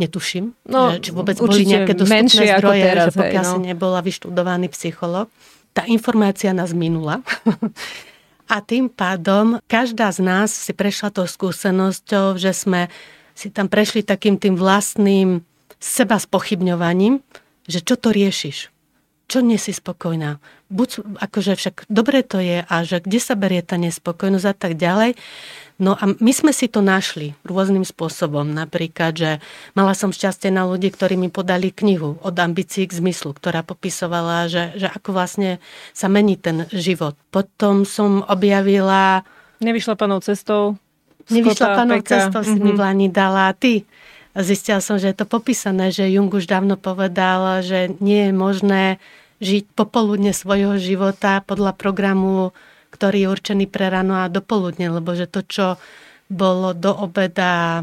Netuším, 0.00 0.56
no, 0.72 0.96
že, 0.96 1.04
či 1.04 1.10
vôbec 1.12 1.36
boli 1.36 1.68
nejaké 1.68 1.92
dostupné 1.92 2.32
zdroje, 2.32 2.80
teraz, 2.80 3.12
že 3.12 3.20
pokiaľ 3.20 3.44
hej, 3.44 3.52
no. 3.52 3.52
si 3.52 3.58
nebola 3.68 4.00
vyštudovaný 4.00 4.72
psychológ. 4.72 5.28
Tá 5.76 5.84
informácia 5.84 6.56
nás 6.56 6.72
minula. 6.72 7.20
A 8.44 8.60
tým 8.60 8.92
pádom 8.92 9.56
každá 9.64 10.12
z 10.12 10.20
nás 10.20 10.52
si 10.52 10.76
prešla 10.76 11.08
tou 11.08 11.24
skúsenosťou, 11.24 12.36
že 12.36 12.52
sme 12.52 12.92
si 13.32 13.48
tam 13.50 13.66
prešli 13.66 14.04
takým 14.04 14.36
tým 14.36 14.54
vlastným 14.54 15.42
seba 15.80 16.20
spochybňovaním, 16.20 17.20
že 17.64 17.80
čo 17.80 17.96
to 17.96 18.12
riešiš? 18.12 18.70
Čo 19.24 19.40
nie 19.40 19.56
si 19.56 19.72
spokojná? 19.72 20.36
Buď, 20.68 21.00
akože 21.16 21.56
však 21.56 21.88
dobre 21.88 22.20
to 22.20 22.44
je 22.44 22.60
a 22.60 22.74
že 22.84 23.00
kde 23.00 23.20
sa 23.20 23.32
berie 23.32 23.64
tá 23.64 23.80
nespokojnosť 23.80 24.46
a 24.46 24.54
tak 24.54 24.76
ďalej. 24.76 25.16
No 25.74 25.98
a 25.98 26.06
my 26.06 26.30
sme 26.30 26.54
si 26.54 26.70
to 26.70 26.78
našli 26.78 27.34
rôznym 27.42 27.82
spôsobom. 27.82 28.46
Napríklad, 28.46 29.12
že 29.18 29.30
mala 29.74 29.90
som 29.98 30.14
šťastie 30.14 30.54
na 30.54 30.70
ľudí, 30.70 30.94
ktorí 30.94 31.18
mi 31.18 31.34
podali 31.34 31.74
knihu 31.74 32.14
od 32.22 32.34
ambícií 32.38 32.86
k 32.86 32.94
zmyslu, 33.02 33.34
ktorá 33.34 33.66
popisovala, 33.66 34.46
že, 34.46 34.70
že 34.78 34.86
ako 34.86 35.10
vlastne 35.10 35.58
sa 35.90 36.06
mení 36.06 36.38
ten 36.38 36.70
život. 36.70 37.18
Potom 37.34 37.82
som 37.82 38.22
objavila... 38.30 39.26
Nevyšla 39.58 39.98
panou 39.98 40.22
cestou. 40.22 40.78
Nevyšla 41.26 41.68
panou 41.74 41.98
cestou, 42.06 42.46
si 42.46 42.54
mm-hmm. 42.54 42.70
mi 42.70 42.70
v 42.70 42.80
Lani 42.80 43.08
dala 43.10 43.50
ty. 43.58 43.82
Zistila 44.38 44.78
som, 44.78 44.94
že 44.94 45.10
je 45.10 45.18
to 45.18 45.26
popísané, 45.26 45.90
že 45.90 46.06
Jung 46.06 46.30
už 46.30 46.46
dávno 46.46 46.78
povedal, 46.78 47.66
že 47.66 47.90
nie 47.98 48.30
je 48.30 48.32
možné 48.34 48.82
žiť 49.42 49.74
popoludne 49.74 50.30
svojho 50.30 50.78
života 50.78 51.42
podľa 51.42 51.74
programu 51.74 52.54
ktorý 52.94 53.26
je 53.26 53.32
určený 53.34 53.66
pre 53.66 53.90
ráno 53.90 54.14
a 54.22 54.30
dopoludne, 54.30 54.86
lebo 54.94 55.18
že 55.18 55.26
to, 55.26 55.42
čo 55.42 55.66
bolo 56.30 56.70
do 56.70 56.94
obeda 56.94 57.82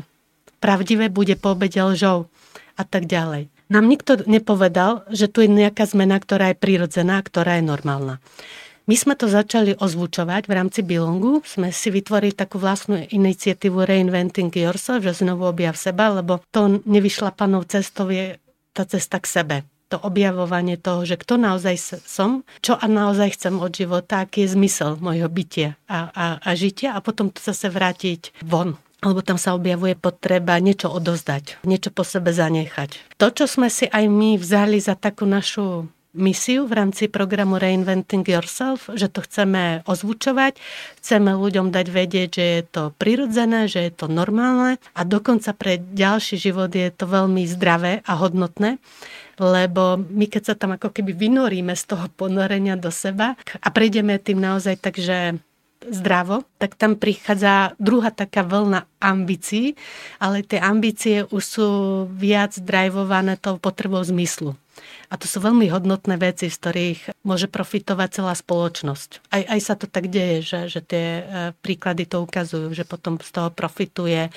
pravdivé, 0.63 1.11
bude 1.11 1.35
po 1.35 1.51
obede 1.51 1.83
lžou 1.83 2.31
a 2.79 2.83
tak 2.87 3.11
ďalej. 3.11 3.51
Nám 3.67 3.85
nikto 3.87 4.23
nepovedal, 4.23 5.03
že 5.11 5.27
tu 5.27 5.43
je 5.43 5.51
nejaká 5.51 5.83
zmena, 5.87 6.19
ktorá 6.19 6.51
je 6.51 6.59
prirodzená, 6.59 7.19
ktorá 7.19 7.59
je 7.59 7.67
normálna. 7.67 8.23
My 8.89 8.95
sme 8.97 9.15
to 9.15 9.31
začali 9.31 9.77
ozvučovať 9.77 10.49
v 10.49 10.55
rámci 10.57 10.81
Bilongu. 10.83 11.39
Sme 11.47 11.71
si 11.71 11.87
vytvorili 11.93 12.35
takú 12.35 12.59
vlastnú 12.59 12.99
iniciatívu 12.99 13.87
Reinventing 13.87 14.51
Yourself, 14.51 15.05
že 15.05 15.23
znovu 15.23 15.47
objav 15.47 15.79
seba, 15.79 16.11
lebo 16.11 16.43
to 16.51 16.83
nevyšla 16.83 17.31
panou 17.31 17.63
cestou 17.63 18.11
je 18.11 18.35
tá 18.75 18.83
cesta 18.83 19.23
k 19.23 19.27
sebe 19.27 19.57
to 19.91 19.99
objavovanie 19.99 20.79
toho, 20.79 21.03
že 21.03 21.19
kto 21.19 21.35
naozaj 21.35 21.99
som, 22.07 22.47
čo 22.63 22.79
a 22.79 22.85
naozaj 22.87 23.35
chcem 23.35 23.59
od 23.59 23.75
života, 23.75 24.23
aký 24.23 24.47
je 24.47 24.55
zmysel 24.55 24.95
mojho 25.03 25.27
bytia 25.27 25.75
a, 25.91 26.07
a, 26.15 26.25
a 26.39 26.49
žitia 26.55 26.95
a 26.95 27.03
potom 27.03 27.27
to 27.27 27.43
zase 27.43 27.67
vrátiť 27.67 28.39
von 28.47 28.79
lebo 29.01 29.25
tam 29.25 29.41
sa 29.41 29.57
objavuje 29.57 29.97
potreba 29.97 30.61
niečo 30.61 30.85
odozdať, 30.93 31.57
niečo 31.65 31.89
po 31.89 32.05
sebe 32.05 32.29
zanechať. 32.37 33.17
To, 33.17 33.33
čo 33.33 33.49
sme 33.49 33.73
si 33.73 33.89
aj 33.89 34.05
my 34.05 34.37
vzali 34.37 34.77
za 34.77 34.93
takú 34.93 35.25
našu 35.25 35.89
misiu 36.11 36.67
v 36.67 36.75
rámci 36.75 37.07
programu 37.07 37.55
Reinventing 37.55 38.27
Yourself, 38.27 38.91
že 38.91 39.07
to 39.07 39.23
chceme 39.23 39.83
ozvučovať, 39.87 40.59
chceme 40.99 41.31
ľuďom 41.35 41.71
dať 41.71 41.87
vedieť, 41.87 42.29
že 42.35 42.45
je 42.45 42.63
to 42.67 42.83
prirodzené, 42.99 43.71
že 43.71 43.87
je 43.87 43.91
to 43.95 44.11
normálne 44.11 44.75
a 44.91 45.01
dokonca 45.07 45.55
pre 45.55 45.79
ďalší 45.79 46.35
život 46.35 46.71
je 46.71 46.91
to 46.91 47.07
veľmi 47.07 47.47
zdravé 47.47 48.03
a 48.03 48.13
hodnotné 48.19 48.77
lebo 49.41 49.97
my 49.97 50.29
keď 50.29 50.53
sa 50.53 50.55
tam 50.59 50.77
ako 50.77 50.93
keby 50.93 51.17
vynoríme 51.17 51.73
z 51.73 51.83
toho 51.89 52.05
ponorenia 52.13 52.77
do 52.77 52.93
seba 52.93 53.33
a 53.57 53.67
prejdeme 53.73 54.21
tým 54.21 54.37
naozaj 54.37 54.77
tak, 54.77 55.01
že 55.01 55.41
zdravo, 55.81 56.45
tak 56.61 56.77
tam 56.77 56.93
prichádza 56.93 57.73
druhá 57.81 58.13
taká 58.13 58.45
vlna 58.45 58.85
ambícií, 59.01 59.73
ale 60.21 60.45
tie 60.45 60.61
ambície 60.61 61.25
už 61.25 61.41
sú 61.41 61.67
viac 62.13 62.53
drivované 62.61 63.33
tou 63.33 63.57
potrebou 63.57 64.05
zmyslu. 64.05 64.60
A 65.11 65.19
to 65.19 65.27
sú 65.27 65.43
veľmi 65.43 65.67
hodnotné 65.67 66.15
veci, 66.15 66.47
z 66.47 66.55
ktorých 66.55 66.99
môže 67.27 67.51
profitovať 67.51 68.23
celá 68.23 68.33
spoločnosť. 68.33 69.27
Aj, 69.27 69.43
aj 69.43 69.59
sa 69.59 69.73
to 69.75 69.85
tak 69.85 70.07
deje, 70.07 70.39
že, 70.41 70.59
že 70.71 70.79
tie 70.79 71.05
e, 71.19 71.23
príklady 71.59 72.07
to 72.07 72.23
ukazujú, 72.23 72.71
že 72.71 72.87
potom 72.87 73.19
z 73.19 73.29
toho 73.29 73.51
profituje 73.51 74.31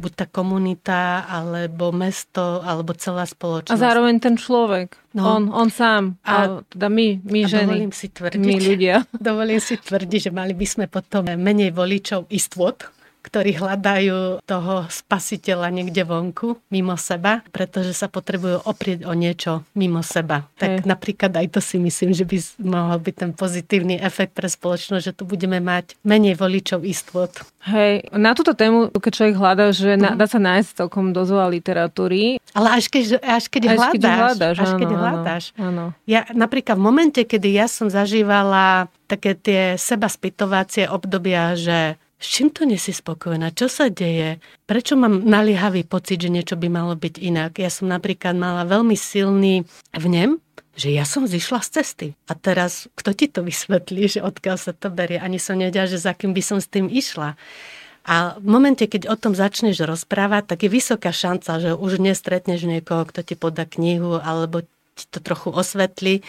buď 0.00 0.12
tá 0.16 0.26
komunita, 0.26 1.28
alebo 1.28 1.92
mesto, 1.92 2.64
alebo 2.64 2.96
celá 2.96 3.28
spoločnosť. 3.28 3.76
A 3.76 3.84
zároveň 3.84 4.16
ten 4.16 4.40
človek. 4.40 4.96
No. 5.12 5.36
On, 5.36 5.42
on 5.52 5.68
sám. 5.68 6.16
A, 6.24 6.32
a 6.32 6.38
teda 6.64 6.88
my, 6.88 7.20
my 7.20 7.40
ženy. 7.44 7.68
Dovolím 7.68 7.92
si 7.92 8.06
tvrdiť, 8.08 8.40
my 8.40 8.56
ľudia. 8.56 8.96
Dovolím 9.28 9.60
si 9.60 9.76
tvrdiť, 9.76 10.20
že 10.28 10.32
mali 10.32 10.56
by 10.56 10.66
sme 10.66 10.84
potom 10.88 11.28
menej 11.28 11.76
voličov 11.76 12.32
istôt, 12.32 12.80
ktorí 13.20 13.60
hľadajú 13.60 14.44
toho 14.44 14.74
spasiteľa 14.88 15.68
niekde 15.70 16.02
vonku, 16.04 16.58
mimo 16.72 16.96
seba, 16.96 17.44
pretože 17.52 17.92
sa 17.92 18.08
potrebujú 18.08 18.64
oprieť 18.64 19.04
o 19.04 19.12
niečo 19.12 19.62
mimo 19.76 20.00
seba. 20.00 20.48
Tak 20.56 20.70
Hej. 20.70 20.88
napríklad 20.88 21.32
aj 21.36 21.46
to 21.52 21.60
si 21.60 21.76
myslím, 21.76 22.16
že 22.16 22.24
by 22.24 22.36
mohol 22.64 22.98
byť 22.98 23.14
ten 23.14 23.30
pozitívny 23.36 24.00
efekt 24.00 24.32
pre 24.32 24.48
spoločnosť, 24.48 25.04
že 25.04 25.16
tu 25.16 25.28
budeme 25.28 25.60
mať 25.60 26.00
menej 26.02 26.36
voličov 26.40 26.82
istôt. 26.84 27.30
Hej, 27.60 28.08
na 28.16 28.32
túto 28.32 28.56
tému, 28.56 28.88
keď 28.88 29.12
človek 29.12 29.36
hľadá, 29.36 29.66
že 29.76 30.00
mm. 30.00 30.16
dá 30.16 30.24
sa 30.24 30.40
nájsť 30.40 30.80
celkom 30.80 31.12
dosť 31.12 31.30
veľa 31.36 31.48
literatúry. 31.52 32.22
Ale 32.56 32.68
až 32.80 32.88
keď, 32.88 33.20
až 33.20 33.44
keď 33.52 33.62
až 33.68 33.76
hľadáš. 33.76 33.92
Keď 33.92 34.04
hľadáš 34.08 34.56
až 34.56 34.70
áno, 34.72 34.80
keď 34.80 34.90
hľadáš. 34.96 35.44
Áno. 35.60 35.84
Ja 36.08 36.20
napríklad 36.32 36.80
v 36.80 36.84
momente, 36.88 37.20
kedy 37.20 37.48
ja 37.52 37.68
som 37.68 37.92
zažívala 37.92 38.88
také 39.04 39.36
tie 39.36 39.74
seba 39.76 40.08
spytovacie 40.08 40.88
obdobia, 40.88 41.52
že 41.52 42.00
s 42.20 42.26
čím 42.28 42.52
to 42.52 42.68
nesi 42.68 42.92
spokojná? 42.92 43.48
Čo 43.56 43.72
sa 43.72 43.88
deje? 43.88 44.44
Prečo 44.68 44.92
mám 44.92 45.24
naliehavý 45.24 45.88
pocit, 45.88 46.20
že 46.20 46.28
niečo 46.28 46.60
by 46.60 46.68
malo 46.68 46.92
byť 46.92 47.16
inak? 47.16 47.56
Ja 47.56 47.72
som 47.72 47.88
napríklad 47.88 48.36
mala 48.36 48.68
veľmi 48.68 48.92
silný 48.92 49.64
vnem, 49.96 50.36
že 50.76 50.92
ja 50.92 51.08
som 51.08 51.24
zišla 51.24 51.64
z 51.64 51.68
cesty. 51.80 52.08
A 52.28 52.36
teraz, 52.36 52.92
kto 52.92 53.16
ti 53.16 53.26
to 53.32 53.40
vysvetlí, 53.40 54.20
že 54.20 54.20
odkiaľ 54.20 54.56
sa 54.60 54.76
to 54.76 54.92
berie? 54.92 55.16
Ani 55.16 55.40
som 55.40 55.56
nevedela, 55.56 55.88
že 55.88 55.96
za 55.96 56.12
kým 56.12 56.36
by 56.36 56.42
som 56.44 56.60
s 56.60 56.68
tým 56.68 56.92
išla. 56.92 57.40
A 58.04 58.36
v 58.36 58.48
momente, 58.48 58.84
keď 58.84 59.12
o 59.12 59.16
tom 59.16 59.32
začneš 59.36 59.80
rozprávať, 59.80 60.52
tak 60.52 60.64
je 60.64 60.70
vysoká 60.72 61.12
šanca, 61.12 61.60
že 61.60 61.70
už 61.72 62.00
nestretneš 62.00 62.68
niekoho, 62.68 63.04
kto 63.08 63.24
ti 63.24 63.34
podá 63.36 63.64
knihu 63.64 64.20
alebo 64.20 64.64
to 65.10 65.18
trochu 65.20 65.48
osvetli. 65.50 66.20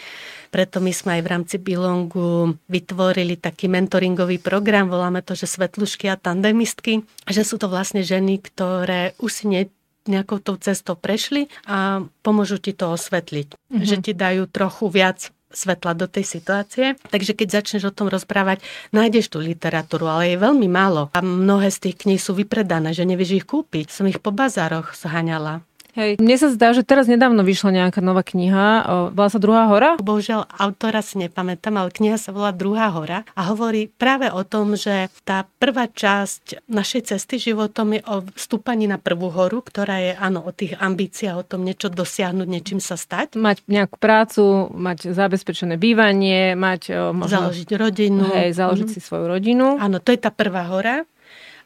Preto 0.52 0.80
my 0.80 0.92
sme 0.92 1.18
aj 1.18 1.22
v 1.24 1.30
rámci 1.32 1.56
Bilongu 1.56 2.56
vytvorili 2.68 3.40
taký 3.40 3.68
mentoringový 3.72 4.36
program, 4.40 4.88
voláme 4.88 5.24
to, 5.24 5.32
že 5.32 5.48
svetlušky 5.48 6.08
a 6.12 6.20
tandemistky, 6.20 7.04
že 7.24 7.42
sú 7.44 7.56
to 7.56 7.72
vlastne 7.72 8.04
ženy, 8.04 8.40
ktoré 8.40 9.16
už 9.20 9.30
si 9.32 9.44
ne, 9.48 9.62
nejakou 10.04 10.42
tou 10.42 10.58
cestou 10.58 10.98
prešli 10.98 11.46
a 11.64 12.02
pomôžu 12.26 12.58
ti 12.58 12.74
to 12.74 12.90
osvetliť. 12.90 13.54
Mm-hmm. 13.54 13.86
Že 13.86 13.96
ti 14.02 14.12
dajú 14.12 14.42
trochu 14.50 14.86
viac 14.90 15.30
svetla 15.52 15.92
do 15.94 16.08
tej 16.08 16.24
situácie. 16.24 16.96
Takže 17.12 17.36
keď 17.36 17.62
začneš 17.62 17.92
o 17.92 17.94
tom 17.94 18.08
rozprávať, 18.08 18.64
nájdeš 18.90 19.28
tú 19.28 19.38
literatúru, 19.38 20.08
ale 20.08 20.34
je 20.34 20.40
veľmi 20.40 20.66
málo. 20.66 21.12
A 21.12 21.20
mnohé 21.20 21.68
z 21.68 21.88
tých 21.88 22.08
kníh 22.08 22.20
sú 22.20 22.32
vypredané, 22.32 22.96
že 22.96 23.04
nevieš 23.04 23.44
ich 23.44 23.46
kúpiť. 23.46 23.92
Som 23.92 24.08
ich 24.08 24.18
po 24.18 24.32
bazároch 24.32 24.96
zhaňala. 24.96 25.62
Hej. 25.92 26.16
Mne 26.16 26.36
sa 26.40 26.48
zdá, 26.48 26.72
že 26.72 26.80
teraz 26.80 27.04
nedávno 27.04 27.44
vyšla 27.44 27.84
nejaká 27.84 28.00
nová 28.00 28.24
kniha, 28.24 28.88
volá 29.12 29.28
sa 29.28 29.36
Druhá 29.36 29.68
hora? 29.68 30.00
Bohužiaľ, 30.00 30.48
autora 30.48 31.04
si 31.04 31.20
nepamätám, 31.20 31.76
ale 31.76 31.92
kniha 31.92 32.16
sa 32.16 32.32
volá 32.32 32.48
Druhá 32.48 32.88
hora 32.96 33.28
a 33.36 33.52
hovorí 33.52 33.92
práve 33.92 34.32
o 34.32 34.40
tom, 34.40 34.72
že 34.72 35.12
tá 35.28 35.44
prvá 35.60 35.92
časť 35.92 36.64
našej 36.64 37.12
cesty 37.12 37.36
životom 37.36 37.92
je 37.92 38.00
o 38.08 38.24
vstúpaní 38.32 38.88
na 38.88 38.96
prvú 38.96 39.28
horu, 39.28 39.60
ktorá 39.60 40.00
je 40.00 40.12
áno 40.16 40.40
o 40.40 40.50
tých 40.56 40.80
ambíciách, 40.80 41.36
o 41.36 41.44
tom 41.44 41.60
niečo 41.60 41.92
dosiahnuť, 41.92 42.48
niečím 42.48 42.80
sa 42.80 42.96
stať. 42.96 43.36
Mať 43.36 43.60
nejakú 43.68 44.00
prácu, 44.00 44.72
mať 44.72 45.12
zabezpečené 45.12 45.76
bývanie, 45.76 46.56
mať 46.56 47.12
možno... 47.12 47.52
Založiť 47.52 47.68
rodinu. 47.76 48.32
Hej, 48.32 48.56
založiť 48.56 48.88
mm-hmm. 48.88 49.04
si 49.04 49.08
svoju 49.12 49.28
rodinu. 49.28 49.76
Áno, 49.76 50.00
to 50.00 50.08
je 50.08 50.20
tá 50.24 50.32
prvá 50.32 50.72
hora. 50.72 51.04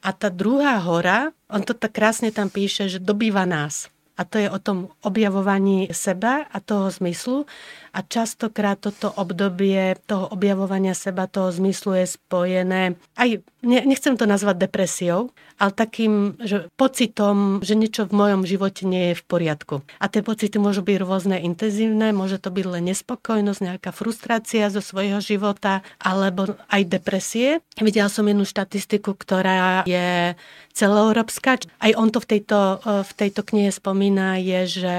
A 0.03 0.11
tá 0.11 0.35
druhá 0.35 0.83
hora, 0.83 1.31
on 1.47 1.63
to 1.63 1.79
tak 1.79 1.95
krásne 1.95 2.35
tam 2.35 2.51
píše, 2.51 2.91
že 2.91 2.99
dobýva 2.99 3.47
nás. 3.47 3.87
A 4.17 4.25
to 4.25 4.39
je 4.39 4.51
o 4.51 4.59
tom 4.59 4.89
objavovaní 5.05 5.89
seba 5.93 6.49
a 6.53 6.61
toho 6.61 6.91
zmyslu. 6.91 7.47
A 7.97 8.05
častokrát 8.05 8.77
toto 8.77 9.09
obdobie 9.09 9.97
toho 10.05 10.29
objavovania 10.29 10.93
seba, 10.93 11.25
toho 11.25 11.49
zmyslu 11.49 11.97
je 11.97 12.07
spojené 12.21 13.01
aj, 13.17 13.41
nechcem 13.65 14.15
to 14.21 14.29
nazvať 14.29 14.69
depresiou, 14.69 15.33
ale 15.57 15.73
takým 15.73 16.37
že 16.45 16.69
pocitom, 16.77 17.65
že 17.65 17.73
niečo 17.73 18.05
v 18.05 18.13
mojom 18.13 18.45
živote 18.45 18.85
nie 18.85 19.13
je 19.13 19.19
v 19.19 19.25
poriadku. 19.25 19.75
A 19.97 20.13
tie 20.13 20.21
pocity 20.21 20.61
môžu 20.61 20.85
byť 20.85 20.97
rôzne 21.01 21.41
intenzívne, 21.41 22.13
môže 22.13 22.37
to 22.37 22.53
byť 22.53 22.67
len 22.69 22.93
nespokojnosť, 22.93 23.61
nejaká 23.65 23.91
frustrácia 23.97 24.69
zo 24.69 24.85
svojho 24.85 25.25
života, 25.25 25.81
alebo 25.97 26.61
aj 26.69 26.83
depresie. 26.85 27.65
Videla 27.81 28.13
som 28.13 28.29
jednu 28.29 28.45
štatistiku, 28.45 29.17
ktorá 29.17 29.89
je 29.89 30.37
celoeurópska. 30.77 31.65
Aj 31.81 31.93
on 31.97 32.13
to 32.13 32.21
v 32.21 32.37
tejto, 32.37 32.85
v 32.85 33.13
tejto 33.17 33.41
knihe 33.41 33.73
spomína, 33.73 34.37
je, 34.37 34.61
že 34.85 34.97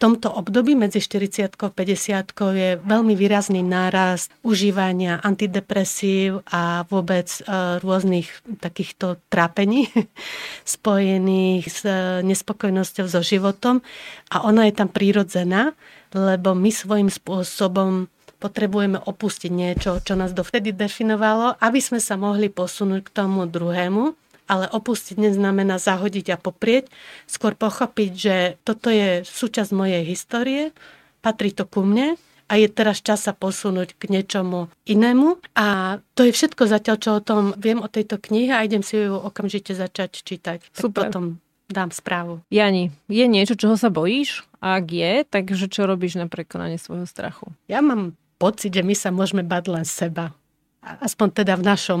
tomto 0.00 0.32
období 0.32 0.72
medzi 0.72 0.96
40 0.96 1.60
a 1.60 1.68
50 1.68 2.32
je 2.56 2.70
veľmi 2.80 3.12
výrazný 3.12 3.60
nárast 3.60 4.32
užívania 4.40 5.20
antidepresív 5.20 6.40
a 6.48 6.88
vôbec 6.88 7.28
e, 7.28 7.40
rôznych 7.84 8.32
takýchto 8.64 9.20
trápení 9.28 9.92
spojených 10.64 11.64
s 11.68 11.84
e, 11.84 12.24
nespokojnosťou 12.24 13.06
so 13.12 13.20
životom. 13.20 13.84
A 14.32 14.48
ona 14.48 14.64
je 14.64 14.74
tam 14.80 14.88
prírodzená, 14.88 15.76
lebo 16.16 16.56
my 16.56 16.72
svojím 16.72 17.12
spôsobom 17.12 18.08
potrebujeme 18.40 18.96
opustiť 18.96 19.52
niečo, 19.52 20.00
čo 20.00 20.16
nás 20.16 20.32
dovtedy 20.32 20.72
definovalo, 20.72 21.60
aby 21.60 21.76
sme 21.76 22.00
sa 22.00 22.16
mohli 22.16 22.48
posunúť 22.48 23.04
k 23.04 23.10
tomu 23.12 23.44
druhému 23.44 24.16
ale 24.50 24.66
opustiť 24.66 25.14
neznamená 25.14 25.78
zahodiť 25.78 26.34
a 26.34 26.36
poprieť, 26.42 26.90
skôr 27.30 27.54
pochopiť, 27.54 28.10
že 28.10 28.36
toto 28.66 28.90
je 28.90 29.22
súčasť 29.22 29.70
mojej 29.70 30.02
histórie, 30.02 30.74
patrí 31.22 31.54
to 31.54 31.62
ku 31.70 31.86
mne 31.86 32.18
a 32.50 32.52
je 32.58 32.66
teraz 32.66 32.98
čas 32.98 33.22
sa 33.22 33.30
posunúť 33.30 33.94
k 33.94 34.10
niečomu 34.10 34.66
inému. 34.82 35.38
A 35.54 36.00
to 36.18 36.26
je 36.26 36.34
všetko 36.34 36.66
zatiaľ, 36.66 36.96
čo 36.98 37.10
o 37.14 37.22
tom 37.22 37.54
viem 37.54 37.78
o 37.78 37.86
tejto 37.86 38.18
knihe 38.18 38.50
a 38.50 38.66
idem 38.66 38.82
si 38.82 38.98
ju 38.98 39.14
okamžite 39.14 39.70
začať 39.70 40.26
čítať. 40.26 40.58
Super. 40.74 41.06
Tak 41.06 41.14
potom 41.14 41.38
dám 41.70 41.94
správu. 41.94 42.42
Jani, 42.50 42.90
je 43.06 43.24
niečo, 43.30 43.54
čoho 43.54 43.78
sa 43.78 43.86
bojíš? 43.86 44.42
Ak 44.58 44.90
je, 44.90 45.22
takže 45.22 45.70
čo 45.70 45.86
robíš 45.86 46.18
na 46.18 46.26
prekonanie 46.26 46.76
svojho 46.76 47.06
strachu? 47.06 47.54
Ja 47.70 47.78
mám 47.80 48.18
pocit, 48.42 48.74
že 48.74 48.82
my 48.82 48.98
sa 48.98 49.14
môžeme 49.14 49.46
bať 49.46 49.70
len 49.70 49.86
seba. 49.86 50.34
Aspoň 50.82 51.44
teda 51.44 51.54
v 51.54 51.64
našom 51.64 52.00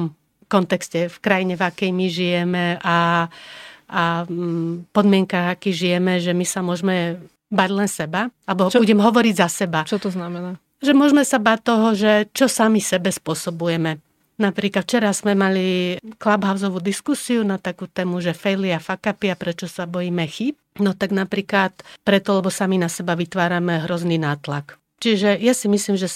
kontexte, 0.50 1.06
v 1.06 1.18
krajine, 1.22 1.54
v 1.54 1.62
akej 1.62 1.90
my 1.94 2.06
žijeme 2.10 2.64
a, 2.82 3.30
a 3.86 4.02
mm, 4.26 4.90
podmienkach, 4.90 5.54
aký 5.54 5.70
žijeme, 5.70 6.18
že 6.18 6.34
my 6.34 6.42
sa 6.42 6.60
môžeme 6.66 7.22
bať 7.50 7.70
len 7.70 7.88
seba, 7.90 8.30
alebo 8.46 8.70
čo, 8.70 8.82
budem 8.82 8.98
hovoriť 8.98 9.34
za 9.38 9.48
seba. 9.50 9.86
Čo 9.86 10.02
to 10.02 10.10
znamená? 10.10 10.58
Že 10.82 10.92
môžeme 10.98 11.22
sa 11.22 11.38
bať 11.38 11.58
toho, 11.62 11.88
že 11.94 12.12
čo 12.34 12.50
sami 12.50 12.82
sebe 12.82 13.14
spôsobujeme. 13.14 14.02
Napríklad 14.40 14.88
včera 14.88 15.12
sme 15.12 15.36
mali 15.36 16.00
clubhouseovú 16.16 16.80
diskusiu 16.80 17.44
na 17.44 17.60
takú 17.60 17.84
tému, 17.84 18.24
že 18.24 18.32
faily 18.32 18.72
a 18.72 18.80
fuck 18.80 19.12
a 19.12 19.36
prečo 19.36 19.68
sa 19.68 19.84
bojíme 19.84 20.24
chyb. 20.24 20.56
No 20.80 20.96
tak 20.96 21.12
napríklad 21.12 21.76
preto, 22.00 22.40
lebo 22.40 22.48
sami 22.48 22.80
na 22.80 22.88
seba 22.88 23.12
vytvárame 23.12 23.84
hrozný 23.84 24.16
nátlak. 24.16 24.80
Čiže 25.04 25.36
ja 25.36 25.52
si 25.52 25.68
myslím, 25.68 26.00
že 26.00 26.08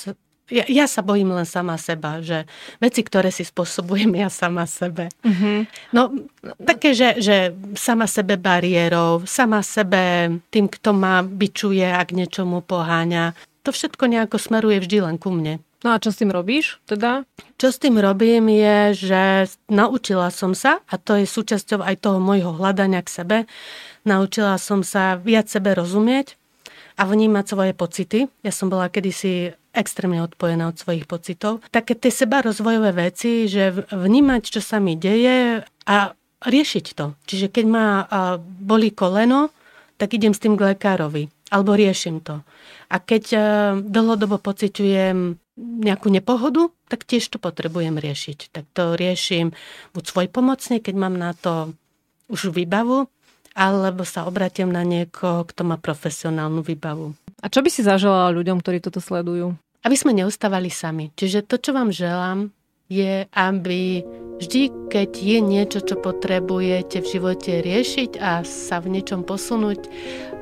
ja, 0.53 0.65
ja 0.69 0.85
sa 0.85 1.01
bojím 1.01 1.33
len 1.33 1.49
sama 1.49 1.81
seba, 1.81 2.21
že 2.21 2.45
veci, 2.77 3.01
ktoré 3.01 3.33
si 3.33 3.45
spôsobujem 3.45 4.13
ja 4.17 4.29
sama 4.29 4.69
sebe. 4.69 5.09
Mm-hmm. 5.25 5.59
No, 5.97 6.13
také, 6.61 6.93
že, 6.93 7.17
že 7.21 7.57
sama 7.77 8.05
sebe 8.05 8.37
bariérov, 8.37 9.25
sama 9.25 9.65
sebe 9.65 10.37
tým, 10.53 10.69
kto 10.69 10.93
ma 10.93 11.25
bičuje, 11.25 11.85
ak 11.85 12.13
niečomu 12.13 12.61
poháňa. 12.61 13.33
To 13.65 13.73
všetko 13.73 14.05
nejako 14.05 14.37
smeruje 14.37 14.85
vždy 14.85 14.99
len 15.01 15.17
ku 15.17 15.33
mne. 15.33 15.65
No 15.85 15.93
a 15.93 16.01
čo 16.01 16.13
s 16.13 16.21
tým 16.21 16.33
robíš 16.33 16.81
teda? 16.89 17.29
Čo 17.61 17.69
s 17.69 17.77
tým 17.77 18.01
robím 18.01 18.49
je, 18.49 18.79
že 18.97 19.23
naučila 19.69 20.33
som 20.33 20.57
sa, 20.57 20.81
a 20.89 20.97
to 20.97 21.21
je 21.21 21.29
súčasťou 21.29 21.85
aj 21.85 22.01
toho 22.01 22.21
môjho 22.21 22.57
hľadania 22.57 23.05
k 23.05 23.13
sebe, 23.13 23.39
naučila 24.09 24.57
som 24.57 24.81
sa 24.81 25.21
viac 25.21 25.49
sebe 25.53 25.77
rozumieť, 25.77 26.41
a 26.95 27.03
vnímať 27.03 27.45
svoje 27.47 27.73
pocity. 27.75 28.31
Ja 28.47 28.53
som 28.55 28.71
bola 28.71 28.87
kedysi 28.87 29.55
extrémne 29.75 30.23
odpojená 30.23 30.71
od 30.71 30.79
svojich 30.79 31.11
pocitov. 31.11 31.61
Také 31.75 31.99
tie 31.99 32.15
seba 32.15 32.41
rozvojové 32.41 32.95
veci, 32.95 33.51
že 33.51 33.75
vnímať, 33.91 34.43
čo 34.55 34.61
sa 34.63 34.79
mi 34.79 34.95
deje 34.95 35.67
a 35.67 35.97
riešiť 36.47 36.87
to. 36.95 37.19
Čiže 37.27 37.51
keď 37.51 37.65
ma 37.67 37.87
boli 38.39 38.95
koleno, 38.95 39.51
tak 39.99 40.15
idem 40.15 40.31
s 40.31 40.41
tým 40.41 40.55
k 40.55 40.75
lekárovi 40.75 41.27
alebo 41.51 41.75
riešim 41.75 42.19
to. 42.23 42.43
A 42.91 42.99
keď 42.99 43.25
dlhodobo 43.83 44.43
pociťujem 44.43 45.39
nejakú 45.59 46.11
nepohodu, 46.11 46.67
tak 46.91 47.07
tiež 47.07 47.31
to 47.31 47.39
potrebujem 47.39 47.95
riešiť. 47.95 48.51
Tak 48.51 48.65
to 48.75 48.99
riešim 48.99 49.55
buď 49.95 50.03
svoj 50.03 50.27
pomocne, 50.31 50.83
keď 50.83 50.95
mám 50.99 51.15
na 51.15 51.31
to 51.31 51.75
už 52.27 52.51
výbavu, 52.51 53.07
alebo 53.55 54.03
sa 54.03 54.27
obratím 54.27 54.75
na 54.75 54.83
niekoho, 54.83 55.47
kto 55.47 55.63
má 55.63 55.79
profesionálnu 55.79 56.67
výbavu. 56.67 57.15
A 57.39 57.47
čo 57.47 57.63
by 57.63 57.71
si 57.71 57.87
zaželala 57.87 58.35
ľuďom, 58.35 58.59
ktorí 58.59 58.83
toto 58.83 58.99
sledujú? 58.99 59.55
Aby 59.85 59.97
sme 60.01 60.17
neustávali 60.17 60.73
sami. 60.73 61.13
Čiže 61.13 61.45
to, 61.45 61.61
čo 61.61 61.77
vám 61.77 61.93
želám, 61.93 62.49
je, 62.89 63.29
aby 63.33 64.05
vždy, 64.41 64.89
keď 64.93 65.11
je 65.13 65.39
niečo, 65.41 65.79
čo 65.85 66.01
potrebujete 66.01 67.01
v 67.01 67.11
živote 67.17 67.53
riešiť 67.65 68.21
a 68.21 68.45
sa 68.45 68.81
v 68.81 68.97
niečom 68.99 69.25
posunúť, 69.25 69.89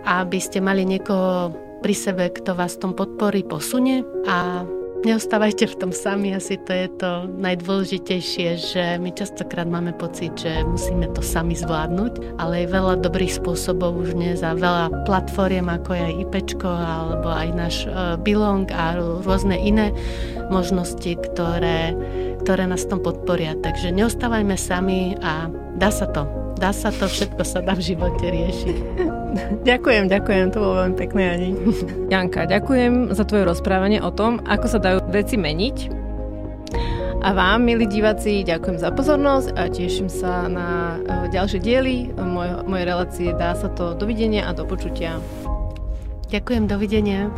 aby 0.07 0.39
ste 0.43 0.59
mali 0.59 0.83
niekoho 0.83 1.55
pri 1.83 1.95
sebe, 1.95 2.31
kto 2.31 2.55
vás 2.55 2.79
tom 2.79 2.95
podporí, 2.95 3.43
posunie 3.43 4.07
a 4.27 4.63
Neostávajte 5.03 5.67
v 5.67 5.79
tom 5.83 5.91
sami, 5.91 6.31
asi 6.31 6.55
to 6.63 6.71
je 6.71 6.87
to 6.95 7.27
najdôležitejšie, 7.27 8.49
že 8.55 8.85
my 9.03 9.11
častokrát 9.11 9.67
máme 9.67 9.91
pocit, 9.99 10.31
že 10.39 10.63
musíme 10.63 11.11
to 11.11 11.19
sami 11.19 11.59
zvládnuť, 11.59 12.39
ale 12.39 12.63
je 12.63 12.71
veľa 12.71 13.03
dobrých 13.03 13.35
spôsobov 13.35 13.99
už 13.99 14.15
dnes 14.15 14.47
a 14.47 14.55
veľa 14.55 15.03
platformiem, 15.03 15.67
ako 15.67 15.91
je 15.99 16.03
aj 16.07 16.15
IPčko 16.23 16.71
alebo 16.71 17.35
aj 17.35 17.49
náš 17.51 17.77
uh, 17.91 18.15
Bilong 18.15 18.71
a 18.71 18.95
rôzne 19.27 19.59
iné 19.59 19.91
možnosti, 20.55 21.19
ktoré, 21.19 21.99
ktoré 22.47 22.71
nás 22.71 22.87
tom 22.87 23.03
podporia. 23.03 23.59
Takže 23.59 23.91
neostávajme 23.91 24.55
sami 24.55 25.19
a 25.19 25.51
dá 25.83 25.91
sa 25.91 26.07
to. 26.15 26.42
Dá 26.63 26.71
sa 26.71 26.95
to, 26.95 27.11
všetko 27.11 27.43
sa 27.43 27.59
dá 27.59 27.75
v 27.75 27.83
živote 27.83 28.23
riešiť. 28.23 28.77
ďakujem, 29.71 30.07
ďakujem, 30.07 30.55
to 30.55 30.63
bolo 30.63 30.79
veľmi 30.79 30.95
pekné, 30.95 31.23
Ani. 31.35 31.51
Janka, 32.15 32.47
ďakujem 32.47 33.11
za 33.11 33.27
tvoje 33.27 33.51
rozprávanie 33.51 33.99
o 33.99 34.15
tom, 34.15 34.39
ako 34.47 34.67
sa 34.71 34.79
dajú 34.79 35.03
veci 35.11 35.35
meniť. 35.35 35.91
A 37.23 37.35
vám, 37.35 37.67
milí 37.67 37.91
diváci, 37.91 38.47
ďakujem 38.47 38.79
za 38.79 38.95
pozornosť 38.95 39.59
a 39.59 39.75
teším 39.75 40.07
sa 40.07 40.47
na 40.47 40.99
e, 41.03 41.35
ďalšie 41.35 41.59
diely 41.63 42.15
mojej 42.67 42.87
relácie 42.87 43.31
Dá 43.35 43.59
sa 43.59 43.67
to. 43.67 43.99
Dovidenia 43.99 44.47
a 44.47 44.55
do 44.55 44.63
počutia. 44.63 45.19
Ďakujem, 46.31 46.71
dovidenia. 46.71 47.31